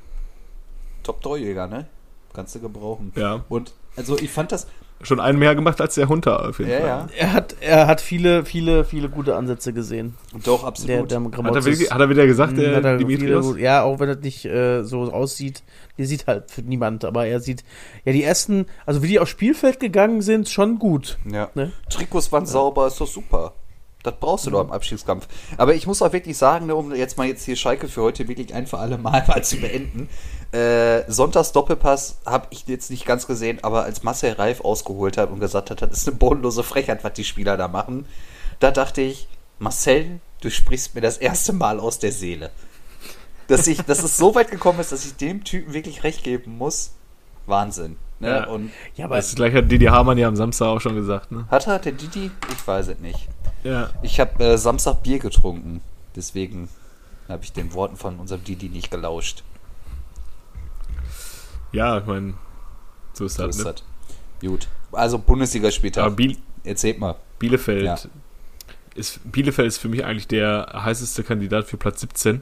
Top-Torjäger, 1.04 1.68
ne? 1.68 1.88
Kannst 2.34 2.56
du 2.56 2.60
gebrauchen. 2.60 3.12
Ja. 3.16 3.44
Und 3.50 3.74
also 3.96 4.18
ich 4.18 4.32
fand 4.32 4.52
das. 4.52 4.68
Schon 5.04 5.20
einen 5.20 5.40
mehr 5.40 5.56
gemacht 5.56 5.82
als 5.82 5.96
der 5.96 6.08
Hunter 6.10 6.50
auf 6.50 6.60
jeden 6.60 6.72
ja, 6.72 6.80
Fall. 6.80 6.88
Ja. 6.88 7.08
Er 7.18 7.34
hat, 7.34 7.56
er 7.60 7.88
hat 7.88 8.02
viele, 8.02 8.46
viele, 8.46 8.86
viele 8.86 9.10
gute 9.10 9.36
Ansätze 9.36 9.74
gesehen. 9.74 10.16
Doch, 10.44 10.64
absolut. 10.64 11.12
Der, 11.12 11.20
der 11.20 11.44
hat, 11.44 11.56
er 11.56 11.66
wirklich, 11.66 11.92
hat, 11.92 12.00
er 12.00 12.10
wieder 12.10 12.26
gesagt, 12.26 12.58
der 12.58 12.76
hat 12.76 12.86
er 12.86 12.98
Dimitrios? 12.98 13.54
Viele, 13.54 13.62
ja, 13.62 13.84
auch 13.84 14.00
wenn 14.00 14.10
er 14.10 14.16
nicht 14.16 14.46
äh, 14.46 14.84
so 14.84 15.12
aussieht. 15.12 15.64
Der 15.98 16.06
sieht 16.06 16.28
halt 16.28 16.50
für 16.50 16.62
niemand, 16.62 17.06
aber 17.06 17.26
er 17.26 17.40
sieht, 17.40 17.64
ja, 18.06 18.14
die 18.14 18.24
ersten, 18.24 18.66
also 18.86 19.04
wie 19.04 19.08
die 19.08 19.20
aufs 19.20 19.32
Spielfeld 19.32 19.80
gegangen 19.80 20.22
sind, 20.22 20.50
schon 20.50 20.80
gut. 20.80 21.18
Ja. 21.32 21.50
Ne? 21.54 21.72
Trikots 21.90 22.32
waren 22.32 22.46
ja. 22.46 22.50
sauber, 22.50 22.88
ist 22.88 23.00
doch 23.00 23.08
super. 23.08 23.54
Das 24.04 24.16
brauchst 24.20 24.48
du 24.48 24.52
doch 24.52 24.64
im 24.64 24.72
Abschiedskampf. 24.72 25.28
Aber 25.58 25.76
ich 25.76 25.86
muss 25.86 26.02
auch 26.02 26.12
wirklich 26.12 26.38
sagen, 26.38 26.66
ne, 26.66 26.76
um 26.76 26.94
jetzt 26.94 27.18
mal 27.18 27.28
jetzt 27.28 27.46
hier 27.46 27.56
Schalke 27.56 27.88
für 27.88 28.02
heute 28.02 28.28
wirklich 28.28 28.54
ein 28.54 28.66
für 28.68 28.80
alle 28.80 28.98
Mal 28.98 29.24
mal 29.28 29.44
zu 29.44 29.58
beenden. 29.58 30.10
Äh, 30.52 31.10
Sonntags 31.10 31.54
Doppelpass 31.54 32.18
habe 32.26 32.48
ich 32.50 32.68
jetzt 32.68 32.90
nicht 32.90 33.06
ganz 33.06 33.26
gesehen, 33.26 33.60
aber 33.64 33.84
als 33.84 34.04
Marcel 34.04 34.34
Reif 34.34 34.62
ausgeholt 34.62 35.18
hat 35.18 35.30
und 35.32 35.40
gesagt 35.40 35.72
hat, 35.72 35.82
das 35.82 35.92
ist 35.92 36.08
eine 36.08 36.18
bodenlose 36.18 36.64
Frechheit, 36.64 37.04
was 37.04 37.14
die 37.14 37.24
Spieler 37.24 37.56
da 37.56 37.70
machen, 37.70 38.06
da 38.60 38.72
dachte 38.72 39.02
ich, 39.02 39.28
Marcel, 39.60 40.20
du 40.42 40.50
sprichst 40.50 40.94
mir 40.94 41.02
das 41.02 41.18
erste 41.18 41.54
Mal 41.54 41.80
aus 41.80 42.00
der 42.00 42.12
Seele. 42.12 42.52
Dass, 43.48 43.68
ich, 43.68 43.82
dass 43.82 44.04
es 44.04 44.18
so 44.18 44.36
weit 44.36 44.52
gekommen 44.52 44.80
ist, 44.80 44.92
dass 44.92 45.06
ich 45.06 45.16
dem 45.16 45.44
Typen 45.44 45.74
wirklich 45.74 46.04
recht 46.04 46.24
geben 46.24 46.58
muss. 46.58 46.92
Wahnsinn. 47.46 47.98
Ne? 48.20 48.30
Ja. 48.30 48.48
Und 48.48 48.72
ja, 48.96 49.06
aber 49.06 49.16
das 49.16 49.34
gleich 49.36 49.54
hat 49.54 49.72
Didi 49.72 49.86
Hamann 49.86 50.18
ja 50.18 50.28
am 50.28 50.36
Samstag 50.36 50.68
auch 50.68 50.80
schon 50.80 50.96
gesagt. 50.96 51.32
Ne? 51.32 51.46
Hat 51.50 51.68
er, 51.68 51.80
der 51.80 51.94
Didi? 51.94 52.30
Ich 52.52 52.68
weiß 52.68 52.90
es 52.90 53.00
nicht. 53.00 53.28
Ja. 53.64 53.90
Ich 54.04 54.20
habe 54.20 54.44
äh, 54.44 54.58
Samstag 54.58 55.04
Bier 55.04 55.20
getrunken. 55.20 55.82
Deswegen 56.16 56.70
habe 57.28 57.44
ich 57.44 57.52
den 57.52 57.74
Worten 57.74 57.98
von 57.98 58.20
unserem 58.20 58.44
Didi 58.44 58.70
nicht 58.70 58.92
gelauscht. 58.92 59.44
Ja, 61.72 61.98
ich 61.98 62.06
meine, 62.06 62.34
so 63.14 63.26
ist 63.26 63.40
das. 63.40 63.58
So 63.58 63.70
ne? 63.70 63.76
Gut. 64.42 64.68
Also 64.92 65.18
Bundesligaspieltag. 65.18 66.16
Biel 66.16 66.38
Erzählt 66.64 67.00
mal. 67.00 67.16
Bielefeld 67.40 67.86
ja. 67.86 67.98
ist 68.96 69.20
Bielefeld 69.32 69.68
ist 69.68 69.80
für 69.80 69.90
mich 69.90 70.06
eigentlich 70.06 70.28
der 70.28 70.68
heißeste 70.74 71.24
Kandidat 71.24 71.66
für 71.66 71.78
Platz 71.78 72.02
17. 72.02 72.42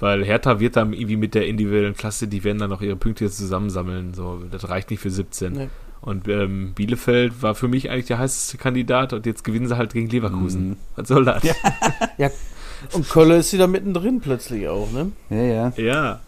Weil 0.00 0.24
Hertha 0.24 0.58
wird 0.60 0.76
dann 0.76 0.92
irgendwie 0.92 1.16
mit 1.16 1.34
der 1.34 1.46
individuellen 1.46 1.94
Klasse, 1.94 2.26
die 2.26 2.42
werden 2.42 2.58
dann 2.58 2.70
noch 2.70 2.82
ihre 2.82 2.96
Punkte 2.96 3.24
jetzt 3.24 3.38
zusammensammeln. 3.38 4.12
So, 4.12 4.42
das 4.50 4.68
reicht 4.68 4.90
nicht 4.90 5.00
für 5.00 5.10
17. 5.10 5.52
Nee. 5.52 5.68
Und 6.00 6.28
ähm, 6.28 6.72
Bielefeld 6.74 7.42
war 7.42 7.54
für 7.54 7.68
mich 7.68 7.90
eigentlich 7.90 8.06
der 8.06 8.18
heißeste 8.18 8.58
Kandidat 8.58 9.12
und 9.12 9.24
jetzt 9.24 9.44
gewinnen 9.44 9.68
sie 9.68 9.76
halt 9.76 9.92
gegen 9.92 10.08
Leverkusen. 10.08 10.70
Mhm. 10.70 10.76
Was 10.96 11.08
soll 11.08 11.24
das? 11.24 11.42
Ja. 11.44 11.54
ja. 12.18 12.30
Und 12.92 13.08
Kölle 13.08 13.38
ist 13.38 13.52
wieder 13.52 13.68
mittendrin 13.68 14.20
plötzlich 14.20 14.68
auch, 14.68 14.90
ne? 14.92 15.12
Ja, 15.30 15.42
ja. 15.42 15.72
Ja. 15.76 16.20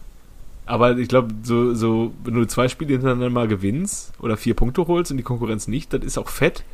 Aber 0.66 0.98
ich 0.98 1.08
glaube, 1.08 1.32
so, 1.44 1.74
so, 1.74 2.12
wenn 2.24 2.34
du 2.34 2.44
zwei 2.46 2.68
Spiele 2.68 2.92
hintereinander 2.92 3.30
mal 3.30 3.46
gewinnst 3.46 4.12
oder 4.18 4.36
vier 4.36 4.54
Punkte 4.54 4.86
holst 4.86 5.12
und 5.12 5.16
die 5.16 5.22
Konkurrenz 5.22 5.68
nicht, 5.68 5.92
das 5.92 6.02
ist 6.02 6.18
auch 6.18 6.28
fett. 6.28 6.64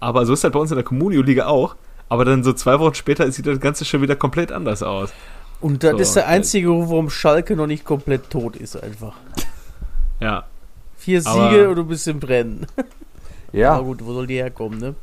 Aber 0.00 0.24
so 0.24 0.32
ist 0.32 0.44
halt 0.44 0.54
bei 0.54 0.60
uns 0.60 0.70
in 0.70 0.76
der 0.76 0.84
Kommunio-Liga 0.84 1.46
auch. 1.46 1.76
Aber 2.08 2.24
dann 2.24 2.42
so 2.42 2.52
zwei 2.54 2.78
Wochen 2.78 2.94
später 2.94 3.30
sieht 3.30 3.46
das 3.46 3.60
Ganze 3.60 3.84
schon 3.84 4.02
wieder 4.02 4.16
komplett 4.16 4.50
anders 4.50 4.82
aus. 4.82 5.12
Und 5.60 5.82
das 5.82 5.92
so, 5.92 5.98
ist 5.98 6.16
der 6.16 6.28
einzige 6.28 6.68
Grund, 6.68 6.88
warum 6.90 7.10
Schalke 7.10 7.54
noch 7.56 7.66
nicht 7.66 7.84
komplett 7.84 8.30
tot 8.30 8.56
ist, 8.56 8.82
einfach. 8.82 9.14
Ja. 10.20 10.44
Vier 10.96 11.20
Siege 11.20 11.68
und 11.68 11.76
du 11.76 11.84
bist 11.84 12.08
im 12.08 12.20
Brennen. 12.20 12.66
Ja. 13.52 13.74
Aber 13.74 13.84
gut, 13.84 14.04
wo 14.04 14.12
soll 14.12 14.26
die 14.26 14.34
herkommen, 14.34 14.80
ne? 14.80 14.94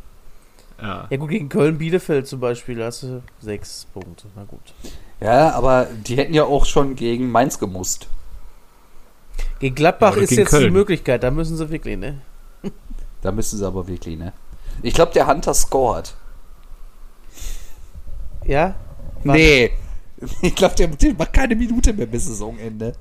Ja. 0.82 1.08
Ja, 1.10 1.18
gut, 1.18 1.30
gegen 1.30 1.48
Köln-Bielefeld 1.48 2.28
zum 2.28 2.42
Beispiel 2.42 2.84
hast 2.84 3.04
du 3.04 3.22
sechs 3.39 3.88
Punkte. 3.94 4.28
Na 4.36 4.44
gut. 4.44 4.74
Ja, 5.22 5.52
aber 5.52 5.88
die 6.06 6.18
hätten 6.18 6.34
ja 6.34 6.44
auch 6.44 6.66
schon 6.66 6.98
gegen 6.98 7.32
Mainz 7.32 7.60
gemusst. 7.60 8.10
Gegen 9.60 9.76
Gladbach 9.76 10.16
ja, 10.16 10.24
ist 10.24 10.32
jetzt 10.32 10.50
Köln. 10.50 10.64
die 10.66 10.70
Möglichkeit, 10.72 11.24
da 11.24 11.32
müssen 11.32 11.56
sie 11.56 11.70
wirklich, 11.70 11.98
ne? 11.98 12.22
Da 13.22 13.32
müssen 13.32 13.60
sie 13.60 13.66
aber 13.66 13.88
wirklich, 13.88 14.18
ne? 14.18 14.34
Ich 14.82 14.94
glaube, 14.94 15.14
der 15.14 15.28
Hunter 15.28 15.54
scored. 15.54 16.16
Ja? 18.46 18.76
Wann? 19.24 19.36
Nee. 19.36 19.72
Ich 20.44 20.54
glaube, 20.54 20.76
der, 20.76 20.86
der, 20.88 21.16
macht 21.16 21.34
keine 21.34 21.56
Minute 21.56 21.94
mehr 21.94 22.06
bis 22.06 22.28
Saisonende. 22.28 22.94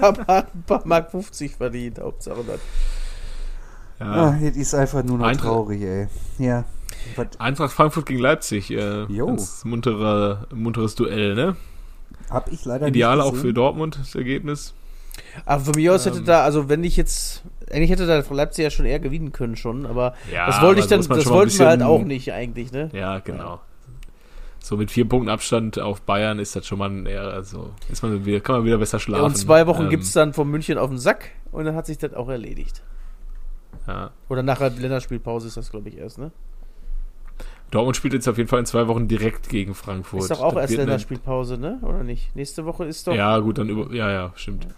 aber 0.00 0.26
hat 0.26 0.52
ein 0.52 0.62
paar 0.64 0.82
Mark 0.84 1.12
50 1.12 1.54
verdient, 1.54 2.00
Hauptsache 2.00 2.42
das. 2.44 2.60
Ja. 4.00 4.12
Ah, 4.12 4.38
jetzt 4.40 4.56
ist 4.56 4.74
einfach 4.74 5.04
nur 5.04 5.18
noch 5.18 5.26
Eintracht, 5.26 5.46
traurig, 5.46 5.80
ey. 5.82 6.08
Ja. 6.38 6.64
Eintracht 7.38 7.72
Frankfurt 7.72 8.06
gegen 8.06 8.18
Leipzig. 8.18 8.72
Äh, 8.72 9.06
ganz 9.06 9.64
muntere, 9.64 10.48
munteres 10.52 10.96
Duell, 10.96 11.36
ne? 11.36 11.56
Hab 12.34 12.52
ich 12.52 12.64
leider 12.64 12.88
Ideal 12.88 13.20
auch 13.20 13.34
für 13.34 13.52
Dortmund, 13.52 13.98
das 14.00 14.14
Ergebnis. 14.14 14.74
Aber 15.46 15.64
von 15.64 15.74
mir 15.76 15.94
aus 15.94 16.06
hätte 16.06 16.18
ähm, 16.18 16.24
da, 16.24 16.42
also 16.42 16.68
wenn 16.68 16.82
ich 16.84 16.96
jetzt, 16.96 17.42
eigentlich 17.70 17.90
hätte 17.90 18.06
da 18.06 18.22
Leipzig 18.34 18.64
ja 18.64 18.70
schon 18.70 18.86
eher 18.86 18.98
gewinnen 18.98 19.32
können 19.32 19.56
schon, 19.56 19.86
aber 19.86 20.14
ja, 20.32 20.46
das 20.46 20.60
wollte 20.60 20.80
ich 20.80 20.86
dann, 20.86 21.00
das 21.00 21.26
wollten 21.26 21.46
bisschen, 21.46 21.60
wir 21.60 21.68
halt 21.68 21.82
auch 21.82 22.02
nicht 22.02 22.32
eigentlich, 22.32 22.72
ne? 22.72 22.90
Ja, 22.92 23.20
genau. 23.20 23.60
So 24.58 24.76
mit 24.76 24.90
vier 24.90 25.06
Punkten 25.06 25.28
Abstand 25.28 25.78
auf 25.78 26.00
Bayern 26.00 26.38
ist 26.38 26.56
das 26.56 26.66
schon 26.66 26.78
mal 26.78 27.06
eher, 27.06 27.22
also 27.22 27.70
ist 27.90 28.02
man 28.02 28.24
wieder, 28.24 28.40
kann 28.40 28.56
man 28.56 28.64
wieder 28.64 28.78
besser 28.78 28.98
schlafen. 28.98 29.22
Ja, 29.22 29.26
und 29.26 29.36
zwei 29.36 29.66
Wochen 29.66 29.84
ähm, 29.84 29.90
gibt 29.90 30.04
es 30.04 30.12
dann 30.12 30.32
von 30.32 30.50
München 30.50 30.78
auf 30.78 30.88
den 30.88 30.98
Sack 30.98 31.30
und 31.52 31.66
dann 31.66 31.74
hat 31.74 31.86
sich 31.86 31.98
das 31.98 32.14
auch 32.14 32.28
erledigt. 32.28 32.82
Ja. 33.86 34.10
Oder 34.28 34.42
nach 34.42 34.58
der 34.58 34.70
Länderspielpause 34.70 35.48
ist 35.48 35.56
das, 35.56 35.70
glaube 35.70 35.90
ich, 35.90 35.98
erst, 35.98 36.18
ne? 36.18 36.32
Dortmund 37.74 37.96
spielt 37.96 38.14
jetzt 38.14 38.28
auf 38.28 38.38
jeden 38.38 38.48
Fall 38.48 38.60
in 38.60 38.66
zwei 38.66 38.86
Wochen 38.86 39.08
direkt 39.08 39.48
gegen 39.48 39.74
Frankfurt. 39.74 40.22
Ist 40.22 40.30
doch 40.30 40.40
auch 40.40 40.54
das 40.54 40.70
erst 40.70 40.76
Länderspielpause, 40.76 41.58
ne? 41.58 41.80
Oder 41.82 42.04
nicht? 42.04 42.34
Nächste 42.36 42.64
Woche 42.64 42.84
ist 42.84 43.06
doch. 43.08 43.14
Ja, 43.14 43.36
gut, 43.40 43.58
dann 43.58 43.68
über. 43.68 43.92
Ja, 43.92 44.10
ja, 44.10 44.32
stimmt. 44.36 44.68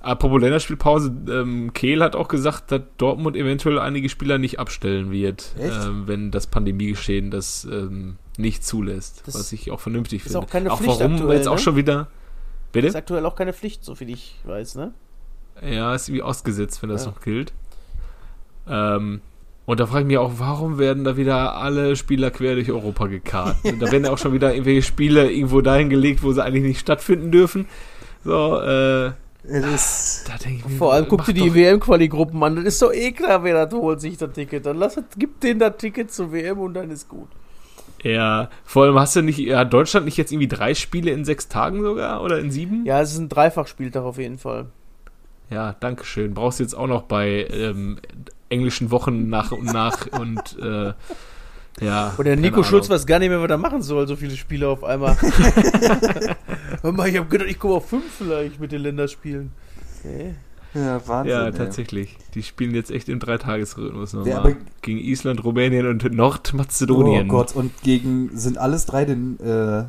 Apropos 0.00 0.40
Länderspielpause, 0.40 1.14
ähm, 1.28 1.74
Kehl 1.74 2.02
hat 2.02 2.16
auch 2.16 2.28
gesagt, 2.28 2.72
dass 2.72 2.80
Dortmund 2.96 3.36
eventuell 3.36 3.78
einige 3.78 4.08
Spieler 4.08 4.38
nicht 4.38 4.58
abstellen 4.58 5.10
wird, 5.10 5.54
ähm, 5.58 6.04
wenn 6.06 6.30
das 6.30 6.46
Pandemiegeschehen 6.46 7.30
das 7.30 7.68
ähm, 7.70 8.16
nicht 8.38 8.64
zulässt. 8.64 9.24
Das 9.26 9.34
was 9.34 9.52
ich 9.52 9.70
auch 9.70 9.80
vernünftig 9.80 10.22
finde. 10.22 10.38
Ist 10.38 10.42
auch 10.42 10.50
keine 10.50 10.72
auch 10.72 10.78
Pflicht 10.78 11.00
warum 11.00 11.16
aktuell, 11.16 11.36
jetzt 11.36 11.44
ne? 11.44 11.50
auch 11.50 11.58
schon 11.58 11.76
wieder. 11.76 12.08
Bitte? 12.72 12.86
Ist 12.86 12.96
aktuell 12.96 13.26
auch 13.26 13.36
keine 13.36 13.52
Pflicht, 13.52 13.84
so 13.84 13.94
viel 13.94 14.08
ich 14.08 14.36
weiß, 14.44 14.76
ne? 14.76 14.94
Ja, 15.60 15.94
ist 15.94 16.10
wie 16.10 16.22
ausgesetzt, 16.22 16.80
wenn 16.82 16.88
das 16.88 17.04
ja. 17.04 17.10
noch 17.10 17.20
gilt. 17.20 17.52
Ähm, 18.66 19.20
und 19.70 19.78
da 19.78 19.86
frage 19.86 20.00
ich 20.00 20.06
mich 20.08 20.18
auch, 20.18 20.32
warum 20.38 20.78
werden 20.78 21.04
da 21.04 21.16
wieder 21.16 21.54
alle 21.54 21.94
Spieler 21.94 22.32
quer 22.32 22.54
durch 22.54 22.72
Europa 22.72 23.06
gekarrt? 23.06 23.58
da 23.62 23.92
werden 23.92 24.04
ja 24.04 24.10
auch 24.10 24.18
schon 24.18 24.32
wieder 24.32 24.52
irgendwelche 24.52 24.82
Spiele 24.82 25.30
irgendwo 25.30 25.60
dahin 25.60 25.88
gelegt, 25.88 26.24
wo 26.24 26.32
sie 26.32 26.42
eigentlich 26.42 26.64
nicht 26.64 26.80
stattfinden 26.80 27.30
dürfen. 27.30 27.66
So, 28.24 28.60
äh. 28.60 29.12
Ist, 29.44 30.28
mir, 30.44 30.76
Vor 30.76 30.92
allem 30.92 31.06
guck 31.06 31.24
dir 31.24 31.34
die 31.34 31.54
WM-Quali-Gruppen 31.54 32.42
an. 32.42 32.56
Das 32.56 32.64
ist 32.64 32.82
doch 32.82 32.92
eh 32.92 33.12
klar, 33.12 33.44
wer 33.44 33.64
das 33.64 33.72
holt 33.72 34.00
sich 34.00 34.16
das 34.16 34.32
Ticket. 34.32 34.66
Dann 34.66 34.76
lass, 34.76 35.00
gib 35.16 35.40
denen 35.40 35.60
das 35.60 35.76
Ticket 35.76 36.12
zur 36.12 36.32
WM 36.32 36.58
und 36.58 36.74
dann 36.74 36.90
ist 36.90 37.08
gut. 37.08 37.28
Ja, 38.02 38.50
vor 38.64 38.86
allem 38.86 38.98
hast 38.98 39.14
du 39.14 39.22
nicht, 39.22 39.54
hat 39.54 39.72
Deutschland 39.72 40.04
nicht 40.04 40.16
jetzt 40.16 40.32
irgendwie 40.32 40.48
drei 40.48 40.74
Spiele 40.74 41.12
in 41.12 41.24
sechs 41.24 41.46
Tagen 41.46 41.80
sogar 41.80 42.24
oder 42.24 42.40
in 42.40 42.50
sieben? 42.50 42.84
Ja, 42.86 43.00
es 43.00 43.12
ist 43.12 43.18
ein 43.18 43.28
Dreifachspieltag 43.28 44.02
auf 44.02 44.18
jeden 44.18 44.38
Fall. 44.38 44.66
Ja, 45.48 45.76
danke 45.78 46.04
schön. 46.04 46.34
Brauchst 46.34 46.58
du 46.58 46.64
jetzt 46.64 46.74
auch 46.74 46.88
noch 46.88 47.02
bei 47.02 47.46
ähm, 47.52 47.98
englischen 48.50 48.90
Wochen 48.90 49.28
nach 49.28 49.52
und 49.52 49.64
nach 49.64 50.06
und 50.20 50.58
äh, 50.58 50.92
ja. 51.80 52.12
Und 52.18 52.24
der 52.24 52.36
Nico 52.36 52.62
Schulz 52.62 52.90
weiß 52.90 53.06
gar 53.06 53.18
nicht 53.18 53.30
mehr, 53.30 53.40
was 53.40 53.50
er 53.50 53.56
machen 53.56 53.80
soll, 53.80 54.06
so 54.06 54.16
viele 54.16 54.36
Spiele 54.36 54.68
auf 54.68 54.84
einmal. 54.84 55.16
Hör 56.82 56.92
mal, 56.92 57.08
ich 57.08 57.16
hab 57.16 57.30
gedacht, 57.30 57.48
ich 57.48 57.58
komme 57.58 57.74
auf 57.74 57.88
fünf 57.88 58.04
vielleicht 58.18 58.60
mit 58.60 58.72
den 58.72 58.82
Länderspielen. 58.82 59.52
Okay. 59.98 60.34
Ja, 60.74 61.00
Wahnsinn. 61.06 61.32
Ja, 61.32 61.50
tatsächlich. 61.50 62.16
Die 62.34 62.42
spielen 62.42 62.74
jetzt 62.74 62.90
echt 62.90 63.08
im 63.08 63.18
Dreitagesrhythmus 63.18 64.12
nochmal. 64.12 64.56
gegen 64.82 64.98
Island, 64.98 65.42
Rumänien 65.42 65.86
und 65.86 66.12
Nordmazedonien. 66.12 67.26
Oh 67.26 67.32
Gott, 67.32 67.56
und 67.56 67.72
gegen, 67.82 68.30
sind 68.36 68.56
alles 68.58 68.86
drei 68.86 69.04
den 69.04 69.40
äh, 69.40 69.84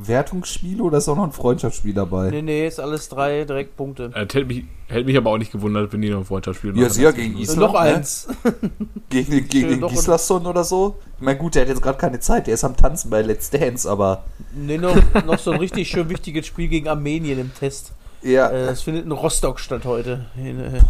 Wertungsspiele 0.00 0.80
oder 0.80 0.98
ist 0.98 1.08
auch 1.08 1.16
noch 1.16 1.24
ein 1.24 1.32
Freundschaftsspiel 1.32 1.92
dabei? 1.92 2.30
Nee, 2.30 2.42
nee, 2.42 2.66
ist 2.68 2.78
alles 2.78 3.08
drei 3.08 3.44
direkt 3.44 3.76
Punkte. 3.76 4.12
Äh, 4.14 4.20
hätte, 4.20 4.44
mich, 4.44 4.64
hätte 4.86 5.04
mich 5.04 5.16
aber 5.16 5.30
auch 5.30 5.38
nicht 5.38 5.50
gewundert, 5.50 5.92
wenn 5.92 6.00
die 6.00 6.10
noch 6.10 6.18
ein 6.18 6.24
Freundschaftsspiel 6.24 6.70
machen. 6.70 6.82
Ja, 6.82 6.88
sicher, 6.88 7.12
gegen 7.12 7.36
Island. 7.36 7.58
Noch 7.58 7.72
ne? 7.72 7.78
eins. 7.80 8.28
gegen 9.10 9.48
gegen 9.48 9.68
den 9.68 9.88
Gislason 9.88 10.46
oder 10.46 10.62
so. 10.62 10.98
Ich 11.16 11.22
meine, 11.22 11.36
gut, 11.36 11.56
der 11.56 11.62
hat 11.62 11.68
jetzt 11.68 11.82
gerade 11.82 11.98
keine 11.98 12.20
Zeit, 12.20 12.46
der 12.46 12.54
ist 12.54 12.62
am 12.62 12.76
Tanzen 12.76 13.10
bei 13.10 13.22
Let's 13.22 13.50
Dance, 13.50 13.90
aber. 13.90 14.22
Nee, 14.54 14.78
noch, 14.78 14.96
noch 15.26 15.38
so 15.38 15.50
ein 15.50 15.58
richtig 15.58 15.88
schön 15.88 16.08
wichtiges 16.08 16.46
Spiel 16.46 16.68
gegen 16.68 16.86
Armenien 16.86 17.40
im 17.40 17.52
Test. 17.52 17.92
Ja. 18.22 18.50
Äh, 18.50 18.66
das 18.66 18.82
findet 18.82 19.04
in 19.04 19.10
Rostock 19.10 19.58
statt 19.58 19.84
heute. 19.84 20.26
In, 20.36 20.60
äh, 20.60 20.80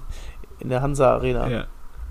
in 0.60 0.68
der 0.68 0.82
Hansa 0.82 1.14
Arena. 1.14 1.48
Ja. 1.48 1.64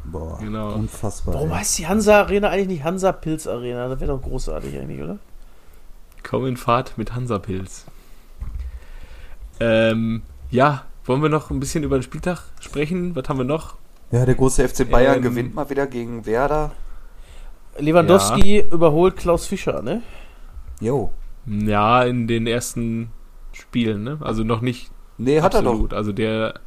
Boah, 0.05 0.39
genau. 0.39 0.74
unfassbar. 0.74 1.36
Warum 1.36 1.51
ey. 1.51 1.58
heißt 1.58 1.78
die 1.78 1.88
Hansa 1.88 2.22
Arena 2.22 2.49
eigentlich 2.49 2.68
nicht 2.68 2.84
Hansa 2.84 3.12
Pilz 3.12 3.45
Arena? 3.45 3.89
Das 3.89 3.99
wäre 3.99 4.12
doch 4.12 4.22
großartig 4.24 4.76
eigentlich, 4.76 5.03
oder? 5.03 5.20
Komm 6.24 6.45
in 6.45 6.57
Fahrt 6.57 6.97
mit 6.97 7.15
Hansapilz. 7.15 7.86
Ähm, 9.59 10.22
ja, 10.51 10.86
wollen 11.05 11.22
wir 11.22 11.30
noch 11.30 11.49
ein 11.49 11.59
bisschen 11.59 11.84
über 11.84 11.97
den 11.97 12.03
Spieltag 12.03 12.43
sprechen? 12.59 13.15
Was 13.15 13.30
haben 13.30 13.38
wir 13.38 13.45
noch? 13.45 13.76
Ja, 14.11 14.26
der 14.26 14.36
große 14.36 14.68
FC 14.68 14.89
Bayern 14.89 15.18
ähm, 15.18 15.22
gewinnt 15.22 15.55
mal 15.55 15.70
wieder 15.70 15.88
gegen 15.88 16.26
Werder. 16.26 16.72
Lewandowski 17.78 18.59
ja. 18.59 18.65
überholt 18.65 19.18
Klaus 19.18 19.45
Fischer, 19.45 19.82
ne? 19.82 20.01
Jo. 20.80 21.11
Ja, 21.45 22.03
in 22.03 22.28
den 22.28 22.47
ersten 22.47 23.11
Spielen, 23.51 24.03
ne? 24.03 24.18
Also 24.22 24.43
noch 24.43 24.61
nicht. 24.61 24.91
Nee, 25.18 25.41
hat 25.41 25.55
absolut. 25.55 25.86
er 25.86 25.88
doch. 25.89 25.97
Also 25.97 26.11
der. 26.11 26.59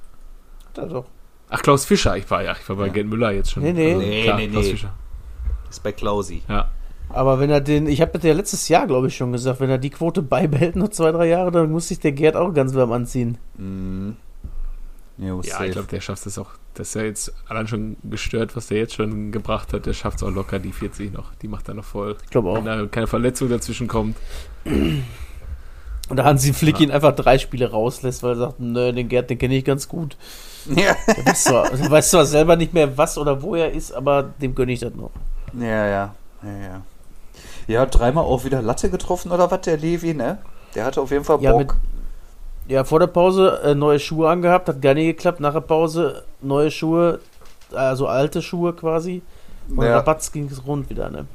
Hat 0.68 0.78
er 0.78 0.86
doch. 0.86 1.05
Ach, 1.48 1.62
Klaus 1.62 1.84
Fischer, 1.84 2.16
ich 2.16 2.30
war 2.30 2.42
ja, 2.42 2.53
ich 2.53 2.68
war 2.68 2.76
bei 2.76 2.86
ja. 2.86 2.92
Gerd 2.92 3.07
Müller 3.09 3.32
jetzt 3.32 3.51
schon. 3.51 3.62
Nee, 3.62 3.72
nee, 3.72 3.94
also, 3.94 4.07
nee, 4.07 4.22
klar, 4.22 4.36
nee, 4.36 4.48
Klaus 4.48 4.64
nee. 4.64 4.70
Fischer. 4.70 4.94
Ist 5.68 5.82
bei 5.82 5.92
Klausi. 5.92 6.42
Ja. 6.48 6.70
Aber 7.12 7.40
wenn 7.40 7.50
er 7.50 7.61
den, 7.61 7.86
ich 7.86 8.00
habe 8.00 8.12
das 8.12 8.22
ja 8.22 8.32
letztes 8.32 8.68
Jahr, 8.68 8.86
glaube 8.86 9.08
ich, 9.08 9.16
schon 9.16 9.32
gesagt, 9.32 9.61
wenn 9.61 9.70
er 9.70 9.78
die 9.78 9.90
Quote 9.90 10.22
beibehält 10.22 10.76
noch 10.76 10.88
zwei, 10.88 11.11
drei 11.12 11.28
Jahre, 11.28 11.50
dann 11.50 11.70
muss 11.70 11.88
sich 11.88 11.98
der 11.98 12.12
Gerd 12.12 12.36
auch 12.36 12.54
ganz 12.54 12.74
warm 12.74 12.92
anziehen. 12.92 13.38
Mhm. 13.56 14.16
Jo, 15.18 15.42
ja, 15.42 15.62
ich 15.64 15.72
glaube, 15.72 15.88
der 15.88 16.00
schafft 16.00 16.24
es 16.26 16.38
auch. 16.38 16.52
Das 16.74 16.88
ist 16.88 16.94
ja 16.94 17.02
jetzt 17.02 17.34
allein 17.46 17.66
schon 17.66 17.96
gestört, 18.04 18.56
was 18.56 18.68
der 18.68 18.78
jetzt 18.78 18.94
schon 18.94 19.32
gebracht 19.32 19.72
hat. 19.74 19.84
Der 19.84 19.92
schafft 19.92 20.18
es 20.18 20.22
auch 20.22 20.30
locker, 20.30 20.58
die 20.58 20.72
40 20.72 21.12
noch. 21.12 21.34
Die 21.42 21.48
macht 21.48 21.68
er 21.68 21.74
noch 21.74 21.84
voll. 21.84 22.16
Ich 22.24 22.30
glaube 22.30 22.48
auch. 22.48 22.56
Wenn 22.56 22.64
da 22.64 22.86
keine 22.86 23.06
Verletzung 23.06 23.50
dazwischen 23.50 23.86
kommt. 23.86 24.16
Und 24.64 26.16
da 26.16 26.24
Hansi 26.24 26.54
Flick 26.54 26.80
ja. 26.80 26.86
ihn 26.86 26.90
einfach 26.90 27.14
drei 27.14 27.38
Spiele 27.38 27.70
rauslässt, 27.70 28.22
weil 28.22 28.32
er 28.32 28.36
sagt, 28.36 28.61
nö, 28.61 28.92
den 28.92 29.08
Gerd, 29.08 29.28
den 29.28 29.38
kenne 29.38 29.56
ich 29.56 29.64
ganz 29.64 29.88
gut. 29.88 30.16
Ja. 30.66 30.94
Du 31.06 31.24
weißt, 31.24 31.44
zwar, 31.44 31.70
du 31.70 31.90
weißt 31.90 32.11
zwar 32.11 32.26
selber 32.26 32.54
nicht 32.54 32.74
mehr, 32.74 32.98
was 32.98 33.16
oder 33.16 33.40
wo 33.40 33.54
er 33.54 33.72
ist, 33.72 33.92
aber 33.92 34.22
dem 34.22 34.54
gönne 34.54 34.72
ich 34.72 34.80
das 34.80 34.94
noch. 34.94 35.11
Ja, 35.58 35.86
ja. 35.86 36.14
Ja, 36.42 36.58
ja. 36.58 36.82
Ja, 37.70 37.86
dreimal 37.86 38.24
auch 38.24 38.44
wieder 38.44 38.62
Latte 38.62 38.90
getroffen 38.90 39.30
oder 39.30 39.48
was, 39.48 39.60
der 39.60 39.76
Levi, 39.76 40.12
ne? 40.12 40.38
Der 40.74 40.84
hatte 40.84 41.00
auf 41.00 41.12
jeden 41.12 41.22
Fall 41.22 41.36
Bock. 41.36 41.44
Ja, 41.44 41.56
mit, 41.56 41.70
ja 42.66 42.82
vor 42.82 42.98
der 42.98 43.06
Pause 43.06 43.60
äh, 43.62 43.76
neue 43.76 44.00
Schuhe 44.00 44.28
angehabt, 44.28 44.68
hat 44.68 44.82
gar 44.82 44.94
nicht 44.94 45.16
geklappt. 45.16 45.38
Nach 45.38 45.52
der 45.52 45.60
Pause 45.60 46.24
neue 46.40 46.72
Schuhe, 46.72 47.20
also 47.72 48.08
alte 48.08 48.42
Schuhe 48.42 48.72
quasi. 48.72 49.22
Und 49.68 49.84
ja. 49.84 49.98
Rabatz 49.98 50.32
ging 50.32 50.48
es 50.50 50.66
rund 50.66 50.90
wieder, 50.90 51.10
ne? 51.10 51.26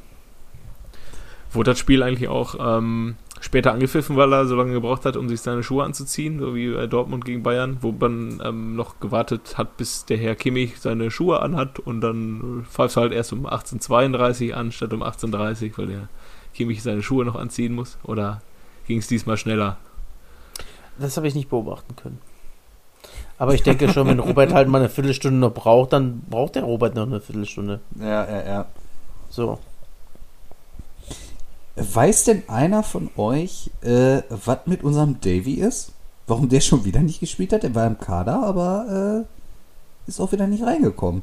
Wurde 1.53 1.71
das 1.71 1.79
Spiel 1.79 2.03
eigentlich 2.03 2.27
auch 2.27 2.55
ähm, 2.59 3.15
später 3.39 3.71
angepfiffen, 3.71 4.17
weil 4.17 4.33
er 4.33 4.45
so 4.45 4.57
lange 4.57 4.73
gebraucht 4.73 5.05
hat, 5.05 5.15
um 5.15 5.29
sich 5.29 5.39
seine 5.39 5.63
Schuhe 5.63 5.85
anzuziehen, 5.85 6.39
so 6.39 6.53
wie 6.53 6.69
bei 6.69 6.85
Dortmund 6.85 7.23
gegen 7.23 7.43
Bayern, 7.43 7.77
wo 7.79 7.93
man 7.93 8.41
ähm, 8.43 8.75
noch 8.75 8.99
gewartet 8.99 9.57
hat, 9.57 9.77
bis 9.77 10.03
der 10.03 10.17
Herr 10.17 10.35
Kimmich 10.35 10.81
seine 10.81 11.11
Schuhe 11.11 11.41
anhat 11.41 11.79
und 11.79 12.01
dann 12.01 12.65
pfeift 12.69 12.91
es 12.91 12.97
halt 12.97 13.13
erst 13.13 13.31
um 13.31 13.47
18.32 13.47 14.51
an 14.51 14.73
statt 14.73 14.91
um 14.91 15.01
18.30 15.01 15.77
weil 15.77 15.87
der 15.87 16.09
Kimmich 16.55 16.81
seine 16.81 17.03
Schuhe 17.03 17.25
noch 17.25 17.35
anziehen 17.35 17.73
muss? 17.75 17.97
Oder 18.03 18.41
ging 18.87 18.99
es 18.99 19.07
diesmal 19.07 19.37
schneller? 19.37 19.77
Das 20.97 21.17
habe 21.17 21.27
ich 21.27 21.35
nicht 21.35 21.49
beobachten 21.49 21.95
können. 21.95 22.19
Aber 23.37 23.53
ich 23.53 23.63
denke 23.63 23.91
schon, 23.91 24.07
wenn 24.07 24.19
Robert 24.19 24.53
halt 24.53 24.69
mal 24.69 24.79
eine 24.79 24.89
Viertelstunde 24.89 25.37
noch 25.37 25.53
braucht, 25.53 25.93
dann 25.93 26.21
braucht 26.21 26.55
der 26.55 26.63
Robert 26.63 26.95
noch 26.95 27.05
eine 27.05 27.19
Viertelstunde. 27.19 27.81
Ja, 27.99 28.25
ja, 28.25 28.45
ja. 28.45 28.65
So. 29.29 29.59
Weiß 31.75 32.23
denn 32.23 32.43
einer 32.47 32.83
von 32.83 33.09
euch, 33.17 33.69
äh, 33.81 34.21
was 34.29 34.59
mit 34.65 34.83
unserem 34.83 35.19
Davy 35.19 35.55
ist? 35.55 35.91
Warum 36.27 36.47
der 36.47 36.61
schon 36.61 36.85
wieder 36.85 37.01
nicht 37.01 37.19
gespielt 37.19 37.51
hat? 37.51 37.65
Er 37.65 37.75
war 37.75 37.85
im 37.85 37.99
Kader, 37.99 38.41
aber 38.41 39.25
äh, 39.25 40.09
ist 40.09 40.21
auch 40.21 40.31
wieder 40.31 40.47
nicht 40.47 40.63
reingekommen. 40.63 41.21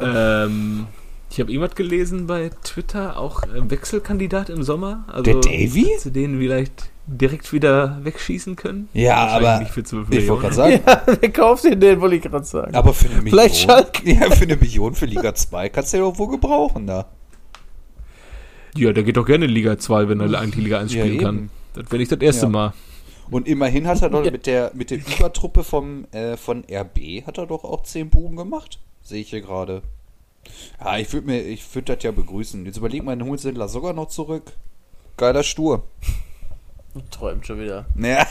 Ähm, 0.00 0.88
ich 1.34 1.40
habe 1.40 1.50
irgendwas 1.50 1.74
gelesen 1.74 2.28
bei 2.28 2.50
Twitter, 2.62 3.18
auch 3.18 3.42
äh, 3.42 3.68
Wechselkandidat 3.68 4.50
im 4.50 4.62
Sommer. 4.62 5.04
Also, 5.08 5.24
der 5.24 5.34
Davy? 5.40 5.88
Sie 5.98 6.12
den 6.12 6.38
vielleicht 6.38 6.90
direkt 7.08 7.52
wieder 7.52 7.98
wegschießen 8.04 8.54
können? 8.54 8.88
Ja, 8.92 9.16
aber 9.26 9.58
nicht 9.58 9.72
für 9.72 9.82
12 9.82 10.10
ich 10.10 10.28
wollte 10.28 10.42
gerade 10.42 10.54
sagen. 10.54 10.80
Ja, 10.86 11.02
wer 11.06 11.32
kauft 11.32 11.64
den 11.64 11.80
denn, 11.80 12.00
wollte 12.00 12.14
ich 12.14 12.22
gerade 12.22 12.44
sagen. 12.44 12.72
Aber 12.76 12.94
für 12.94 13.06
eine 13.06 13.16
Million. 13.16 13.30
Vielleicht 13.30 13.56
Schalke. 13.56 14.08
Ja, 14.12 14.30
für 14.30 14.44
eine 14.44 14.56
Million 14.56 14.94
für 14.94 15.06
Liga 15.06 15.34
2 15.34 15.70
kannst 15.70 15.92
du 15.92 15.96
ja 15.96 16.04
doch 16.04 16.16
wohl 16.18 16.30
gebrauchen 16.30 16.86
da. 16.86 17.06
Ja, 18.76 18.92
der 18.92 19.02
geht 19.02 19.16
doch 19.16 19.26
gerne 19.26 19.46
in 19.46 19.50
Liga 19.50 19.76
2, 19.76 20.08
wenn 20.08 20.20
er 20.20 20.38
eigentlich 20.38 20.64
Liga 20.64 20.78
1 20.78 20.94
ja, 20.94 21.00
spielen 21.00 21.14
eben. 21.14 21.24
kann. 21.24 21.50
Das 21.72 21.86
wäre 21.86 21.98
nicht 21.98 22.12
das 22.12 22.20
erste 22.20 22.46
ja. 22.46 22.50
Mal. 22.50 22.74
Und 23.28 23.48
immerhin 23.48 23.88
hat 23.88 24.00
er 24.02 24.10
doch 24.10 24.22
mit 24.22 24.46
der, 24.46 24.70
mit 24.74 24.92
der 24.92 24.98
Übertruppe 24.98 25.64
vom, 25.64 26.04
äh, 26.12 26.36
von 26.36 26.64
RB 26.70 27.26
hat 27.26 27.38
er 27.38 27.46
doch 27.46 27.64
auch 27.64 27.82
10 27.82 28.10
Buben 28.10 28.36
gemacht. 28.36 28.78
Sehe 29.02 29.20
ich 29.20 29.30
hier 29.30 29.40
gerade. 29.40 29.82
Ja, 30.80 30.98
ich 30.98 31.12
würde 31.12 31.26
mir, 31.26 31.40
ich 31.42 31.74
würde 31.74 31.94
das 31.94 32.02
ja 32.04 32.10
begrüßen. 32.10 32.64
Jetzt 32.66 32.76
überleg 32.76 33.02
mal, 33.04 33.16
den 33.16 33.26
sogar 33.68 33.92
noch 33.92 34.08
zurück. 34.08 34.52
Geiler 35.16 35.42
Stur. 35.42 35.84
Träumt 37.10 37.46
schon 37.46 37.60
wieder. 37.60 37.86
Ja. 37.96 38.26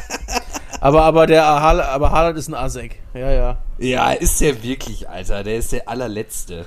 aber, 0.80 1.02
aber 1.02 1.26
der 1.26 1.44
Haaland, 1.44 1.88
aber 1.88 2.10
Haaland 2.12 2.38
ist 2.38 2.48
ein 2.48 2.54
Asek. 2.54 3.00
Ja, 3.14 3.30
ja. 3.30 3.58
Ja, 3.78 4.12
ist 4.12 4.40
der 4.40 4.62
wirklich, 4.62 5.08
Alter. 5.08 5.42
Der 5.42 5.56
ist 5.56 5.72
der 5.72 5.88
allerletzte. 5.88 6.66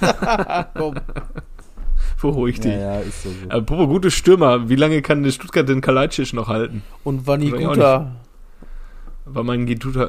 Komm. 0.74 0.96
Beruhig 2.20 2.60
dich. 2.60 2.72
Ja, 2.72 2.96
ja, 2.96 3.00
ist 3.00 3.22
so. 3.22 3.30
so. 3.30 3.48
Apropos 3.48 3.86
gute 3.86 4.10
Stürmer, 4.10 4.68
wie 4.68 4.76
lange 4.76 5.00
kann 5.00 5.22
der 5.22 5.30
Stuttgart 5.30 5.68
den 5.68 5.80
Kalajdzic 5.80 6.32
noch 6.32 6.48
halten? 6.48 6.82
Und 7.02 7.26
Vaniguta. 7.26 8.16
War 9.24 9.44
mein 9.44 9.66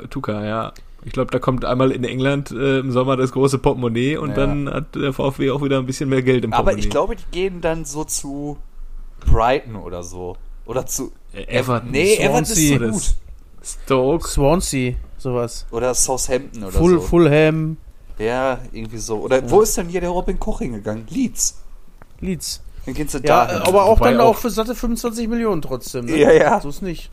Tuka, 0.10 0.45
ja. 0.45 0.74
Ich 1.04 1.14
glaube, 1.14 1.32
da 1.32 1.39
kommt 1.39 1.66
einmal 1.66 1.91
in 1.91 2.04
England 2.04 2.52
äh, 2.52 2.80
im 2.80 2.91
Sommer 2.91 3.18
das 3.18 3.32
große 3.32 3.58
Portemonnaie 3.58 4.18
und 4.18 4.30
ja. 4.30 4.36
dann 4.36 4.70
hat 4.70 4.95
der 4.95 5.14
VfW 5.14 5.52
auch 5.52 5.64
wieder 5.64 5.80
ein 5.80 5.86
bisschen 5.86 6.10
mehr 6.10 6.22
Geld 6.22 6.43
im 6.43 6.52
Portemonnaie. 6.52 6.74
Aber 6.74 6.80
ich 6.80 6.89
glaube, 6.89 7.16
die 7.16 7.24
gehen 7.32 7.62
dann 7.62 7.86
so 7.86 8.04
zu 8.04 8.58
Brighton 9.20 9.76
oder 9.76 10.04
so. 10.04 10.38
Oder 10.66 10.86
zu 10.86 11.12
äh, 11.34 11.43
Everton. 11.45 11.91
Nee, 11.91 12.18
Swansea. 12.18 12.76
Everton 12.76 12.89
ist 12.89 13.06
so 13.06 13.14
gut. 13.14 13.16
Stoke. 13.64 14.28
Swansea, 14.28 14.93
sowas. 15.18 15.66
Oder 15.72 15.93
Southampton 15.93 16.64
oder 16.64 16.78
Full, 16.78 16.93
so. 16.93 17.02
Fulham. 17.02 17.78
Ja, 18.18 18.60
irgendwie 18.72 18.97
so. 18.97 19.18
Oder 19.22 19.41
ja. 19.41 19.49
wo 19.49 19.62
ist 19.62 19.78
denn 19.78 19.88
hier 19.88 20.02
der 20.02 20.12
Robin 20.12 20.39
Koch 20.39 20.60
hingegangen? 20.60 21.06
Leeds. 21.10 21.62
Leeds. 22.20 22.62
Dann 22.86 22.93
gehst 22.93 23.14
du 23.14 23.20
ja, 23.20 23.45
da. 23.45 23.64
aber 23.66 23.86
auch 23.86 23.99
dann 23.99 24.20
auch, 24.20 24.30
auch 24.30 24.38
für 24.38 24.49
satte 24.49 24.76
25 24.76 25.28
Millionen 25.28 25.62
trotzdem. 25.62 26.06
Ne? 26.06 26.18
Ja, 26.18 26.32
ja. 26.32 26.60
So 26.62 26.70
ist 26.70 26.82
nicht. 26.82 27.12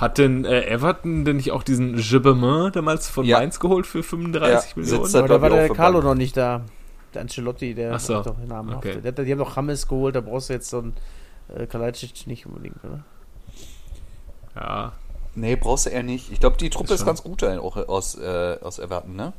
Hat 0.00 0.16
denn 0.16 0.46
äh, 0.46 0.62
Everton 0.62 1.26
denn 1.26 1.36
nicht 1.36 1.52
auch 1.52 1.62
diesen 1.62 1.96
Gibbermann 1.96 2.72
damals 2.72 3.08
von 3.08 3.26
ja. 3.26 3.38
Mainz 3.38 3.60
geholt 3.60 3.86
für 3.86 4.02
35 4.02 4.70
ja, 4.70 4.82
Millionen? 4.82 5.14
Aber 5.14 5.28
da 5.28 5.42
war 5.42 5.50
der 5.50 5.68
Carlo 5.68 6.00
noch 6.00 6.14
nicht 6.14 6.38
da. 6.38 6.64
Der 7.12 7.22
Ancelotti, 7.22 7.74
der 7.74 7.94
Ach 7.94 8.00
so. 8.00 8.22
doch 8.22 8.38
den 8.38 8.48
Namen 8.48 8.74
okay. 8.74 9.00
Der, 9.02 9.12
die 9.12 9.30
haben 9.30 9.38
doch 9.38 9.56
Hammes 9.56 9.86
geholt, 9.86 10.14
da 10.14 10.22
brauchst 10.22 10.48
du 10.48 10.54
jetzt 10.54 10.70
so 10.70 10.78
einen 10.78 10.94
äh, 11.54 11.66
Kalajdzic 11.66 12.26
nicht 12.26 12.46
unbedingt, 12.46 12.82
oder? 12.82 13.04
Ja. 14.56 14.92
Nee, 15.34 15.56
brauchst 15.56 15.84
du 15.84 15.90
eher 15.90 16.02
nicht. 16.02 16.32
Ich 16.32 16.40
glaube, 16.40 16.56
die 16.56 16.70
Truppe 16.70 16.94
ist, 16.94 17.00
ist 17.00 17.06
ganz 17.06 17.22
gut 17.22 17.44
auch 17.44 17.76
aus, 17.76 18.16
äh, 18.16 18.56
aus 18.62 18.78
Everton, 18.78 19.16
ne? 19.16 19.34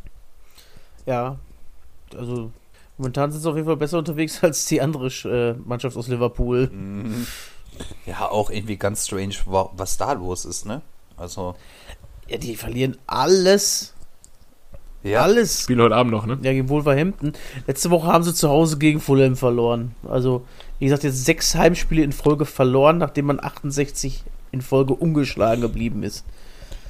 Ja. 1.07 1.37
Also, 2.15 2.51
momentan 2.99 3.31
sind 3.31 3.41
sie 3.41 3.49
auf 3.49 3.55
jeden 3.55 3.67
Fall 3.67 3.77
besser 3.77 3.97
unterwegs 3.97 4.43
als 4.43 4.65
die 4.65 4.79
andere 4.79 5.07
äh, 5.07 5.55
Mannschaft 5.65 5.97
aus 5.97 6.07
Liverpool. 6.07 6.69
Mhm. 6.71 7.25
Ja, 8.05 8.29
auch 8.29 8.49
irgendwie 8.49 8.77
ganz 8.77 9.05
strange, 9.05 9.35
was 9.45 9.97
da 9.97 10.13
los 10.13 10.45
ist, 10.45 10.65
ne? 10.65 10.81
Also. 11.17 11.55
Ja, 12.27 12.37
die 12.37 12.55
verlieren 12.55 12.97
alles. 13.07 13.93
Ja. 15.03 15.21
Alles. 15.21 15.63
Spiel 15.63 15.81
heute 15.81 15.95
Abend 15.95 16.11
noch, 16.11 16.25
ne? 16.25 16.37
Ja, 16.41 16.51
gegen 16.51 16.69
Wolverhampton. 16.69 17.33
Letzte 17.65 17.89
Woche 17.89 18.07
haben 18.07 18.23
sie 18.23 18.33
zu 18.33 18.49
Hause 18.49 18.77
gegen 18.77 18.99
Fulham 18.99 19.35
verloren. 19.35 19.95
Also, 20.07 20.45
wie 20.79 20.85
gesagt, 20.85 21.03
jetzt 21.03 21.25
sechs 21.25 21.55
Heimspiele 21.55 22.03
in 22.03 22.11
Folge 22.11 22.45
verloren, 22.45 22.99
nachdem 22.99 23.25
man 23.25 23.39
68 23.43 24.23
in 24.51 24.61
Folge 24.61 24.93
ungeschlagen 24.93 25.61
geblieben 25.61 26.03
ist. 26.03 26.23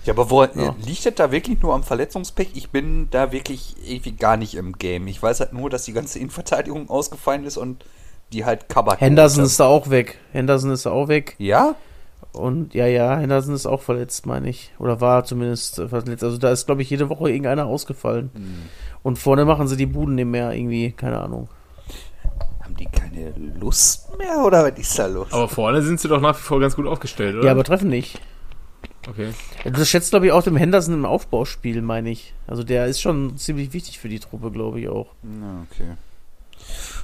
Ja, 0.05 0.13
aber 0.13 0.29
wo 0.29 0.43
ja. 0.43 0.75
liegt 0.85 1.05
das 1.05 1.15
da 1.15 1.31
wirklich 1.31 1.61
nur 1.61 1.75
am 1.75 1.83
Verletzungspech? 1.83 2.49
Ich 2.55 2.69
bin 2.71 3.09
da 3.11 3.31
wirklich 3.31 3.75
irgendwie 3.85 4.13
gar 4.13 4.35
nicht 4.35 4.55
im 4.55 4.73
Game. 4.73 5.07
Ich 5.07 5.21
weiß 5.21 5.39
halt 5.39 5.53
nur, 5.53 5.69
dass 5.69 5.85
die 5.85 5.93
ganze 5.93 6.17
Innenverteidigung 6.17 6.89
ausgefallen 6.89 7.45
ist 7.45 7.57
und 7.57 7.85
die 8.31 8.45
halt 8.45 8.69
Kabak. 8.69 9.01
Henderson 9.01 9.43
ist 9.43 9.59
da 9.59 9.65
auch 9.65 9.89
weg. 9.89 10.17
Henderson 10.31 10.71
ist 10.71 10.85
da 10.85 10.91
auch 10.91 11.07
weg. 11.07 11.35
Ja? 11.37 11.75
Und 12.33 12.73
ja, 12.73 12.87
ja, 12.87 13.17
Henderson 13.17 13.53
ist 13.53 13.65
auch 13.65 13.81
verletzt, 13.81 14.25
meine 14.25 14.49
ich. 14.49 14.71
Oder 14.79 15.01
war 15.01 15.25
zumindest 15.25 15.75
verletzt. 15.75 16.23
Also 16.23 16.37
da 16.37 16.51
ist, 16.51 16.65
glaube 16.65 16.81
ich, 16.81 16.89
jede 16.89 17.09
Woche 17.09 17.29
irgendeiner 17.29 17.65
ausgefallen. 17.65 18.31
Hm. 18.33 18.55
Und 19.03 19.19
vorne 19.19 19.45
machen 19.45 19.67
sie 19.67 19.75
die 19.75 19.85
Buden 19.85 20.15
nicht 20.15 20.25
mehr 20.25 20.51
irgendwie, 20.53 20.91
keine 20.91 21.19
Ahnung. 21.19 21.49
Haben 22.63 22.77
die 22.77 22.85
keine 22.85 23.33
Lust 23.59 24.17
mehr 24.17 24.45
oder 24.45 24.63
was 24.63 24.79
ist 24.79 24.97
da 24.97 25.07
los? 25.07 25.27
Aber 25.31 25.49
vorne 25.49 25.81
sind 25.81 25.99
sie 25.99 26.07
doch 26.07 26.21
nach 26.21 26.37
wie 26.37 26.41
vor 26.41 26.59
ganz 26.59 26.75
gut 26.75 26.87
aufgestellt, 26.87 27.35
oder? 27.35 27.45
Ja, 27.45 27.51
aber 27.51 27.63
treffen 27.63 27.89
nicht. 27.89 28.21
Okay. 29.09 29.31
Das 29.65 29.89
schätzt, 29.89 30.11
glaube 30.11 30.27
ich, 30.27 30.31
auch 30.31 30.43
dem 30.43 30.55
Henderson 30.55 30.93
im 30.93 31.05
Aufbauspiel, 31.05 31.81
meine 31.81 32.11
ich. 32.11 32.33
Also 32.47 32.63
der 32.63 32.85
ist 32.85 33.01
schon 33.01 33.35
ziemlich 33.37 33.73
wichtig 33.73 33.99
für 33.99 34.09
die 34.09 34.19
Truppe, 34.19 34.51
glaube 34.51 34.79
ich 34.79 34.89
auch. 34.89 35.07
Na, 35.23 35.65
okay. 35.69 35.97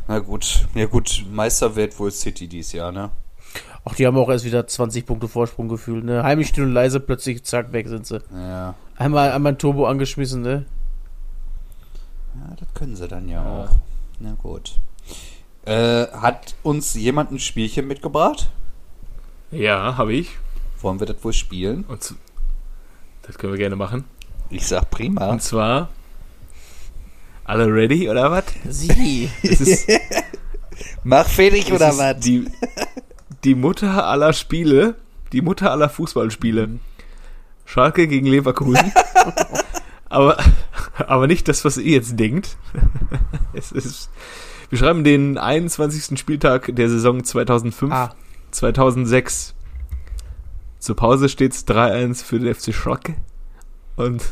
Na 0.07 0.19
gut, 0.19 0.67
ja 0.73 0.85
gut, 0.85 1.25
Meister 1.31 1.75
wird 1.75 1.97
wohl 1.99 2.11
City 2.11 2.47
dieses 2.47 2.71
Jahr, 2.71 2.91
ne? 2.91 3.09
Ach, 3.83 3.95
die 3.95 4.05
haben 4.05 4.17
auch 4.17 4.29
erst 4.29 4.45
wieder 4.45 4.65
20 4.65 5.05
Punkte 5.05 5.27
Vorsprung 5.27 5.67
gefühlt, 5.67 6.03
ne? 6.03 6.23
Heimlich 6.23 6.47
still 6.49 6.65
und 6.65 6.73
leise, 6.73 6.99
plötzlich 6.99 7.43
zack, 7.43 7.73
weg 7.73 7.87
sind 7.87 8.05
sie. 8.05 8.21
Ja. 8.33 8.75
Einmal, 8.95 9.31
einmal 9.31 9.53
ein 9.53 9.57
Turbo 9.57 9.85
angeschmissen, 9.85 10.41
ne? 10.41 10.65
Ja, 12.35 12.55
das 12.55 12.67
können 12.73 12.95
sie 12.95 13.07
dann 13.07 13.27
ja, 13.27 13.43
ja. 13.43 13.63
auch. 13.63 13.69
Na 14.19 14.33
gut. 14.33 14.79
Äh, 15.65 16.07
hat 16.07 16.55
uns 16.63 16.93
jemand 16.93 17.31
ein 17.31 17.39
Spielchen 17.39 17.87
mitgebracht? 17.87 18.49
Ja, 19.51 19.97
habe 19.97 20.13
ich. 20.13 20.37
Wollen 20.81 20.99
wir 20.99 21.07
das 21.07 21.23
wohl 21.23 21.33
spielen? 21.33 21.83
Und 21.85 22.15
das 23.23 23.37
können 23.37 23.53
wir 23.53 23.57
gerne 23.57 23.75
machen. 23.75 24.05
Ich 24.49 24.67
sag 24.67 24.89
prima. 24.89 25.27
Und 25.29 25.41
zwar 25.41 25.89
alle 27.47 27.73
ready 27.73 28.09
oder 28.09 28.29
was? 28.29 28.43
Sie. 28.69 29.29
Mach 31.03 31.27
fertig 31.27 31.71
oder 31.71 31.97
was? 31.97 32.19
Die, 32.19 32.45
die 33.43 33.55
Mutter 33.55 34.05
aller 34.05 34.33
Spiele, 34.33 34.95
die 35.31 35.41
Mutter 35.41 35.71
aller 35.71 35.89
Fußballspiele. 35.89 36.67
Mhm. 36.67 36.79
Schalke 37.65 38.07
gegen 38.07 38.27
Leverkusen. 38.27 38.91
aber, 40.09 40.37
aber 40.97 41.27
nicht 41.27 41.47
das, 41.47 41.65
was 41.65 41.77
ihr 41.77 41.93
jetzt 41.93 42.19
denkt. 42.19 42.57
es 43.53 43.71
ist, 43.71 44.09
wir 44.69 44.77
schreiben 44.77 45.03
den 45.03 45.37
21. 45.37 46.19
Spieltag 46.19 46.75
der 46.75 46.89
Saison 46.89 47.23
2005, 47.23 47.93
ah. 47.93 48.15
2006. 48.51 49.53
Zur 50.79 50.95
Pause 50.95 51.27
steht 51.27 51.53
es 51.53 51.67
3-1 51.67 52.23
für 52.23 52.39
den 52.39 52.53
FC 52.53 52.73
Schalke. 52.73 53.15
Und 53.95 54.23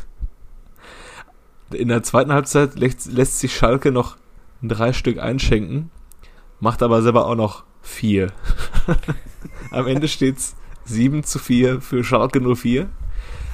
in 1.76 1.90
der 1.90 2.04
zweiten 2.04 2.34
Halbzeit 2.34 2.78
lässt, 2.78 3.12
lässt 3.12 3.40
sich 3.40 3.56
Schalke 3.56 3.92
noch 3.92 4.18
drei 4.62 4.94
Stück 4.94 5.20
einschenken, 5.20 5.92
macht 6.60 6.82
aber 6.84 7.02
selber 7.02 7.28
auch 7.28 7.36
noch 7.36 7.64
vier. 7.82 8.32
Am 9.72 9.88
Ende 9.88 10.08
steht 10.08 10.38
es 10.38 10.56
7 10.86 11.24
zu 11.24 11.40
4 11.40 11.82
für 11.82 12.04
Schalke 12.04 12.42
04. 12.42 12.88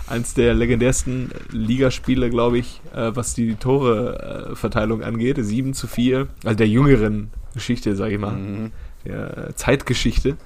Eins 0.08 0.34
der 0.34 0.54
legendärsten 0.54 1.32
Ligaspiele, 1.52 2.30
glaube 2.30 2.58
ich, 2.58 2.82
äh, 2.94 3.16
was 3.16 3.34
die 3.34 3.56
Tore-Verteilung 3.56 5.04
angeht. 5.04 5.38
7 5.40 5.74
zu 5.74 5.88
4, 5.88 6.28
also 6.44 6.58
der 6.58 6.68
jüngeren 6.68 7.32
Geschichte, 7.54 7.96
sage 7.96 8.16
ich 8.16 8.20
mal, 8.20 8.34
mhm. 8.34 8.72
der 9.06 9.56
Zeitgeschichte. 9.56 10.38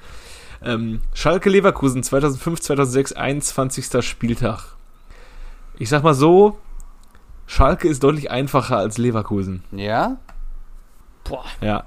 Ähm, 0.63 1.01
Schalke 1.13 1.49
Leverkusen 1.49 2.03
2005, 2.03 2.59
2006, 2.61 3.13
21. 3.13 4.03
Spieltag. 4.03 4.75
Ich 5.77 5.89
sag 5.89 6.03
mal 6.03 6.13
so, 6.13 6.59
Schalke 7.47 7.87
ist 7.87 8.03
deutlich 8.03 8.31
einfacher 8.31 8.77
als 8.77 8.97
Leverkusen. 8.97 9.63
Ja? 9.71 10.17
Boah. 11.23 11.45
Ja. 11.61 11.83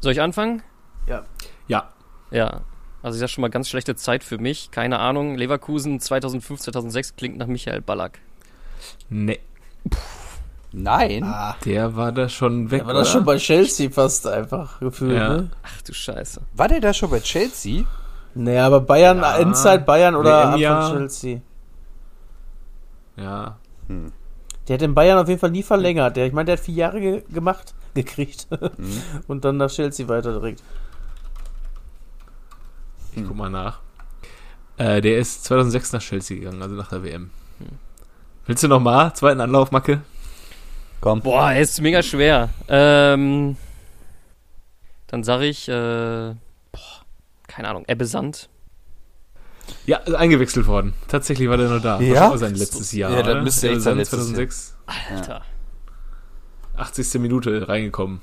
Soll 0.00 0.12
ich 0.12 0.20
anfangen? 0.20 0.62
Ja. 1.06 1.22
Ja. 1.68 1.88
Ja. 2.30 2.60
Also 3.02 3.16
ich 3.16 3.20
sag 3.20 3.30
schon 3.30 3.42
mal 3.42 3.50
ganz 3.50 3.68
schlechte 3.68 3.96
Zeit 3.96 4.22
für 4.24 4.38
mich. 4.38 4.70
Keine 4.70 4.98
Ahnung. 5.00 5.36
Leverkusen 5.36 5.98
2005, 6.00 6.60
2006 6.60 7.16
klingt 7.16 7.38
nach 7.38 7.46
Michael 7.48 7.80
Ballack. 7.80 8.18
Nee. 9.08 9.40
Nein. 10.72 11.24
Ah, 11.24 11.56
Der 11.64 11.96
war 11.96 12.12
da 12.12 12.28
schon 12.28 12.70
weg. 12.70 12.80
der 12.80 12.86
war 12.86 12.94
das 12.94 13.08
oder? 13.08 13.12
schon 13.18 13.24
bei 13.24 13.36
Chelsea 13.36 13.90
fast 13.90 14.26
einfach 14.26 14.80
gefühlt, 14.80 15.16
Ja. 15.16 15.28
ne? 15.36 15.50
Ach 15.62 15.82
du 15.82 15.92
Scheiße. 15.92 16.40
War 16.54 16.68
der 16.68 16.80
da 16.80 16.94
schon 16.94 17.10
bei 17.10 17.20
Chelsea? 17.20 17.84
Naja, 18.34 18.66
aber 18.66 18.80
Bayern, 18.80 19.18
Ja. 19.18 19.36
Endzeit 19.38 19.84
Bayern 19.84 20.14
oder 20.14 20.52
WM-Jahr. 20.52 20.84
Anfang 20.84 20.98
Chelsea. 21.00 21.40
Ja. 23.16 23.58
Der 24.68 24.74
hat 24.74 24.82
in 24.82 24.94
Bayern 24.94 25.18
auf 25.18 25.28
jeden 25.28 25.40
Fall 25.40 25.50
nie 25.50 25.62
verlängert. 25.62 26.16
Der, 26.16 26.26
ich 26.26 26.32
meine, 26.32 26.46
der 26.46 26.56
hat 26.56 26.64
vier 26.64 26.74
Jahre 26.74 27.00
ge 27.00 27.22
gemacht, 27.32 27.74
gekriegt. 27.94 28.46
Und 29.26 29.44
dann 29.44 29.56
nach 29.56 29.70
Chelsea 29.70 30.08
weiter 30.08 30.32
direkt. 30.32 30.62
Ich 33.14 33.24
guck 33.26 33.36
mal 33.36 33.50
nach. 33.50 33.80
Äh, 34.78 35.00
der 35.00 35.18
ist 35.18 35.44
2006 35.44 35.92
nach 35.92 36.00
Chelsea 36.00 36.38
gegangen, 36.38 36.62
also 36.62 36.74
nach 36.74 36.88
der 36.88 37.02
WM. 37.04 37.30
Willst 38.46 38.62
du 38.62 38.68
noch 38.68 38.80
mal 38.80 39.12
zweiten 39.14 39.40
Anlauf, 39.40 39.70
Macke? 39.70 40.02
Komm. 41.00 41.20
Boah, 41.20 41.52
ist 41.52 41.80
mega 41.80 42.02
schwer. 42.02 42.48
Ähm, 42.68 43.56
dann 45.08 45.24
sag 45.24 45.42
ich, 45.42 45.68
äh, 45.68 45.72
boah, 45.72 47.02
keine 47.48 47.68
Ahnung, 47.68 47.84
Ebbe 47.86 48.06
Sand. 48.06 48.48
Ja, 49.86 49.98
ist 49.98 50.14
eingewechselt 50.14 50.66
worden. 50.66 50.94
Tatsächlich 51.08 51.48
war 51.48 51.56
der 51.56 51.68
noch 51.68 51.82
da. 51.82 52.00
Ja? 52.00 52.14
Das 52.14 52.30
war 52.30 52.38
sein 52.38 52.54
letztes 52.54 52.92
Jahr. 52.92 53.10
Ja, 53.10 53.22
das 53.22 53.34
oder? 53.34 53.42
müsste 53.42 53.70
echt 53.70 53.80
sein 53.80 53.92
dann 53.92 53.98
letztes 53.98 54.18
2006, 54.20 54.76
Alter. 54.86 55.42
80. 56.76 57.20
Minute 57.20 57.68
reingekommen. 57.68 58.20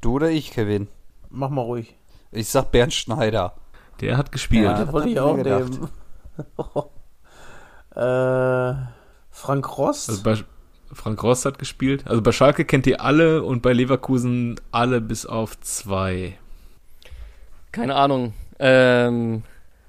Du 0.00 0.14
oder 0.14 0.30
ich, 0.30 0.50
Kevin? 0.50 0.88
Mach 1.30 1.50
mal 1.50 1.62
ruhig. 1.62 1.96
Ich 2.32 2.48
sag 2.48 2.70
Bernd 2.70 2.92
Schneider. 2.92 3.54
Der 4.00 4.16
hat 4.16 4.32
gespielt. 4.32 4.64
Ja. 4.64 4.84
Das 4.84 4.92
wollte 4.92 5.08
ich 5.08 5.20
auch 5.20 5.36
nehmen. 5.36 5.88
äh, 7.94 8.74
Frank 9.30 9.78
Rost? 9.78 10.10
Also 10.10 10.22
bei 10.22 10.36
Frank 10.92 11.22
Rost 11.22 11.44
hat 11.44 11.58
gespielt. 11.58 12.06
Also 12.06 12.22
bei 12.22 12.32
Schalke 12.32 12.64
kennt 12.64 12.86
ihr 12.86 13.00
alle 13.00 13.42
und 13.42 13.62
bei 13.62 13.72
Leverkusen 13.72 14.60
alle 14.70 15.00
bis 15.00 15.26
auf 15.26 15.58
zwei. 15.60 16.38
Keine 17.72 17.94
Ahnung. 17.94 18.34
Ähm, 18.58 19.42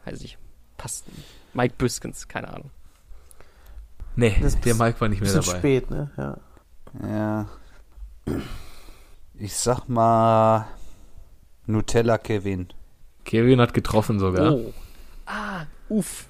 weiß 0.06 0.22
ich. 0.22 0.38
Passt. 0.78 1.06
Mike 1.54 1.76
Büskens, 1.78 2.28
keine 2.28 2.50
Ahnung. 2.54 2.70
Nee, 4.16 4.36
Das 4.42 4.60
der 4.62 4.76
Mike 4.76 5.00
war 5.02 5.10
nicht 5.10 5.22
mehr 5.22 5.34
dabei. 5.34 5.58
spät, 5.58 5.90
ne? 5.92 6.10
Ja. 6.18 6.38
Ja. 7.08 7.48
Ich 9.36 9.56
sag 9.56 9.88
mal 9.88 10.68
Nutella 11.66 12.18
Kevin. 12.18 12.68
Kevin 13.26 13.60
hat 13.62 13.74
getroffen 13.74 14.20
sogar. 14.20 14.54
Oh. 14.54 14.74
Ah, 15.26 15.66
uff. 15.90 16.26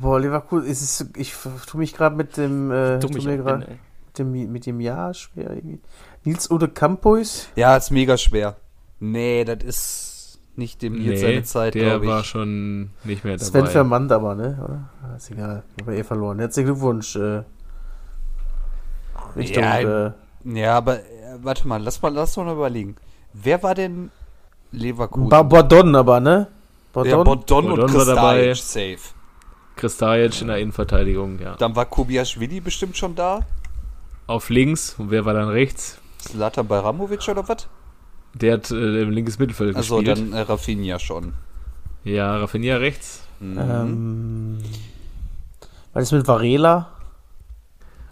Boah, 0.00 0.18
Leverkusen, 0.18 0.66
ist 0.68 0.82
es, 0.82 1.06
ich 1.16 1.34
tue 1.66 1.78
mich 1.78 1.94
gerade 1.94 2.16
mit 2.16 2.36
dem, 2.36 2.70
äh, 2.72 2.98
tu 2.98 3.08
ich 3.16 3.24
mir 3.24 3.40
auch 3.40 3.44
grad, 3.44 3.68
mit 3.68 4.18
dem, 4.18 4.32
mit 4.52 4.66
dem 4.66 4.80
Jahr 4.80 5.14
schwer 5.14 5.50
irgendwie. 5.50 5.80
Nils 6.24 6.50
Ude 6.50 6.68
Campois? 6.68 7.46
Ja, 7.54 7.76
ist 7.76 7.90
mega 7.90 8.16
schwer. 8.16 8.56
Nee, 8.98 9.44
das 9.44 9.62
ist 9.62 10.11
nicht 10.56 10.82
dem 10.82 10.94
Nils 10.94 11.20
seine 11.20 11.42
Zeit, 11.44 11.74
der 11.74 11.84
glaube 11.84 12.04
ich. 12.04 12.10
war 12.10 12.24
schon 12.24 12.90
nicht 13.04 13.24
mehr 13.24 13.36
dabei. 13.36 13.44
Sven 13.44 13.66
Vermand 13.66 14.12
aber, 14.12 14.34
ne? 14.34 14.58
Oder? 14.62 14.90
Ah, 15.02 15.16
ist 15.16 15.30
egal. 15.30 15.62
Aber 15.80 15.92
eh 15.92 16.04
verloren. 16.04 16.38
Herzlichen 16.38 16.66
Glückwunsch. 16.66 17.16
Äh, 17.16 17.42
Richtung, 19.36 19.62
Ja, 19.62 20.06
äh, 20.06 20.12
Ja, 20.44 20.76
aber 20.76 20.98
äh, 20.98 21.02
warte 21.42 21.66
mal, 21.66 21.82
lass 21.82 22.02
mal, 22.02 22.12
lass 22.12 22.34
doch 22.34 22.44
mal 22.44 22.52
überlegen. 22.54 22.96
Wer 23.32 23.62
war 23.62 23.74
denn 23.74 24.10
Leverkusen? 24.72 25.28
Ba 25.28 25.42
Bordon 25.42 25.94
aber, 25.96 26.20
ne? 26.20 26.48
Bordon? 26.92 27.10
ja, 27.10 27.22
Bordon, 27.22 27.46
Bordon 27.46 27.80
und. 27.80 27.90
Kristajic, 27.90 28.56
safe. 28.56 28.98
Kristajic 29.76 30.42
in 30.42 30.48
der 30.48 30.58
Innenverteidigung, 30.58 31.38
ja. 31.38 31.54
Dann 31.56 31.74
war 31.74 31.86
Kubiaschwili 31.86 32.60
bestimmt 32.60 32.96
schon 32.96 33.14
da. 33.14 33.40
Auf 34.26 34.50
links, 34.50 34.96
und 34.98 35.10
wer 35.10 35.24
war 35.24 35.32
dann 35.32 35.48
rechts? 35.48 35.98
Zlatan 36.18 36.68
Baramovic 36.68 37.26
oder 37.28 37.48
was? 37.48 37.66
Der 38.34 38.54
hat 38.54 38.70
äh, 38.70 39.02
im 39.02 39.10
linkes 39.10 39.38
Mittelfeld 39.38 39.76
Also 39.76 39.96
gespielt. 39.98 40.18
dann 40.18 40.32
äh, 40.32 40.40
Rafinha 40.40 40.98
schon. 40.98 41.34
ja, 42.04 42.36
Rafinha 42.38 42.76
rechts. 42.76 43.26
Mhm. 43.40 43.58
Ähm, 43.58 44.58
was 45.92 46.04
ist 46.04 46.12
mit 46.12 46.26
Varela? 46.26 46.88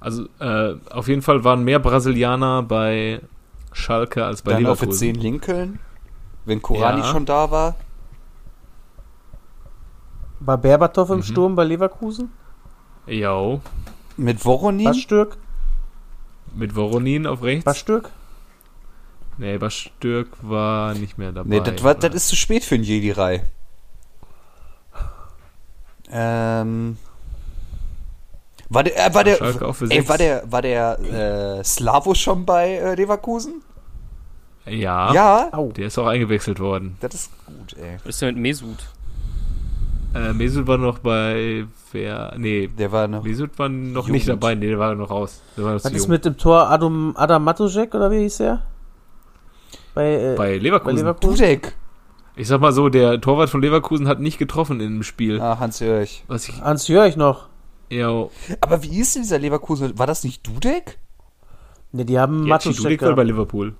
Also 0.01 0.27
äh, 0.39 0.75
auf 0.91 1.09
jeden 1.09 1.23
Fall 1.23 1.45
waren 1.45 1.62
mehr 1.64 1.79
Brasilianer 1.79 2.62
bei 2.62 3.21
Schalke 3.73 4.25
als 4.25 4.43
bei 4.43 4.53
dann 4.53 4.66
auf 4.66 4.79
der 4.81 4.89
Leverkusen. 4.89 5.14
10 5.14 5.14
Lincoln. 5.16 5.79
Wenn 6.45 6.61
Korani 6.62 7.01
Ja. 7.01 7.07
schon 7.07 7.25
da 7.27 7.51
war. 7.51 7.75
War 10.41 10.59
Berbatov 10.59 11.11
im 11.11 11.18
Mhm. 11.18 11.23
Sturm 11.23 11.55
bei 11.55 11.64
Leverkusen? 11.64 12.31
Jo, 13.07 13.61
Mit 14.16 14.45
Voronin. 14.45 14.87
Bastürk? 14.87 15.37
mit 16.55 16.75
Voronin 16.75 17.27
auf 17.27 17.43
rechts. 17.43 17.64
Bastürk? 17.64 18.11
Nee, 19.41 19.59
Bastürk 19.59 20.28
war 20.43 20.95
nicht 20.95 21.18
mehr 21.18 21.32
dabei. 21.32 21.49
Nee, 21.49 21.61
das, 21.61 21.82
war, 21.82 21.95
das 21.95 22.14
ist 22.14 22.28
zu 22.28 22.36
spät 22.36 22.64
für 22.64 22.76
ein 22.76 22.82
Jedi-Rei. 22.84 23.43
Ähm. 26.12 26.97
War 28.68 28.84
der, 28.84 29.07
äh, 29.07 29.14
war 29.14 29.24
der, 29.24 29.36
Schalke 29.36 29.66
auch 29.66 29.72
für 29.74 29.91
ey, 29.91 30.09
war 30.09 30.16
der, 30.18 30.45
war 30.51 30.62
der 30.62 31.59
äh, 31.59 31.64
Slavo 31.64 32.14
schon 32.14 32.45
bei 32.47 32.74
äh, 32.76 32.95
Leverkusen? 32.95 33.62
Ja, 34.66 35.12
Ja, 35.12 35.49
Au. 35.53 35.72
der 35.72 35.86
ist 35.88 35.99
auch 35.99 36.07
eingewechselt 36.07 36.61
worden. 36.61 36.97
das 37.01 37.14
ist 37.14 37.30
gut, 37.47 37.76
ey. 37.78 37.97
Was 38.05 38.11
ist 38.14 38.22
denn 38.22 38.34
mit 38.34 38.43
Mesut? 38.43 38.78
Äh, 40.14 40.32
Mesut 40.32 40.66
war 40.68 40.78
noch 40.78 40.99
bei 41.01 41.66
wer? 41.91 42.34
Nee, 42.36 42.68
Der 42.68 42.93
war 42.93 43.09
noch. 43.09 43.24
Mesut 43.24 43.59
war 43.59 43.68
noch 43.68 44.03
Jugend. 44.03 44.12
nicht 44.12 44.28
dabei. 44.28 44.55
Nee, 44.55 44.68
der 44.68 44.78
war 44.78 44.95
noch 44.95 45.11
raus. 45.11 45.41
Der 45.57 45.64
war 45.64 45.74
noch 45.74 45.84
Was 45.84 45.93
ist 45.93 46.03
jung. 46.03 46.11
mit 46.11 46.24
dem 46.24 46.36
Tor 46.36 46.68
Adam, 46.70 47.14
Adam 47.16 47.43
Matusek 47.43 47.93
oder 47.95 48.11
wie 48.12 48.20
hieß 48.20 48.36
der? 48.38 48.62
Bei, 50.01 50.12
äh, 50.14 50.34
bei 50.34 50.36
bei 50.36 50.57
Leverkusen. 50.57 50.96
Leverkusen? 50.96 51.36
Dudek. 51.36 51.76
Ich 52.36 52.48
sag 52.48 52.61
mal 52.61 52.72
so, 52.72 52.88
der 52.88 53.20
Torwart 53.20 53.51
von 53.51 53.61
Leverkusen 53.61 54.09
hat 54.09 54.18
nicht 54.20 54.38
getroffen 54.38 54.80
in 54.80 54.94
dem 54.94 55.03
Spiel. 55.03 55.40
Ah, 55.40 55.59
Hans-Jörg. 55.59 56.09
Was 56.26 56.48
ich, 56.48 56.61
Hans 56.62 56.88
Jörg 56.88 57.16
noch. 57.16 57.48
ja, 57.90 58.09
Aber 58.62 58.82
wie 58.82 58.98
ist 58.98 59.14
denn 59.14 59.22
dieser 59.22 59.38
Leverkusen? 59.38 59.98
War 59.98 60.07
das 60.07 60.24
nicht 60.24 60.46
Dudek? 60.46 60.98
Ne, 61.92 62.05
die 62.07 62.18
haben 62.18 62.46
Yachi 62.46 62.68
Matusek 62.68 62.82
Dudek 62.82 63.03
war 63.03 63.16
bei. 63.16 63.24
Liverpool. 63.24 63.74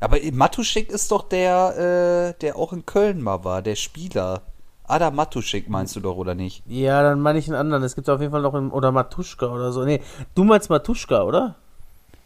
Aber 0.00 0.16
Matuschek 0.32 0.90
ist 0.90 1.12
doch 1.12 1.28
der, 1.28 2.34
äh, 2.34 2.40
der 2.40 2.56
auch 2.56 2.72
in 2.72 2.84
Köln 2.84 3.22
mal 3.22 3.44
war, 3.44 3.62
der 3.62 3.76
Spieler. 3.76 4.42
Adam 4.84 5.14
Matuschek 5.14 5.68
meinst 5.70 5.94
du 5.94 6.00
doch, 6.00 6.16
oder 6.16 6.34
nicht? 6.34 6.62
Ja, 6.66 7.02
dann 7.02 7.20
meine 7.20 7.38
ich 7.38 7.46
einen 7.46 7.56
anderen. 7.56 7.82
Es 7.84 7.94
gibt 7.94 8.10
auf 8.10 8.20
jeden 8.20 8.32
Fall 8.32 8.42
noch 8.42 8.54
einen, 8.54 8.70
oder 8.70 8.92
Matuschka 8.92 9.46
oder 9.46 9.72
so. 9.72 9.84
Nee, 9.84 10.00
du 10.34 10.44
meinst 10.44 10.68
Matuschka, 10.68 11.22
oder? 11.22 11.56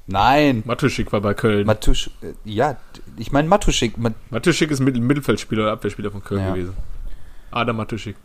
Nein. 0.08 0.62
Matuschik 0.64 1.12
war 1.12 1.20
bei 1.20 1.34
Köln. 1.34 1.66
Matusch, 1.66 2.10
äh, 2.22 2.32
ja, 2.44 2.76
ich 3.16 3.32
meine 3.32 3.48
Matuschek. 3.48 3.98
Mat 3.98 4.14
Matuschik 4.30 4.70
ist 4.70 4.80
Mittel 4.80 5.00
Mittelfeldspieler 5.00 5.62
oder 5.64 5.72
Abwehrspieler 5.72 6.10
von 6.12 6.22
Köln 6.22 6.42
Ja. 6.42 6.50
gewesen. 6.54 6.74
Adam 7.50 7.76
Matuschik. 7.76 8.16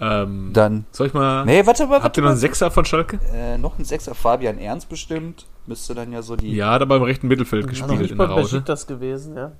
Ähm, 0.00 0.50
dann. 0.52 0.86
soll 0.92 1.08
ich 1.08 1.14
mal. 1.14 1.44
Nee, 1.44 1.66
warte 1.66 1.86
mal, 1.86 1.94
habt 1.94 2.04
warte 2.04 2.20
ihr 2.20 2.22
noch 2.24 2.30
einen. 2.30 2.38
Sechser 2.38 2.70
von 2.70 2.84
Schalke? 2.84 3.18
Äh, 3.32 3.58
noch 3.58 3.76
ein 3.78 3.84
Sechser, 3.84 4.14
Fabian 4.14 4.58
Ernst 4.58 4.88
bestimmt. 4.88 5.46
Müsste 5.66 5.94
dann 5.96 6.12
ja 6.12 6.22
so 6.22 6.36
die. 6.36 6.54
Ja, 6.54 6.70
hat 6.72 6.82
aber 6.82 6.96
im 6.96 7.02
rechten 7.02 7.26
Mittelfeld 7.26 7.64
Also 7.66 7.70
gespielt 7.82 8.00
nicht 8.00 8.10
in 8.12 8.16
bei 8.18 8.26
der 8.28 8.36
Raute. 8.36 8.62
das 8.62 8.86
gewesen, 8.86 9.36
ja. 9.36 9.52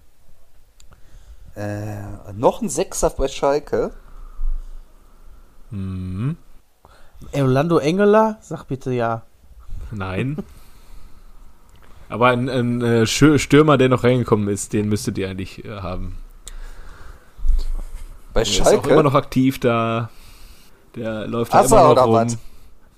Äh, 1.57 2.33
noch 2.35 2.63
ein 2.63 2.69
Sechser 2.69 3.11
bei 3.11 3.27
Schalke. 3.27 3.91
Mhm. 5.71 6.37
Orlando 7.33 7.79
Engeler? 7.79 8.39
Sag 8.41 8.65
bitte 8.69 8.93
ja. 8.93 9.23
Nein. 9.91 10.39
Aber 12.09 12.29
ein, 12.29 12.49
ein 12.49 12.83
äh, 12.83 13.07
Stürmer, 13.07 13.77
der 13.79 13.89
noch 13.89 14.05
reingekommen 14.05 14.49
ist, 14.49 14.73
den 14.73 14.89
müsstet 14.89 15.19
ihr 15.19 15.29
eigentlich 15.29 15.65
äh, 15.65 15.69
haben. 15.81 16.17
Bei 18.35 18.43
Der 18.43 18.53
ist 18.53 18.61
auch 18.61 18.67
Schalke. 18.67 18.91
immer 18.91 19.03
noch 19.03 19.15
aktiv 19.15 19.59
da. 19.59 20.11
Der 20.95 21.27
läuft 21.27 21.53
da 21.53 21.61
Assa 21.61 21.77
immer 21.77 21.85
noch 21.85 21.93
oder 21.93 22.03
rum. 22.03 22.15
was? 22.15 22.39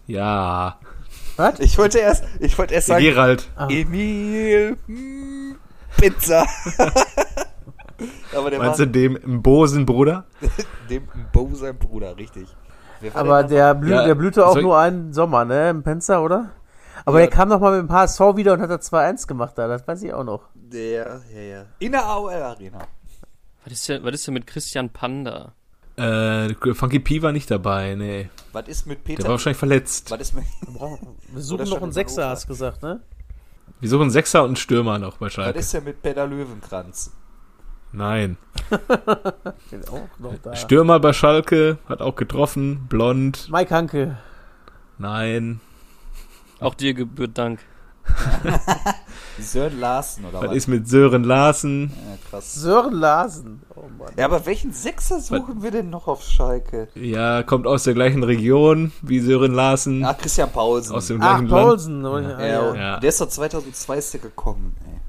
Ja. 0.06 0.78
Was? 1.36 1.60
Ich 1.60 1.78
wollte 1.78 1.98
erst, 1.98 2.24
ich 2.40 2.58
wollte 2.58 2.74
erst 2.74 2.88
sagen, 2.88 3.02
Gerald. 3.02 3.48
Ah. 3.56 3.68
Emil 3.68 4.76
Pizza. 5.96 6.46
Aber 8.34 8.50
der 8.50 8.58
Meinst 8.58 8.78
war 8.78 8.86
du 8.86 8.92
dem 8.92 9.42
Bosen 9.42 9.84
Bruder? 9.86 10.24
dem 10.90 11.08
Bo 11.32 11.50
sein 11.54 11.76
Bruder, 11.78 12.16
richtig. 12.16 12.48
Aber 13.14 13.42
der, 13.44 13.74
blü 13.74 13.90
Ja, 13.90 14.04
der 14.06 14.14
blühte 14.14 14.46
auch 14.46 14.60
nur 14.60 14.78
einen 14.78 15.12
Sommer, 15.12 15.44
ne? 15.44 15.70
Im 15.70 15.82
Penzer, 15.82 16.22
oder? 16.22 16.50
Aber 17.04 17.20
Ja. 17.20 17.26
der 17.26 17.34
kam 17.36 17.48
noch 17.48 17.60
mal 17.60 17.80
mit 17.80 17.88
dem 17.88 17.92
HSV 17.94 18.20
wieder 18.36 18.52
und 18.54 18.60
hat 18.60 18.70
da 18.70 18.76
2-1 18.80 19.26
gemacht 19.26 19.52
da. 19.56 19.68
Das 19.68 19.86
weiß 19.86 20.02
ich 20.02 20.12
auch 20.12 20.24
noch. 20.24 20.42
Der, 20.54 21.20
ja, 21.34 21.40
ja. 21.40 21.66
In 21.78 21.92
der 21.92 22.04
AOL 22.06 22.32
Arena. 22.32 22.78
Was 23.64 23.72
ist 23.74 23.88
denn, 23.88 24.02
was 24.04 24.14
ist 24.14 24.26
denn 24.26 24.34
mit 24.34 24.46
Christian 24.46 24.90
Panda? 24.90 25.52
Äh, 25.96 26.54
Funky 26.74 26.98
P 27.00 27.20
war 27.20 27.32
nicht 27.32 27.50
dabei, 27.50 27.94
nee. 27.94 28.30
Was 28.52 28.68
ist 28.68 28.86
mit 28.86 29.04
Peter? 29.04 29.18
Der 29.18 29.24
war 29.26 29.32
wahrscheinlich 29.32 29.58
verletzt. 29.58 30.10
Was 30.10 30.20
ist 30.20 30.34
mit, 30.34 30.44
Wir 31.32 31.42
suchen 31.42 31.68
noch 31.68 31.82
einen 31.82 31.92
Sechser, 31.92 32.28
hast 32.30 32.44
du 32.44 32.48
gesagt, 32.48 32.82
ne? 32.82 33.00
Wir 33.80 33.88
suchen 33.88 34.02
einen 34.02 34.10
Sechser 34.10 34.40
und 34.42 34.48
einen 34.50 34.56
Stürmer 34.56 34.98
noch 34.98 35.18
bei 35.18 35.26
was 35.26 35.32
Schalke. 35.34 35.58
ist 35.58 35.74
denn 35.74 35.84
mit 35.84 36.00
Peter 36.02 36.26
Löwenkranz? 36.26 37.12
Nein. 37.92 38.36
Auch 39.90 40.18
noch 40.18 40.34
da. 40.42 40.54
Stürmer 40.54 41.00
bei 41.00 41.12
Schalke 41.12 41.78
hat 41.88 42.00
auch 42.00 42.14
getroffen. 42.14 42.86
Blond. 42.88 43.48
Mike 43.50 43.74
Hanke. 43.74 44.16
Nein. 44.98 45.60
Auch 46.60 46.74
dir 46.74 46.94
gebührt 46.94 47.36
Dank. 47.38 47.60
Sören 49.38 49.78
Larsen 49.78 50.24
oder 50.24 50.40
Was 50.40 50.48
was? 50.50 50.56
ist 50.56 50.66
mit 50.68 50.88
Sören 50.88 51.24
Larsen? 51.24 51.90
Ja, 51.90 52.16
krass. 52.28 52.54
Sören 52.54 52.94
Larsen. 52.94 53.62
Oh 53.74 53.82
Mann. 53.98 54.12
Ja, 54.16 54.24
aber 54.26 54.44
welchen 54.46 54.72
Sechser 54.72 55.20
suchen 55.20 55.62
wir 55.62 55.70
denn 55.70 55.90
noch 55.90 56.08
auf 56.08 56.22
Schalke? 56.22 56.88
Ja, 56.94 57.42
kommt 57.42 57.66
aus 57.66 57.84
der 57.84 57.94
gleichen 57.94 58.22
Region 58.22 58.92
wie 59.02 59.20
Sören 59.20 59.52
Larsen. 59.54 60.04
Ah, 60.04 60.14
Christian 60.14 60.50
Paulsen. 60.50 60.94
Aus 60.96 61.06
dem 61.06 61.20
Ach, 61.22 61.38
gleichen 61.38 61.46
Land. 61.48 61.62
Paulsen. 61.66 62.04
Ja. 62.04 62.20
ja, 62.20 62.46
Ja, 62.46 62.74
Ja. 62.74 63.00
Der 63.00 63.08
ist 63.08 63.20
doch 63.20 63.28
2002 63.28 63.96
ist 63.98 64.12
der 64.14 64.20
gekommen, 64.20 64.76
ey. 64.86 65.00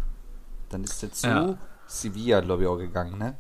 Dann 0.70 0.84
ist 0.84 1.02
der 1.02 1.12
zu 1.12 1.28
Ja. 1.28 1.58
Sevilla, 1.88 2.40
glaube 2.42 2.64
ich, 2.64 2.70
auch 2.70 2.78
gegangen, 2.78 3.18
ne? 3.18 3.38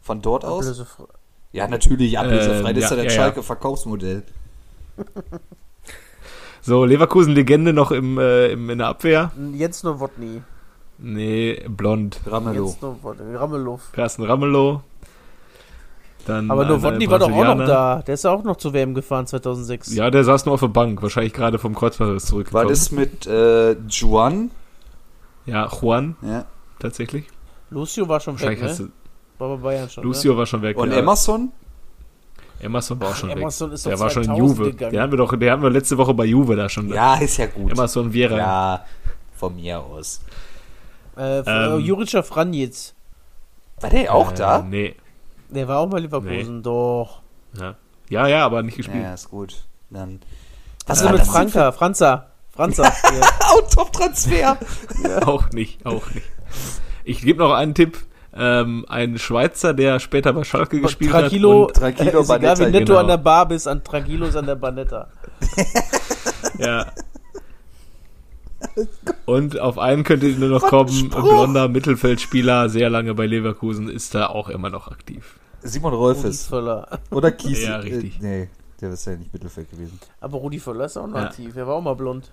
Von 0.00 0.20
dort 0.22 0.44
aus? 0.44 0.64
Ablösefrei. 0.64 1.04
Ja, 1.52 1.68
natürlich, 1.68 2.18
ablösefrei. 2.18 2.70
Ähm, 2.70 2.76
das 2.76 2.84
ist 2.84 2.90
ja, 2.90 2.96
ja 2.96 3.04
das 3.04 3.14
ja, 3.14 3.18
ja. 3.20 3.24
Schalke-Verkaufsmodell. 3.24 4.22
So, 6.64 6.84
Leverkusen-Legende 6.84 7.72
noch 7.72 7.90
im, 7.90 8.18
äh, 8.18 8.52
im, 8.52 8.70
in 8.70 8.78
der 8.78 8.86
Abwehr. 8.88 9.32
Jens 9.52 9.82
Nowotny. 9.82 10.42
Nee, 10.98 11.64
blond. 11.68 12.20
Ramelow. 12.24 12.66
Jens 12.66 12.80
Nowotny. 12.80 13.34
Ramelow. 13.34 13.80
Carsten 13.92 14.22
Ramelow. 14.22 14.80
Dann 16.24 16.48
Aber 16.52 16.62
einer 16.62 16.76
Nowotny 16.76 17.10
war 17.10 17.18
doch 17.18 17.32
auch 17.32 17.54
noch 17.56 17.66
da. 17.66 18.02
Der 18.06 18.14
ist 18.14 18.22
ja 18.22 18.30
auch 18.30 18.44
noch 18.44 18.56
zur 18.56 18.72
WM 18.74 18.94
gefahren 18.94 19.26
2006. 19.26 19.92
Ja, 19.94 20.08
der 20.10 20.22
saß 20.22 20.46
nur 20.46 20.54
auf 20.54 20.60
der 20.60 20.68
Bank. 20.68 21.02
Wahrscheinlich 21.02 21.32
gerade 21.32 21.58
vom 21.58 21.74
Kreuzbandriss 21.74 22.26
zurückgekommen. 22.26 22.64
War 22.64 22.70
das 22.70 22.92
mit 22.92 23.26
äh, 23.26 23.72
Juan? 23.88 24.52
Ja, 25.46 25.66
Juan, 25.68 26.14
Ja. 26.22 26.44
tatsächlich. 26.78 27.26
Lucio 27.70 28.06
war 28.08 28.20
schon 28.20 28.34
weg, 28.34 28.42
Wahrscheinlich 28.42 28.62
hast 28.70 28.80
ne? 28.80 28.86
du, 29.38 29.44
War 29.44 29.56
bei 29.56 29.62
Bayern 29.62 29.90
schon. 29.90 30.04
Lucio 30.04 30.36
war 30.36 30.46
schon 30.46 30.62
weg. 30.62 30.76
Und 30.76 30.92
ja. 30.92 30.98
Emerson? 30.98 31.50
Emerson 32.62 33.00
war 33.00 33.10
auch 33.10 33.14
schon 33.16 33.30
Emerson 33.30 33.70
weg. 33.70 33.74
ist 33.74 33.86
doch 33.86 33.90
der 33.90 34.00
war 34.00 34.10
schon 34.10 34.22
in 34.22 34.28
2000 34.30 34.58
Juve. 34.58 34.70
gegangen. 34.70 34.92
Der 34.92 35.02
hatten 35.02 35.12
wir 35.12 35.18
doch, 35.18 35.36
der 35.36 35.52
hatten 35.52 35.62
wir 35.62 35.70
letzte 35.70 35.98
Woche 35.98 36.14
bei 36.14 36.24
Juve 36.24 36.56
da 36.56 36.68
schon. 36.68 36.88
Ja, 36.88 37.16
ist 37.16 37.36
ja 37.36 37.46
gut. 37.46 37.72
Emerson 37.72 38.12
Viera. 38.12 38.36
Ja, 38.36 38.84
von 39.36 39.56
mir 39.56 39.80
aus. 39.80 40.20
Äh, 41.16 41.38
Ähm, 41.40 41.44
äh, 41.46 41.76
Jurica 41.78 42.22
Franjic. 42.22 42.92
War 43.80 43.90
der 43.90 44.14
auch 44.14 44.32
Äh, 44.32 44.36
da? 44.36 44.62
Nee. 44.62 44.94
Der 45.50 45.68
war 45.68 45.80
auch 45.80 45.88
mal 45.88 46.00
Leverkusen, 46.00 46.62
doch. 46.62 47.20
Ja. 47.60 47.74
ja, 48.08 48.26
ja, 48.28 48.46
aber 48.46 48.62
nicht 48.62 48.74
Ja, 48.74 48.76
gespielt. 48.78 49.02
ja, 49.04 49.12
ist 49.14 49.28
gut. 49.28 49.64
Dann. 49.90 50.20
Was 50.86 51.02
ist 51.02 51.10
mit 51.10 51.20
Franka? 51.22 51.72
Franza. 51.72 52.28
Franza. 52.50 52.84
Hier. 53.10 53.20
Out 53.50 53.76
of 53.78 53.90
Transfer! 53.90 54.56
Auch 55.26 55.50
nicht, 55.50 55.84
auch 55.86 56.02
nicht. 56.14 56.26
Ich 57.04 57.20
gebe 57.22 57.38
noch 57.40 57.52
einen 57.52 57.74
Tipp. 57.74 57.98
Ähm, 58.34 58.86
ein 58.88 59.18
Schweizer, 59.18 59.74
der 59.74 60.00
später 60.00 60.32
bei 60.32 60.44
Schalke 60.44 60.80
gespielt 60.80 61.10
Tranquilo, 61.10 61.64
hat. 61.64 61.68
Und, 61.68 61.76
Tranquilo 61.76 62.20
ist 62.20 62.30
egal 62.30 62.38
Banetta, 62.38 62.66
wie 62.66 62.70
netto 62.70 62.84
genau. 62.86 62.98
an 62.98 63.06
der 63.08 63.16
Bar 63.18 63.48
bist, 63.48 63.68
an 63.68 63.84
Tranquilo 63.84 64.26
ist 64.26 64.36
an 64.36 64.46
der 64.46 64.54
Banetta. 64.54 65.08
ja. 66.58 66.86
Und 69.26 69.58
auf 69.58 69.78
einen 69.78 70.04
könnte 70.04 70.26
nur 70.28 70.48
noch 70.48 70.62
Was 70.62 70.70
kommen. 70.70 71.10
Blonder 71.10 71.68
Mittelfeldspieler, 71.68 72.68
sehr 72.68 72.88
lange 72.88 73.14
bei 73.14 73.26
Leverkusen, 73.26 73.88
ist 73.88 74.14
da 74.14 74.28
auch 74.28 74.48
immer 74.48 74.70
noch 74.70 74.88
aktiv. 74.88 75.38
Simon 75.62 75.92
Rolfes. 75.92 76.50
Oder 76.52 77.32
Kies. 77.32 77.64
Ja, 77.64 77.76
richtig. 77.76 78.18
Äh, 78.20 78.22
nee, 78.22 78.48
der 78.80 78.92
ist 78.92 79.06
ja 79.06 79.16
nicht 79.16 79.32
Mittelfeld 79.32 79.70
gewesen. 79.70 80.00
Aber 80.20 80.38
Rudi 80.38 80.58
Völler 80.58 80.86
ist 80.86 80.96
auch 80.96 81.06
noch 81.06 81.16
Ja. 81.16 81.24
aktiv. 81.24 81.54
Der 81.54 81.66
war 81.66 81.74
auch 81.74 81.82
mal 81.82 81.94
blond. 81.94 82.30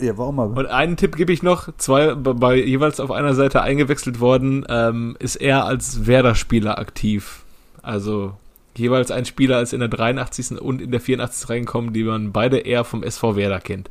Ja, 0.00 0.16
warum 0.16 0.36
mal? 0.36 0.48
Und 0.48 0.66
einen 0.66 0.96
Tipp 0.96 1.16
gebe 1.16 1.32
ich 1.32 1.42
noch, 1.42 1.68
zwei 1.76 2.14
bei, 2.14 2.56
jeweils 2.56 2.98
auf 2.98 3.10
einer 3.10 3.34
Seite 3.34 3.62
eingewechselt 3.62 4.20
worden, 4.20 4.64
ähm, 4.68 5.16
ist 5.18 5.36
er 5.36 5.64
als 5.64 6.06
Werder-Spieler 6.06 6.78
aktiv. 6.78 7.44
Also 7.82 8.34
jeweils 8.76 9.10
ein 9.10 9.26
Spieler 9.26 9.60
ist 9.60 9.72
in 9.72 9.80
der 9.80 9.88
83. 9.88 10.60
und 10.60 10.80
in 10.80 10.90
der 10.90 11.00
84. 11.00 11.50
reingekommen, 11.50 11.92
die 11.92 12.04
man 12.04 12.32
beide 12.32 12.58
eher 12.58 12.84
vom 12.84 13.02
SV 13.02 13.36
Werder 13.36 13.60
kennt. 13.60 13.90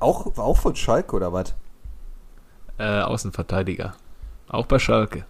Auch, 0.00 0.36
auch 0.38 0.56
von 0.56 0.74
Schalke 0.74 1.14
oder 1.16 1.32
was? 1.32 1.54
Äh, 2.78 3.00
Außenverteidiger. 3.00 3.94
Auch 4.48 4.66
bei 4.66 4.78
Schalke. 4.78 5.24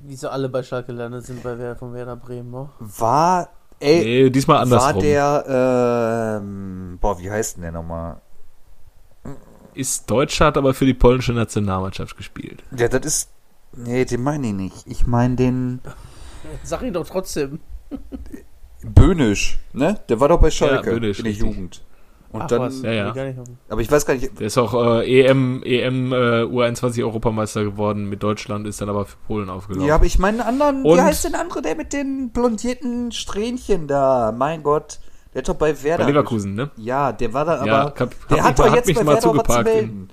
Wie 0.00 0.16
sie 0.16 0.30
alle 0.30 0.48
bei 0.48 0.62
Schalke 0.62 0.92
gelandet 0.92 1.26
sind 1.26 1.42
bei 1.42 1.58
Wer 1.58 1.76
von 1.76 1.92
Werder 1.92 2.16
Bremen. 2.16 2.50
Ne? 2.50 2.68
War. 2.78 3.50
Ey, 3.80 4.04
Nee, 4.24 4.30
diesmal 4.30 4.56
war 4.56 4.62
andersrum. 4.62 5.02
der. 5.02 6.40
Ähm, 6.42 6.98
boah, 7.00 7.18
wie 7.18 7.30
heißt 7.30 7.56
denn 7.56 7.62
der 7.62 7.72
nochmal? 7.72 8.20
ist 9.74 10.10
Deutscher, 10.10 10.46
hat 10.46 10.58
aber 10.58 10.74
für 10.74 10.84
die 10.84 10.94
polnische 10.94 11.32
Nationalmannschaft 11.32 12.16
gespielt. 12.16 12.62
Ja, 12.76 12.88
das 12.88 13.06
ist. 13.06 13.30
Nee, 13.72 14.04
den 14.04 14.22
meine 14.22 14.48
ich 14.48 14.52
nicht. 14.52 14.86
Ich 14.86 15.06
meine 15.06 15.36
den. 15.36 15.80
Sag 16.64 16.82
ihn 16.82 16.92
doch 16.92 17.06
trotzdem. 17.08 17.60
Böhnisch, 18.82 19.58
ne? 19.72 20.00
Der 20.08 20.20
war 20.20 20.28
doch 20.28 20.40
bei 20.40 20.50
Schalke 20.50 20.90
Böhnisch, 20.90 21.18
in 21.20 21.24
der 21.24 21.32
richtig. 21.32 21.46
Jugend. 21.46 21.82
Und 22.32 22.42
Ach, 22.42 22.46
dann. 22.46 22.60
was? 22.60 22.82
Ja, 22.82 22.92
ja. 22.92 23.08
Nee, 23.08 23.14
gar 23.14 23.24
nicht 23.24 23.38
auf- 23.40 23.48
Aber 23.68 23.80
ich 23.80 23.90
weiß 23.90 24.06
gar 24.06 24.14
nicht. 24.14 24.38
Der 24.38 24.46
ist 24.46 24.56
auch 24.56 24.72
äh, 25.00 25.20
EM, 25.26 25.62
EM 25.64 26.12
äh, 26.12 26.16
U21 26.44 27.02
Europameister 27.02 27.64
geworden 27.64 28.08
mit 28.08 28.22
Deutschland, 28.22 28.68
ist 28.68 28.80
dann 28.80 28.88
aber 28.88 29.04
für 29.04 29.16
Polen 29.26 29.50
aufgelaufen. 29.50 29.88
Ja, 29.88 29.96
aber 29.96 30.04
ich 30.06 30.18
meine 30.20 30.46
einen 30.46 30.60
anderen. 30.60 30.84
Und- 30.84 30.98
wie 30.98 31.02
heißt 31.02 31.24
denn 31.24 31.32
der 31.32 31.40
andere, 31.40 31.60
der 31.62 31.74
mit 31.74 31.92
den 31.92 32.30
blondierten 32.30 33.10
Strähnchen 33.10 33.88
da? 33.88 34.32
Mein 34.36 34.62
Gott. 34.62 35.00
Der 35.34 35.42
hat 35.42 35.48
doch 35.48 35.54
bei 35.56 35.80
Werder. 35.82 36.04
bei 36.04 36.10
Leverkusen, 36.10 36.54
ne? 36.54 36.70
Ja, 36.76 37.12
der 37.12 37.32
war 37.32 37.44
da 37.44 37.56
aber. 37.58 37.66
Ja, 37.66 37.84
hab- 37.84 37.96
der 37.96 38.06
hab 38.06 38.10
hat 38.10 38.46
mich- 38.46 38.54
doch 38.56 38.64
hat 38.68 38.74
jetzt 38.76 38.86
mich 38.86 38.96
bei 38.96 39.04
mal 39.04 39.14
Werder 39.14 39.16
was 39.16 39.32
zu 39.32 39.38
zugeparkt 39.38 39.68
in-. 39.68 40.08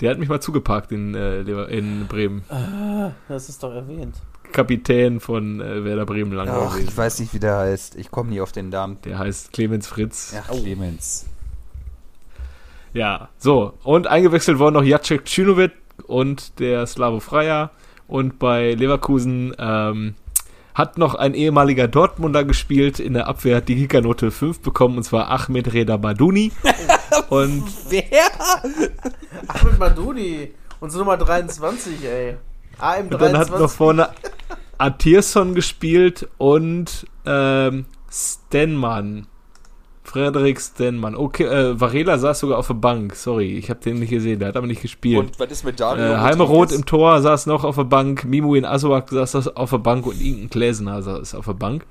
Der 0.00 0.10
hat 0.10 0.18
mich 0.18 0.28
mal 0.28 0.40
zugeparkt 0.40 0.92
in, 0.92 1.14
äh, 1.14 1.40
in 1.42 2.06
Bremen. 2.08 2.42
Ah, 2.48 3.10
das 3.28 3.48
ist 3.48 3.62
doch 3.62 3.72
erwähnt. 3.72 4.16
Kapitän 4.52 5.20
von 5.20 5.60
äh, 5.60 5.84
Werder 5.84 6.06
Bremen 6.06 6.32
lange 6.32 6.52
Ach, 6.52 6.72
gewesen. 6.72 6.88
ich 6.88 6.96
weiß 6.96 7.20
nicht, 7.20 7.34
wie 7.34 7.38
der 7.38 7.56
heißt. 7.56 7.96
Ich 7.96 8.10
komme 8.10 8.30
nie 8.30 8.40
auf 8.40 8.52
den 8.52 8.68
Namen. 8.68 8.98
Der 9.04 9.18
heißt 9.18 9.52
Clemens 9.52 9.86
Fritz. 9.86 10.34
Ach, 10.38 10.50
Clemens. 10.50 11.26
Ja, 12.94 13.28
so. 13.38 13.72
Und 13.82 14.06
eingewechselt 14.06 14.58
worden 14.58 14.74
noch 14.74 14.84
Jacek 14.84 15.24
Czinovic 15.24 15.72
und 16.06 16.58
der 16.58 16.86
Slavo 16.86 17.20
Freya. 17.20 17.70
Und 18.06 18.38
bei 18.38 18.74
Leverkusen 18.74 19.54
ähm, 19.58 20.14
hat 20.74 20.98
noch 20.98 21.14
ein 21.14 21.34
ehemaliger 21.34 21.88
Dortmunder 21.88 22.44
gespielt. 22.44 23.00
In 23.00 23.14
der 23.14 23.26
Abwehr 23.28 23.56
hat 23.56 23.68
die 23.68 23.76
Kickernote 23.76 24.30
5 24.30 24.60
bekommen, 24.60 24.98
und 24.98 25.02
zwar 25.04 25.30
Ahmed 25.30 25.72
Reda 25.72 25.96
Baduni. 25.96 26.52
und 27.30 27.64
Wer? 27.88 28.04
Ahmed 29.48 29.78
Maduni. 29.78 30.52
Unsere 30.80 31.04
Nummer 31.04 31.16
23, 31.16 32.04
ey. 32.04 32.36
AM23. 32.82 33.12
Und 33.12 33.20
dann 33.20 33.38
hat 33.38 33.50
noch 33.50 33.70
vorne 33.70 34.08
Atierson 34.78 35.54
gespielt 35.54 36.28
und 36.38 37.06
ähm, 37.24 37.86
Stenmann. 38.10 39.26
Frederik 40.04 40.60
Stenmann. 40.60 41.14
Okay, 41.14 41.44
äh, 41.44 41.80
Varela 41.80 42.18
saß 42.18 42.40
sogar 42.40 42.58
auf 42.58 42.66
der 42.66 42.74
Bank. 42.74 43.14
Sorry, 43.14 43.56
ich 43.56 43.70
habe 43.70 43.80
den 43.80 44.00
nicht 44.00 44.10
gesehen. 44.10 44.40
Der 44.40 44.48
hat 44.48 44.56
aber 44.56 44.66
nicht 44.66 44.82
gespielt. 44.82 45.18
Und 45.18 45.40
was 45.40 45.50
ist 45.50 45.64
mit 45.64 45.78
Dario? 45.78 46.04
äh, 46.04 46.16
Heimeroth 46.18 46.72
im 46.72 46.84
Tor 46.84 47.22
saß 47.22 47.46
noch 47.46 47.64
auf 47.64 47.76
der 47.76 47.84
Bank. 47.84 48.24
Mimuin 48.24 48.64
Asuak 48.64 49.10
saß 49.10 49.48
auf 49.56 49.70
der 49.70 49.78
Bank 49.78 50.04
und 50.06 50.20
Inken 50.20 50.50
Gläsener 50.50 51.00
saß 51.02 51.36
auf 51.36 51.46
der 51.46 51.54
Bank. 51.54 51.86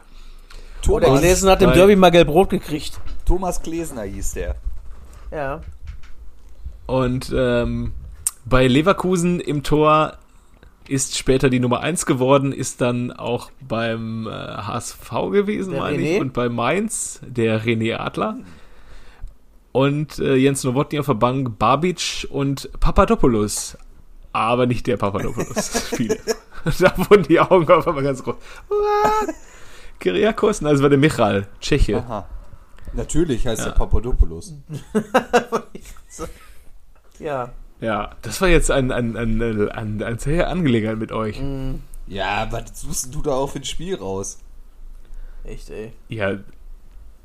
Oh, 0.88 1.00
der 1.00 1.08
Thomas, 1.08 1.22
Gläsen 1.22 1.50
hat 1.50 1.62
im. 1.62 1.72
Derby 1.72 1.96
mal 1.96 2.12
gelb-rot 2.12 2.50
gekriegt. 2.50 3.00
Thomas 3.26 3.62
Glesner 3.62 4.04
hieß 4.04 4.34
der. 4.34 4.56
Ja. 5.32 5.62
Und 6.88 7.32
ähm, 7.34 7.94
bei 8.46 8.68
Leverkusen 8.68 9.40
im 9.40 9.64
Tor 9.64 10.18
ist 10.92 11.18
später 11.18 11.50
die 11.50 11.60
Nummer 11.60 11.80
1 11.80 12.06
geworden, 12.06 12.52
ist 12.52 12.82
dann 12.82 13.12
auch 13.12 13.50
beim 13.68 14.28
äh, 14.28 14.32
HSV 14.32 15.10
gewesen, 15.32 15.72
Der 15.74 15.82
meine 15.82 15.98
René? 15.98 16.16
ich, 16.16 16.22
und 16.22 16.34
bei 16.34 16.50
Mainz 16.50 17.22
der 17.26 17.64
René 17.64 17.96
Adler. 17.98 18.38
Und 19.72 20.20
äh, 20.20 20.36
Jens 20.36 20.64
Nowotny 20.66 21.00
auf 21.00 21.06
der 21.06 21.14
Bank, 21.14 21.58
Babic 21.58 22.28
und 22.30 22.70
Papadopoulos. 22.80 23.78
Aber 24.34 24.66
nicht 24.66 24.86
der 24.88 24.98
Papadopoulos. 24.98 25.70
Viele. 25.96 26.18
da 26.80 26.94
wurden 26.98 27.24
die 27.24 27.40
Augen 27.40 27.72
auf 27.72 27.88
einmal 27.88 28.04
ganz 28.04 28.22
groß. 28.24 28.36
Kyriakos? 30.00 30.62
Nein, 30.62 30.74
das 30.74 30.82
war 30.82 30.90
der 30.90 30.98
Michal, 30.98 31.48
Tscheche. 31.62 31.98
Aha. 31.98 32.28
Natürlich 32.94 33.48
heißt 33.48 33.62
Ja. 33.62 33.70
der 33.70 33.78
Papadopoulos. 33.78 34.54
Ja. 37.20 37.50
Ja, 37.82 38.16
das 38.22 38.40
war 38.42 38.48
jetzt 38.48 38.72
ein, 38.72 38.92
ein, 38.92 39.18
ein, 39.18 39.42
ein, 39.42 39.70
ein, 39.70 40.04
ein 40.04 40.20
sehr 40.20 40.50
Angelegenheit 40.50 40.98
mit 40.98 41.12
euch. 41.12 41.42
Mhm. 41.42 41.82
Ja, 42.08 42.48
was 42.52 42.82
suchst 42.82 43.14
du 43.14 43.22
da 43.22 43.32
auf 43.32 43.56
ins 43.56 43.70
Spiel 43.70 43.96
raus? 43.96 44.40
Echt, 45.44 45.70
ey. 45.72 45.92
Ja, 46.08 46.38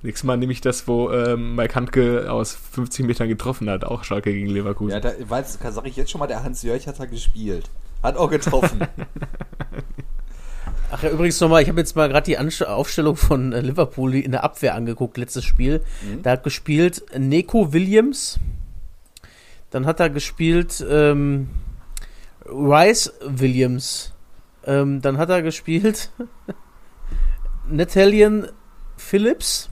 nächstes 0.02 0.24
Mal 0.24 0.38
nehme 0.38 0.52
ich 0.52 0.62
das, 0.62 0.88
wo 0.88 1.11
ähm, 1.11 1.57
Mike 1.57 1.74
Handke 1.74 2.30
aus 2.30 2.54
50 2.54 3.04
Metern 3.04 3.28
getroffen 3.28 3.68
hat, 3.68 3.84
auch 3.84 4.04
Schalke 4.04 4.32
gegen 4.32 4.48
Leverkusen. 4.48 4.92
Ja, 4.92 5.00
da 5.00 5.12
weißt, 5.18 5.62
du, 5.62 5.72
sag 5.72 5.86
ich 5.86 5.96
jetzt 5.96 6.11
schon 6.11 6.20
mal, 6.20 6.26
der 6.26 6.42
Hans-Jörg 6.42 6.86
hat 6.86 6.98
da 6.98 7.04
gespielt. 7.04 7.68
Hat 8.02 8.16
auch 8.16 8.30
getroffen. 8.30 8.86
Ach 10.90 11.02
ja, 11.02 11.11
übrigens 11.11 11.40
nochmal, 11.40 11.62
ich 11.62 11.68
habe 11.68 11.80
jetzt 11.80 11.96
mal 11.96 12.09
gerade 12.09 12.24
die 12.24 12.38
Anst 12.38 12.64
Aufstellung 12.64 13.16
von 13.16 13.52
äh, 13.52 13.61
Liverpool 13.61 14.14
in 14.14 14.30
der 14.30 14.44
Abwehr 14.44 14.74
angeguckt, 14.74 15.18
letztes 15.18 15.44
Spiel. 15.44 15.82
Mhm. 16.02 16.22
Da 16.22 16.30
hat 16.30 16.44
gespielt 16.44 17.04
Neko 17.18 17.72
Williams. 17.72 18.38
Dann 19.70 19.86
hat 19.86 20.00
er 20.00 20.10
gespielt 20.10 20.84
ähm, 20.88 21.48
Rice 22.46 23.12
Williams. 23.24 24.12
Ähm, 24.64 25.00
dann 25.00 25.18
hat 25.18 25.30
er 25.30 25.42
gespielt 25.42 26.10
Natalian 27.68 28.48
Phillips. 28.96 29.68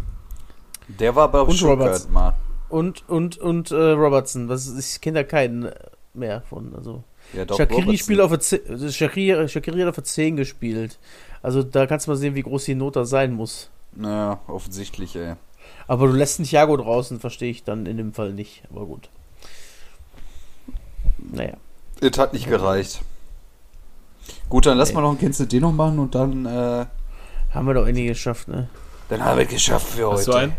Der 0.88 1.14
war 1.16 1.24
aber 1.24 1.42
auch 1.42 1.62
Roberts. 1.62 2.08
mal. 2.08 2.34
Und, 2.68 3.08
und, 3.08 3.38
und 3.38 3.70
äh, 3.70 3.74
Robertson. 3.74 4.48
Was, 4.48 4.76
ich 4.76 5.00
kenne 5.00 5.20
da 5.20 5.24
keinen 5.24 5.70
mehr 6.12 6.42
von. 6.42 6.74
Also. 6.74 7.04
Ja, 7.32 7.44
doch, 7.44 7.56
Shakiri, 7.56 7.96
spielt 7.96 8.20
auf 8.20 8.36
der 8.36 8.90
Shakiri, 8.90 9.48
Shakiri 9.48 9.80
hat 9.80 9.88
auf 9.88 9.94
der 9.94 10.04
10 10.04 10.36
gespielt. 10.36 10.98
Also 11.42 11.62
da 11.62 11.86
kannst 11.86 12.06
du 12.06 12.10
mal 12.10 12.16
sehen, 12.16 12.34
wie 12.34 12.42
groß 12.42 12.64
die 12.66 12.74
Not 12.74 12.96
da 12.96 13.04
sein 13.04 13.32
muss. 13.32 13.70
Naja, 13.92 14.40
offensichtlich, 14.46 15.16
ey. 15.16 15.34
Aber 15.86 16.06
du 16.08 16.14
lässt 16.14 16.38
einen 16.38 16.48
Thiago 16.48 16.76
draußen, 16.76 17.20
verstehe 17.20 17.50
ich 17.50 17.64
dann 17.64 17.86
in 17.86 17.96
dem 17.96 18.12
Fall 18.12 18.32
nicht. 18.32 18.62
Aber 18.70 18.86
gut. 18.86 19.08
Naja. 21.24 21.54
Es 22.00 22.18
hat 22.18 22.32
nicht 22.32 22.48
gereicht. 22.48 23.02
Gut, 24.48 24.66
dann 24.66 24.78
lass 24.78 24.90
nee. 24.90 24.96
mal 24.96 25.02
noch 25.02 25.12
ein 25.12 25.18
Kennst 25.18 25.40
du 25.40 25.60
noch 25.60 25.72
machen 25.72 25.98
und 25.98 26.14
dann. 26.14 26.46
Äh, 26.46 26.86
haben 27.54 27.66
wir 27.66 27.74
doch 27.74 27.86
eh 27.86 28.06
geschafft, 28.06 28.48
ne? 28.48 28.68
Dann 29.08 29.24
haben 29.24 29.38
wir 29.38 29.44
es 29.44 29.50
geschafft 29.50 29.86
für 29.86 30.10
Hast 30.10 30.26
heute. 30.26 30.30
Du 30.30 30.36
einen? 30.36 30.56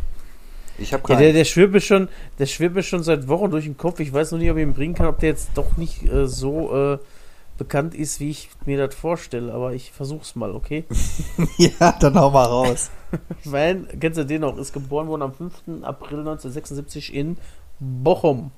Ich 0.78 0.94
habe 0.94 1.04
keinen. 1.04 1.18
Ja, 1.18 1.24
der, 1.24 1.34
der 1.34 1.46
schwirrt 1.46 1.82
schon, 1.84 2.10
der 2.40 2.46
schwirrt 2.46 2.84
schon 2.86 3.04
seit 3.04 3.28
Wochen 3.28 3.52
durch 3.52 3.66
den 3.66 3.78
Kopf. 3.78 4.00
Ich 4.00 4.14
weiß 4.14 4.32
noch 4.32 4.40
nicht, 4.40 4.50
ob 4.52 4.58
ich 4.58 4.64
ihn 4.64 4.74
bringen 4.74 4.94
kann, 4.94 5.08
ob 5.08 5.20
der 5.20 5.30
jetzt 5.30 5.50
doch 5.56 5.78
nicht 5.78 6.04
äh, 6.04 6.28
so 6.28 6.94
äh, 6.94 6.98
bekannt 7.58 7.96
ist, 7.96 8.20
wie 8.20 8.30
ich 8.30 8.50
mir 8.66 8.86
das 8.86 8.96
vorstelle. 8.96 9.54
Aber 9.54 9.74
ich 9.74 9.92
versuch's 9.92 10.36
mal, 10.36 10.52
okay? 10.52 10.86
ja, 11.58 11.94
dann 12.00 12.16
hau 12.20 12.32
mal 12.32 12.46
raus. 12.46 12.92
Weil, 13.46 13.86
kennst 14.00 14.18
du 14.18 14.26
den 14.26 14.42
noch? 14.42 14.58
Ist 14.58 14.74
geboren 14.74 15.08
worden 15.08 15.22
am 15.22 15.34
5. 15.34 15.84
April 15.84 16.20
1976 16.20 17.14
in 17.14 17.38
Bochum. 17.80 18.52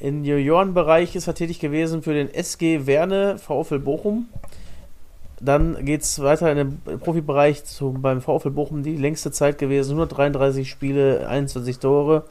Im 0.00 0.24
Juniorenbereich 0.24 1.16
ist 1.16 1.26
er 1.26 1.34
tätig 1.34 1.58
gewesen 1.58 2.02
für 2.02 2.14
den 2.14 2.32
SG 2.32 2.86
Werne 2.86 3.36
VfL 3.38 3.80
Bochum. 3.80 4.28
Dann 5.40 5.84
geht 5.84 6.02
es 6.02 6.22
weiter 6.22 6.50
in 6.50 6.56
den 6.56 7.00
Profibereich 7.00 7.64
zu, 7.64 7.92
beim 7.92 8.20
VfL 8.20 8.50
Bochum, 8.50 8.82
die 8.82 8.96
längste 8.96 9.32
Zeit 9.32 9.58
gewesen, 9.58 9.90
133 9.92 10.68
Spiele, 10.68 11.28
21 11.28 11.78
Tore. 11.78 12.24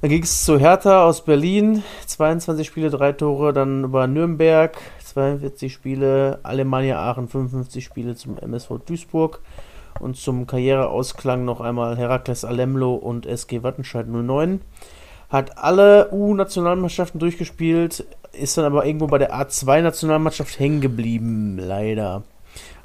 Dann 0.00 0.10
ging 0.10 0.22
es 0.22 0.44
zu 0.44 0.58
Hertha 0.58 1.04
aus 1.04 1.24
Berlin, 1.24 1.82
22 2.06 2.66
Spiele, 2.66 2.90
3 2.90 3.12
Tore. 3.12 3.52
Dann 3.52 3.84
über 3.84 4.06
Nürnberg, 4.06 4.76
42 5.04 5.72
Spiele, 5.72 6.40
Alemannia 6.42 6.98
Aachen, 6.98 7.28
55 7.28 7.84
Spiele 7.84 8.16
zum 8.16 8.38
MSV 8.38 8.78
Duisburg. 8.86 9.40
Und 9.98 10.16
zum 10.16 10.46
Karriereausklang 10.46 11.44
noch 11.44 11.60
einmal 11.60 11.98
Herakles 11.98 12.46
Alemlo 12.46 12.94
und 12.94 13.26
SG 13.26 13.62
Wattenscheid 13.62 14.08
09. 14.08 14.60
Hat 15.30 15.58
alle 15.58 16.10
U-Nationalmannschaften 16.10 17.20
durchgespielt, 17.20 18.04
ist 18.32 18.58
dann 18.58 18.64
aber 18.64 18.84
irgendwo 18.84 19.06
bei 19.06 19.18
der 19.18 19.32
A2-Nationalmannschaft 19.32 20.58
hängen 20.58 20.80
geblieben, 20.80 21.56
leider. 21.58 22.24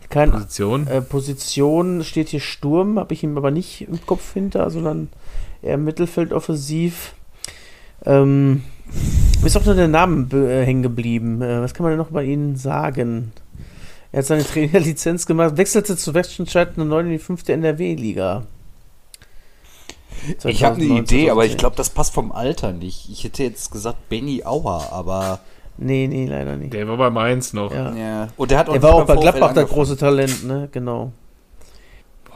Kein, 0.09 0.31
Position? 0.31 0.87
Äh, 0.87 1.01
Position 1.01 2.03
steht 2.03 2.29
hier 2.29 2.39
Sturm, 2.39 2.99
habe 2.99 3.13
ich 3.13 3.23
ihm 3.23 3.37
aber 3.37 3.51
nicht 3.51 3.87
im 3.87 4.05
Kopf 4.05 4.33
hinter, 4.33 4.69
sondern 4.69 5.09
eher 5.61 5.77
Mittelfeldoffensiv. 5.77 7.13
Ähm, 8.05 8.63
ist 9.43 9.57
auch 9.57 9.65
nur 9.65 9.75
der 9.75 9.87
Name 9.87 10.27
äh, 10.33 10.65
hängen 10.65 10.83
geblieben. 10.83 11.41
Äh, 11.41 11.61
was 11.61 11.73
kann 11.73 11.83
man 11.83 11.91
denn 11.91 11.99
noch 11.99 12.11
bei 12.11 12.23
Ihnen 12.23 12.55
sagen? 12.55 13.31
Er 14.11 14.19
hat 14.19 14.25
seine 14.27 14.45
Trainerlizenz 14.45 15.25
gemacht, 15.25 15.57
wechselte 15.57 15.97
zu 15.97 16.13
Westschenscheid 16.13 16.77
9 16.77 17.05
in 17.05 17.11
die 17.11 17.17
5. 17.17 17.49
NRW-Liga. 17.49 18.43
Ich 20.43 20.63
habe 20.63 20.75
eine 20.75 20.85
Idee, 20.85 21.29
aber 21.29 21.45
ich 21.45 21.57
glaube, 21.57 21.75
das 21.75 21.89
passt 21.89 22.13
vom 22.13 22.31
Alter 22.31 22.71
nicht. 22.71 23.09
Ich 23.09 23.23
hätte 23.23 23.43
jetzt 23.43 23.71
gesagt 23.71 24.09
Benny 24.09 24.43
Auer, 24.43 24.89
aber. 24.91 25.39
Nee, 25.77 26.07
nee, 26.07 26.25
leider 26.25 26.55
nicht. 26.55 26.73
Der 26.73 26.87
war 26.87 26.97
bei 26.97 27.09
Mainz 27.09 27.53
noch. 27.53 27.73
Ja. 27.73 27.93
ja. 27.93 28.27
Und 28.37 28.51
der 28.51 28.59
hat 28.59 28.69
auch 28.69 28.73
der 28.73 28.83
war 28.83 28.93
auch 28.93 29.05
bei 29.05 29.15
Gladbach 29.15 29.53
das 29.53 29.69
große 29.69 29.97
Talent, 29.97 30.45
ne? 30.45 30.69
Genau. 30.71 31.11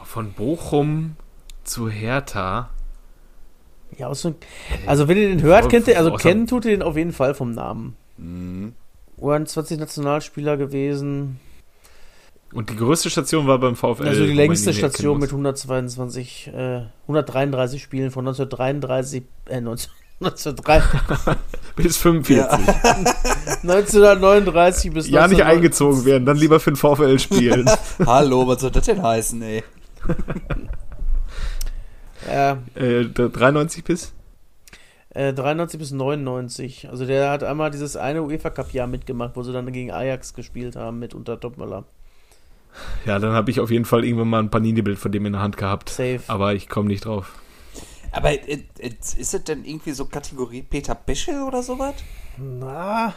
Von 0.04 0.32
Bochum 0.32 1.16
zu 1.64 1.88
Hertha. 1.88 2.70
Ja, 3.96 4.08
also, 4.08 4.34
also 4.86 5.08
wenn 5.08 5.16
ihr 5.16 5.28
den 5.28 5.42
hört, 5.42 5.68
kennt 5.68 5.88
ihr, 5.88 5.98
also 5.98 6.12
kennen 6.14 6.46
tut 6.46 6.64
ihr 6.64 6.72
den 6.72 6.82
auf 6.82 6.96
jeden 6.96 7.12
Fall 7.12 7.34
vom 7.34 7.52
Namen. 7.52 7.96
Mhm. 8.16 8.74
U21 9.20 9.78
Nationalspieler 9.78 10.56
gewesen. 10.56 11.38
Und 12.52 12.68
die 12.70 12.76
größte 12.76 13.10
Station 13.10 13.46
war 13.46 13.58
beim 13.58 13.76
VfL. 13.76 14.08
Also 14.08 14.26
die 14.26 14.32
längste 14.32 14.74
Station 14.74 15.20
mit 15.20 15.30
122, 15.30 16.48
äh, 16.52 16.82
133 17.02 17.80
Spielen 17.80 18.10
von 18.10 18.26
1933, 18.26 19.22
äh, 19.48 19.60
19, 19.60 19.90
1903. 20.20 21.36
bis 21.76 21.96
45. 21.96 22.36
Ja. 22.36 22.48
1939 23.62 24.92
bis 24.92 25.08
Ja, 25.08 25.28
nicht 25.28 25.44
eingezogen 25.44 26.04
werden, 26.04 26.26
dann 26.26 26.36
lieber 26.36 26.58
für 26.58 26.72
den 26.72 26.76
VfL 26.76 27.18
spielen. 27.20 27.70
Hallo, 28.06 28.46
was 28.48 28.62
soll 28.62 28.72
das 28.72 28.86
denn 28.86 29.00
heißen, 29.00 29.40
ey? 29.42 29.62
ja. 32.28 32.58
Äh, 32.74 33.04
93 33.04 33.84
bis? 33.84 34.12
Äh, 35.10 35.32
93 35.34 35.78
bis 35.78 35.92
99. 35.92 36.88
Also 36.90 37.06
der 37.06 37.30
hat 37.30 37.44
einmal 37.44 37.70
dieses 37.70 37.96
eine 37.96 38.24
UEFA 38.24 38.50
Cup 38.50 38.72
Jahr 38.72 38.88
mitgemacht, 38.88 39.36
wo 39.36 39.42
sie 39.44 39.52
dann 39.52 39.70
gegen 39.72 39.92
Ajax 39.92 40.34
gespielt 40.34 40.74
haben 40.74 40.98
mit 40.98 41.14
unter 41.14 41.38
Topmöller. 41.38 41.84
Ja, 43.04 43.18
dann 43.18 43.32
habe 43.32 43.50
ich 43.50 43.60
auf 43.60 43.70
jeden 43.70 43.84
Fall 43.84 44.04
irgendwann 44.04 44.28
mal 44.28 44.38
ein 44.40 44.50
Panini-Bild 44.50 44.98
von 44.98 45.12
dem 45.12 45.26
in 45.26 45.32
der 45.32 45.42
Hand 45.42 45.56
gehabt. 45.56 45.90
Safe. 45.90 46.20
Aber 46.28 46.54
ich 46.54 46.68
komme 46.68 46.88
nicht 46.88 47.04
drauf. 47.04 47.40
Aber 48.12 48.32
äh, 48.32 48.64
äh, 48.78 48.90
ist 48.98 49.34
es 49.34 49.44
denn 49.44 49.64
irgendwie 49.64 49.92
so 49.92 50.06
Kategorie 50.06 50.62
Peter 50.62 50.94
Bischel 50.94 51.42
oder 51.42 51.62
sowas? 51.62 51.94
Na, 52.36 53.14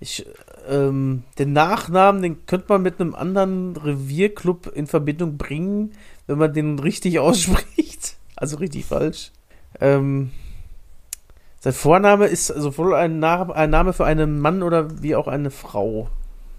ich, 0.00 0.26
ähm, 0.68 1.24
den 1.38 1.52
Nachnamen, 1.52 2.22
den 2.22 2.46
könnte 2.46 2.66
man 2.68 2.82
mit 2.82 3.00
einem 3.00 3.14
anderen 3.14 3.76
Revierclub 3.76 4.66
in 4.74 4.86
Verbindung 4.86 5.36
bringen, 5.36 5.92
wenn 6.26 6.38
man 6.38 6.52
den 6.52 6.78
richtig 6.78 7.18
ausspricht. 7.20 8.16
Also 8.36 8.56
richtig 8.56 8.84
falsch. 8.84 9.32
Ähm, 9.80 10.30
sein 11.60 11.72
Vorname 11.72 12.26
ist 12.26 12.48
sowohl 12.48 12.94
ein, 12.94 13.20
Na 13.20 13.42
ein 13.52 13.70
Name 13.70 13.92
für 13.92 14.04
einen 14.04 14.40
Mann 14.40 14.62
oder 14.62 15.02
wie 15.02 15.14
auch 15.14 15.28
eine 15.28 15.50
Frau. 15.50 16.08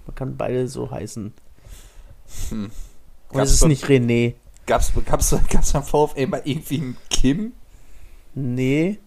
Man 0.08 0.16
kann 0.16 0.38
beide 0.38 0.68
so 0.68 0.92
heißen. 0.92 1.34
Hm. 2.50 2.72
Es 3.34 3.52
ist 3.52 3.66
nicht 3.66 3.86
René. 3.86 4.36
Gab's, 4.66 4.94
gab's, 5.06 5.36
gab's 5.50 5.74
beim 5.74 5.84
VfL 5.84 6.28
mal 6.28 6.42
irgendwie 6.44 6.78
einen 6.78 6.98
Kim? 7.10 7.54
Nee. 8.34 9.00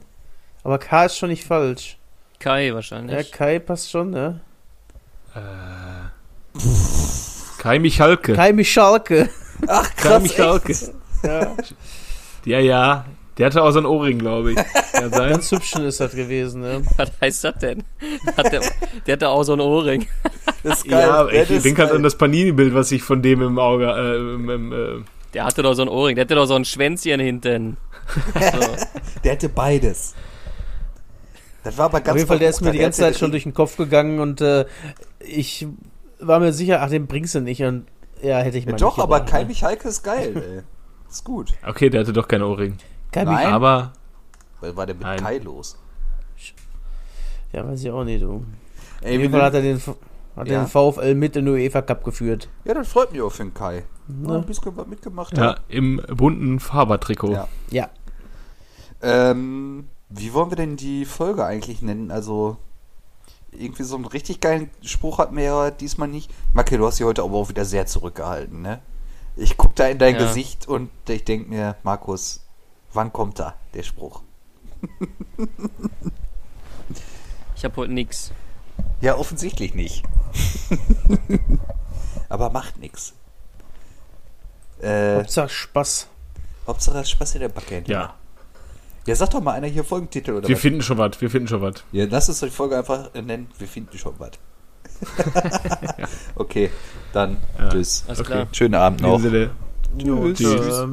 Aber 0.62 0.78
K 0.78 1.04
ist 1.06 1.16
schon 1.16 1.30
nicht 1.30 1.44
falsch. 1.44 1.98
Kai 2.38 2.72
wahrscheinlich. 2.74 3.16
Ja, 3.16 3.36
Kai 3.36 3.58
passt 3.58 3.90
schon, 3.90 4.10
ne? 4.10 4.40
Äh. 5.34 6.60
Kai 7.58 7.78
Michalke. 7.78 8.34
Kai 8.34 8.52
Michalke. 8.52 9.30
Ach, 9.66 9.94
krass. 9.96 10.12
Kai 10.12 10.18
Michalke. 10.20 10.76
Ja. 11.22 11.56
ja, 12.44 12.58
ja. 12.60 13.04
Der 13.38 13.46
hatte 13.46 13.62
auch 13.62 13.70
so 13.70 13.80
ein 13.80 13.86
Ohrring, 13.86 14.18
glaube 14.18 14.52
ich. 14.52 14.56
Kann 14.92 15.10
sein. 15.12 15.30
Ganz 15.30 15.50
hübschen 15.50 15.84
ist 15.84 16.00
das 16.00 16.12
gewesen, 16.12 16.62
ne? 16.62 16.82
Was 16.96 17.12
heißt 17.20 17.44
das 17.44 17.58
denn? 17.58 17.84
Hat 18.36 18.50
der, 18.50 18.62
der 19.06 19.12
hatte 19.12 19.28
auch 19.28 19.42
so 19.42 19.52
ein 19.52 19.60
Ohrring. 19.60 20.06
Das 20.62 20.78
ist 20.78 20.88
geil. 20.88 21.06
Ja, 21.06 21.28
ich 21.28 21.62
denke 21.62 21.82
halt 21.82 21.92
an 21.92 22.02
das 22.02 22.18
Panini-Bild, 22.18 22.74
was 22.74 22.90
ich 22.90 23.00
von 23.00 23.22
dem 23.22 23.40
im 23.40 23.56
Auge. 23.56 23.86
Äh, 23.86 24.16
im, 24.16 24.50
im, 24.50 24.72
äh 24.72 25.04
der 25.32 25.44
hatte 25.44 25.62
doch 25.62 25.74
so 25.74 25.82
ein 25.82 25.88
Ohrring, 25.88 26.16
der 26.16 26.24
hatte 26.24 26.34
doch 26.34 26.46
so 26.46 26.56
ein 26.56 26.64
Schwänzchen 26.64 27.20
hinten. 27.20 27.76
So. 28.34 28.40
der 29.22 29.32
hatte 29.32 29.48
beides. 29.48 30.16
Das 31.62 31.78
war 31.78 31.84
aber 31.84 32.00
ganz 32.00 32.10
Auf 32.10 32.16
jeden 32.16 32.26
Fall, 32.26 32.38
der 32.40 32.50
ist 32.50 32.62
mir 32.62 32.72
die 32.72 32.78
ganze 32.78 33.02
Zeit 33.02 33.16
schon 33.16 33.30
durch 33.30 33.44
den 33.44 33.54
Kopf 33.54 33.76
gegangen 33.76 34.18
und 34.18 34.40
äh, 34.40 34.64
ich 35.20 35.68
war 36.18 36.40
mir 36.40 36.52
sicher, 36.52 36.82
ach, 36.82 36.90
den 36.90 37.06
bringst 37.06 37.36
du 37.36 37.40
nicht. 37.40 37.62
Und 37.62 37.86
ja, 38.22 38.38
hätte 38.38 38.58
ich 38.58 38.66
mal. 38.66 38.72
Ja, 38.72 38.78
doch, 38.78 38.98
aber 38.98 39.20
Kai 39.20 39.44
Michalke 39.44 39.86
ist 39.88 40.02
geil, 40.02 40.32
ey. 40.36 40.62
Ist 41.08 41.22
gut. 41.22 41.52
Okay, 41.64 41.90
der 41.90 42.00
hatte 42.00 42.12
doch 42.12 42.26
kein 42.26 42.42
Ohrring. 42.42 42.78
Kai 43.12 43.24
Nein. 43.24 43.52
Aber. 43.52 43.92
Was 44.60 44.76
war 44.76 44.86
denn 44.86 44.98
mit 44.98 45.06
Nein. 45.06 45.20
Kai 45.20 45.38
los? 45.38 45.78
Ja, 47.52 47.66
weiß 47.66 47.82
ich 47.82 47.90
auch 47.90 48.04
nicht, 48.04 48.22
du. 48.22 48.44
Ey, 49.00 49.16
Auf 49.16 49.22
jeden 49.22 49.32
Fall 49.32 49.42
hat 49.42 49.54
er 49.54 49.62
den, 49.62 49.80
hat 50.36 50.48
ja. 50.48 50.64
den 50.64 50.66
VfL 50.66 51.14
mit 51.14 51.36
in 51.36 51.44
den 51.44 51.54
UEFA 51.54 51.82
Cup 51.82 52.04
geführt. 52.04 52.48
Ja, 52.64 52.74
das 52.74 52.88
freut 52.88 53.12
mich 53.12 53.20
auch 53.22 53.30
für 53.30 53.44
den 53.44 53.54
Kai. 53.54 53.84
Ne? 54.08 54.36
Ein 54.36 54.44
bisschen 54.44 54.76
was 54.76 54.86
mitgemacht. 54.86 55.36
Ja, 55.36 55.56
im 55.68 56.00
bunten 56.08 56.60
Fabertrikot. 56.60 57.32
Ja. 57.32 57.48
ja. 57.70 57.90
Ähm, 59.02 59.88
wie 60.08 60.32
wollen 60.32 60.50
wir 60.50 60.56
denn 60.56 60.76
die 60.76 61.04
Folge 61.04 61.44
eigentlich 61.44 61.82
nennen? 61.82 62.10
Also, 62.10 62.56
irgendwie 63.52 63.82
so 63.82 63.96
einen 63.96 64.06
richtig 64.06 64.40
geilen 64.40 64.70
Spruch 64.82 65.18
hatten 65.18 65.36
wir 65.36 65.44
ja 65.44 65.70
diesmal 65.70 66.08
nicht. 66.08 66.30
Macke, 66.52 66.78
du 66.78 66.86
hast 66.86 66.98
dich 66.98 67.06
heute 67.06 67.22
aber 67.22 67.36
auch 67.36 67.48
wieder 67.48 67.64
sehr 67.64 67.86
zurückgehalten, 67.86 68.62
ne? 68.62 68.80
Ich 69.34 69.56
guck 69.56 69.74
da 69.76 69.86
in 69.88 69.98
dein 69.98 70.14
ja. 70.14 70.26
Gesicht 70.26 70.66
und 70.66 70.90
ich 71.08 71.24
denke 71.24 71.50
mir, 71.50 71.76
Markus, 71.82 72.45
wann 72.96 73.12
kommt 73.12 73.38
da 73.38 73.54
der 73.74 73.82
Spruch? 73.82 74.22
ich 77.54 77.64
habe 77.64 77.76
heute 77.76 77.92
nix. 77.92 78.32
Ja, 79.00 79.16
offensichtlich 79.16 79.74
nicht. 79.74 80.02
Aber 82.28 82.50
macht 82.50 82.78
nichts. 82.78 83.14
Äh, 84.80 85.16
Hauptsache 85.16 85.48
Spaß. 85.48 86.08
Hauptsache 86.66 87.04
Spaß 87.04 87.36
in 87.36 87.40
der 87.42 87.48
Backe. 87.48 87.84
Ja. 87.86 88.14
Ja, 89.06 89.14
sag 89.14 89.30
doch 89.30 89.40
mal 89.40 89.52
einer 89.52 89.68
hier 89.68 89.84
Folgentitel 89.84 90.32
oder 90.32 90.48
Wir 90.48 90.56
was? 90.56 90.62
finden 90.62 90.82
schon 90.82 90.98
was, 90.98 91.20
wir 91.20 91.30
finden 91.30 91.46
schon 91.46 91.62
was. 91.62 91.84
Ja, 91.92 92.06
lass 92.10 92.28
uns 92.28 92.40
die 92.40 92.50
Folge 92.50 92.76
einfach 92.76 93.14
nennen, 93.14 93.48
wir 93.56 93.68
finden 93.68 93.96
schon 93.96 94.14
was. 94.18 94.32
okay, 96.34 96.70
dann 97.12 97.36
ja. 97.58 97.68
tschüss. 97.68 98.04
Alles 98.08 98.20
okay. 98.20 98.32
klar. 98.32 98.48
Schönen 98.50 98.74
Abend 98.74 99.02
noch. 99.02 99.20
Tschüss. 99.20 100.38
Tschüss. 100.38 100.86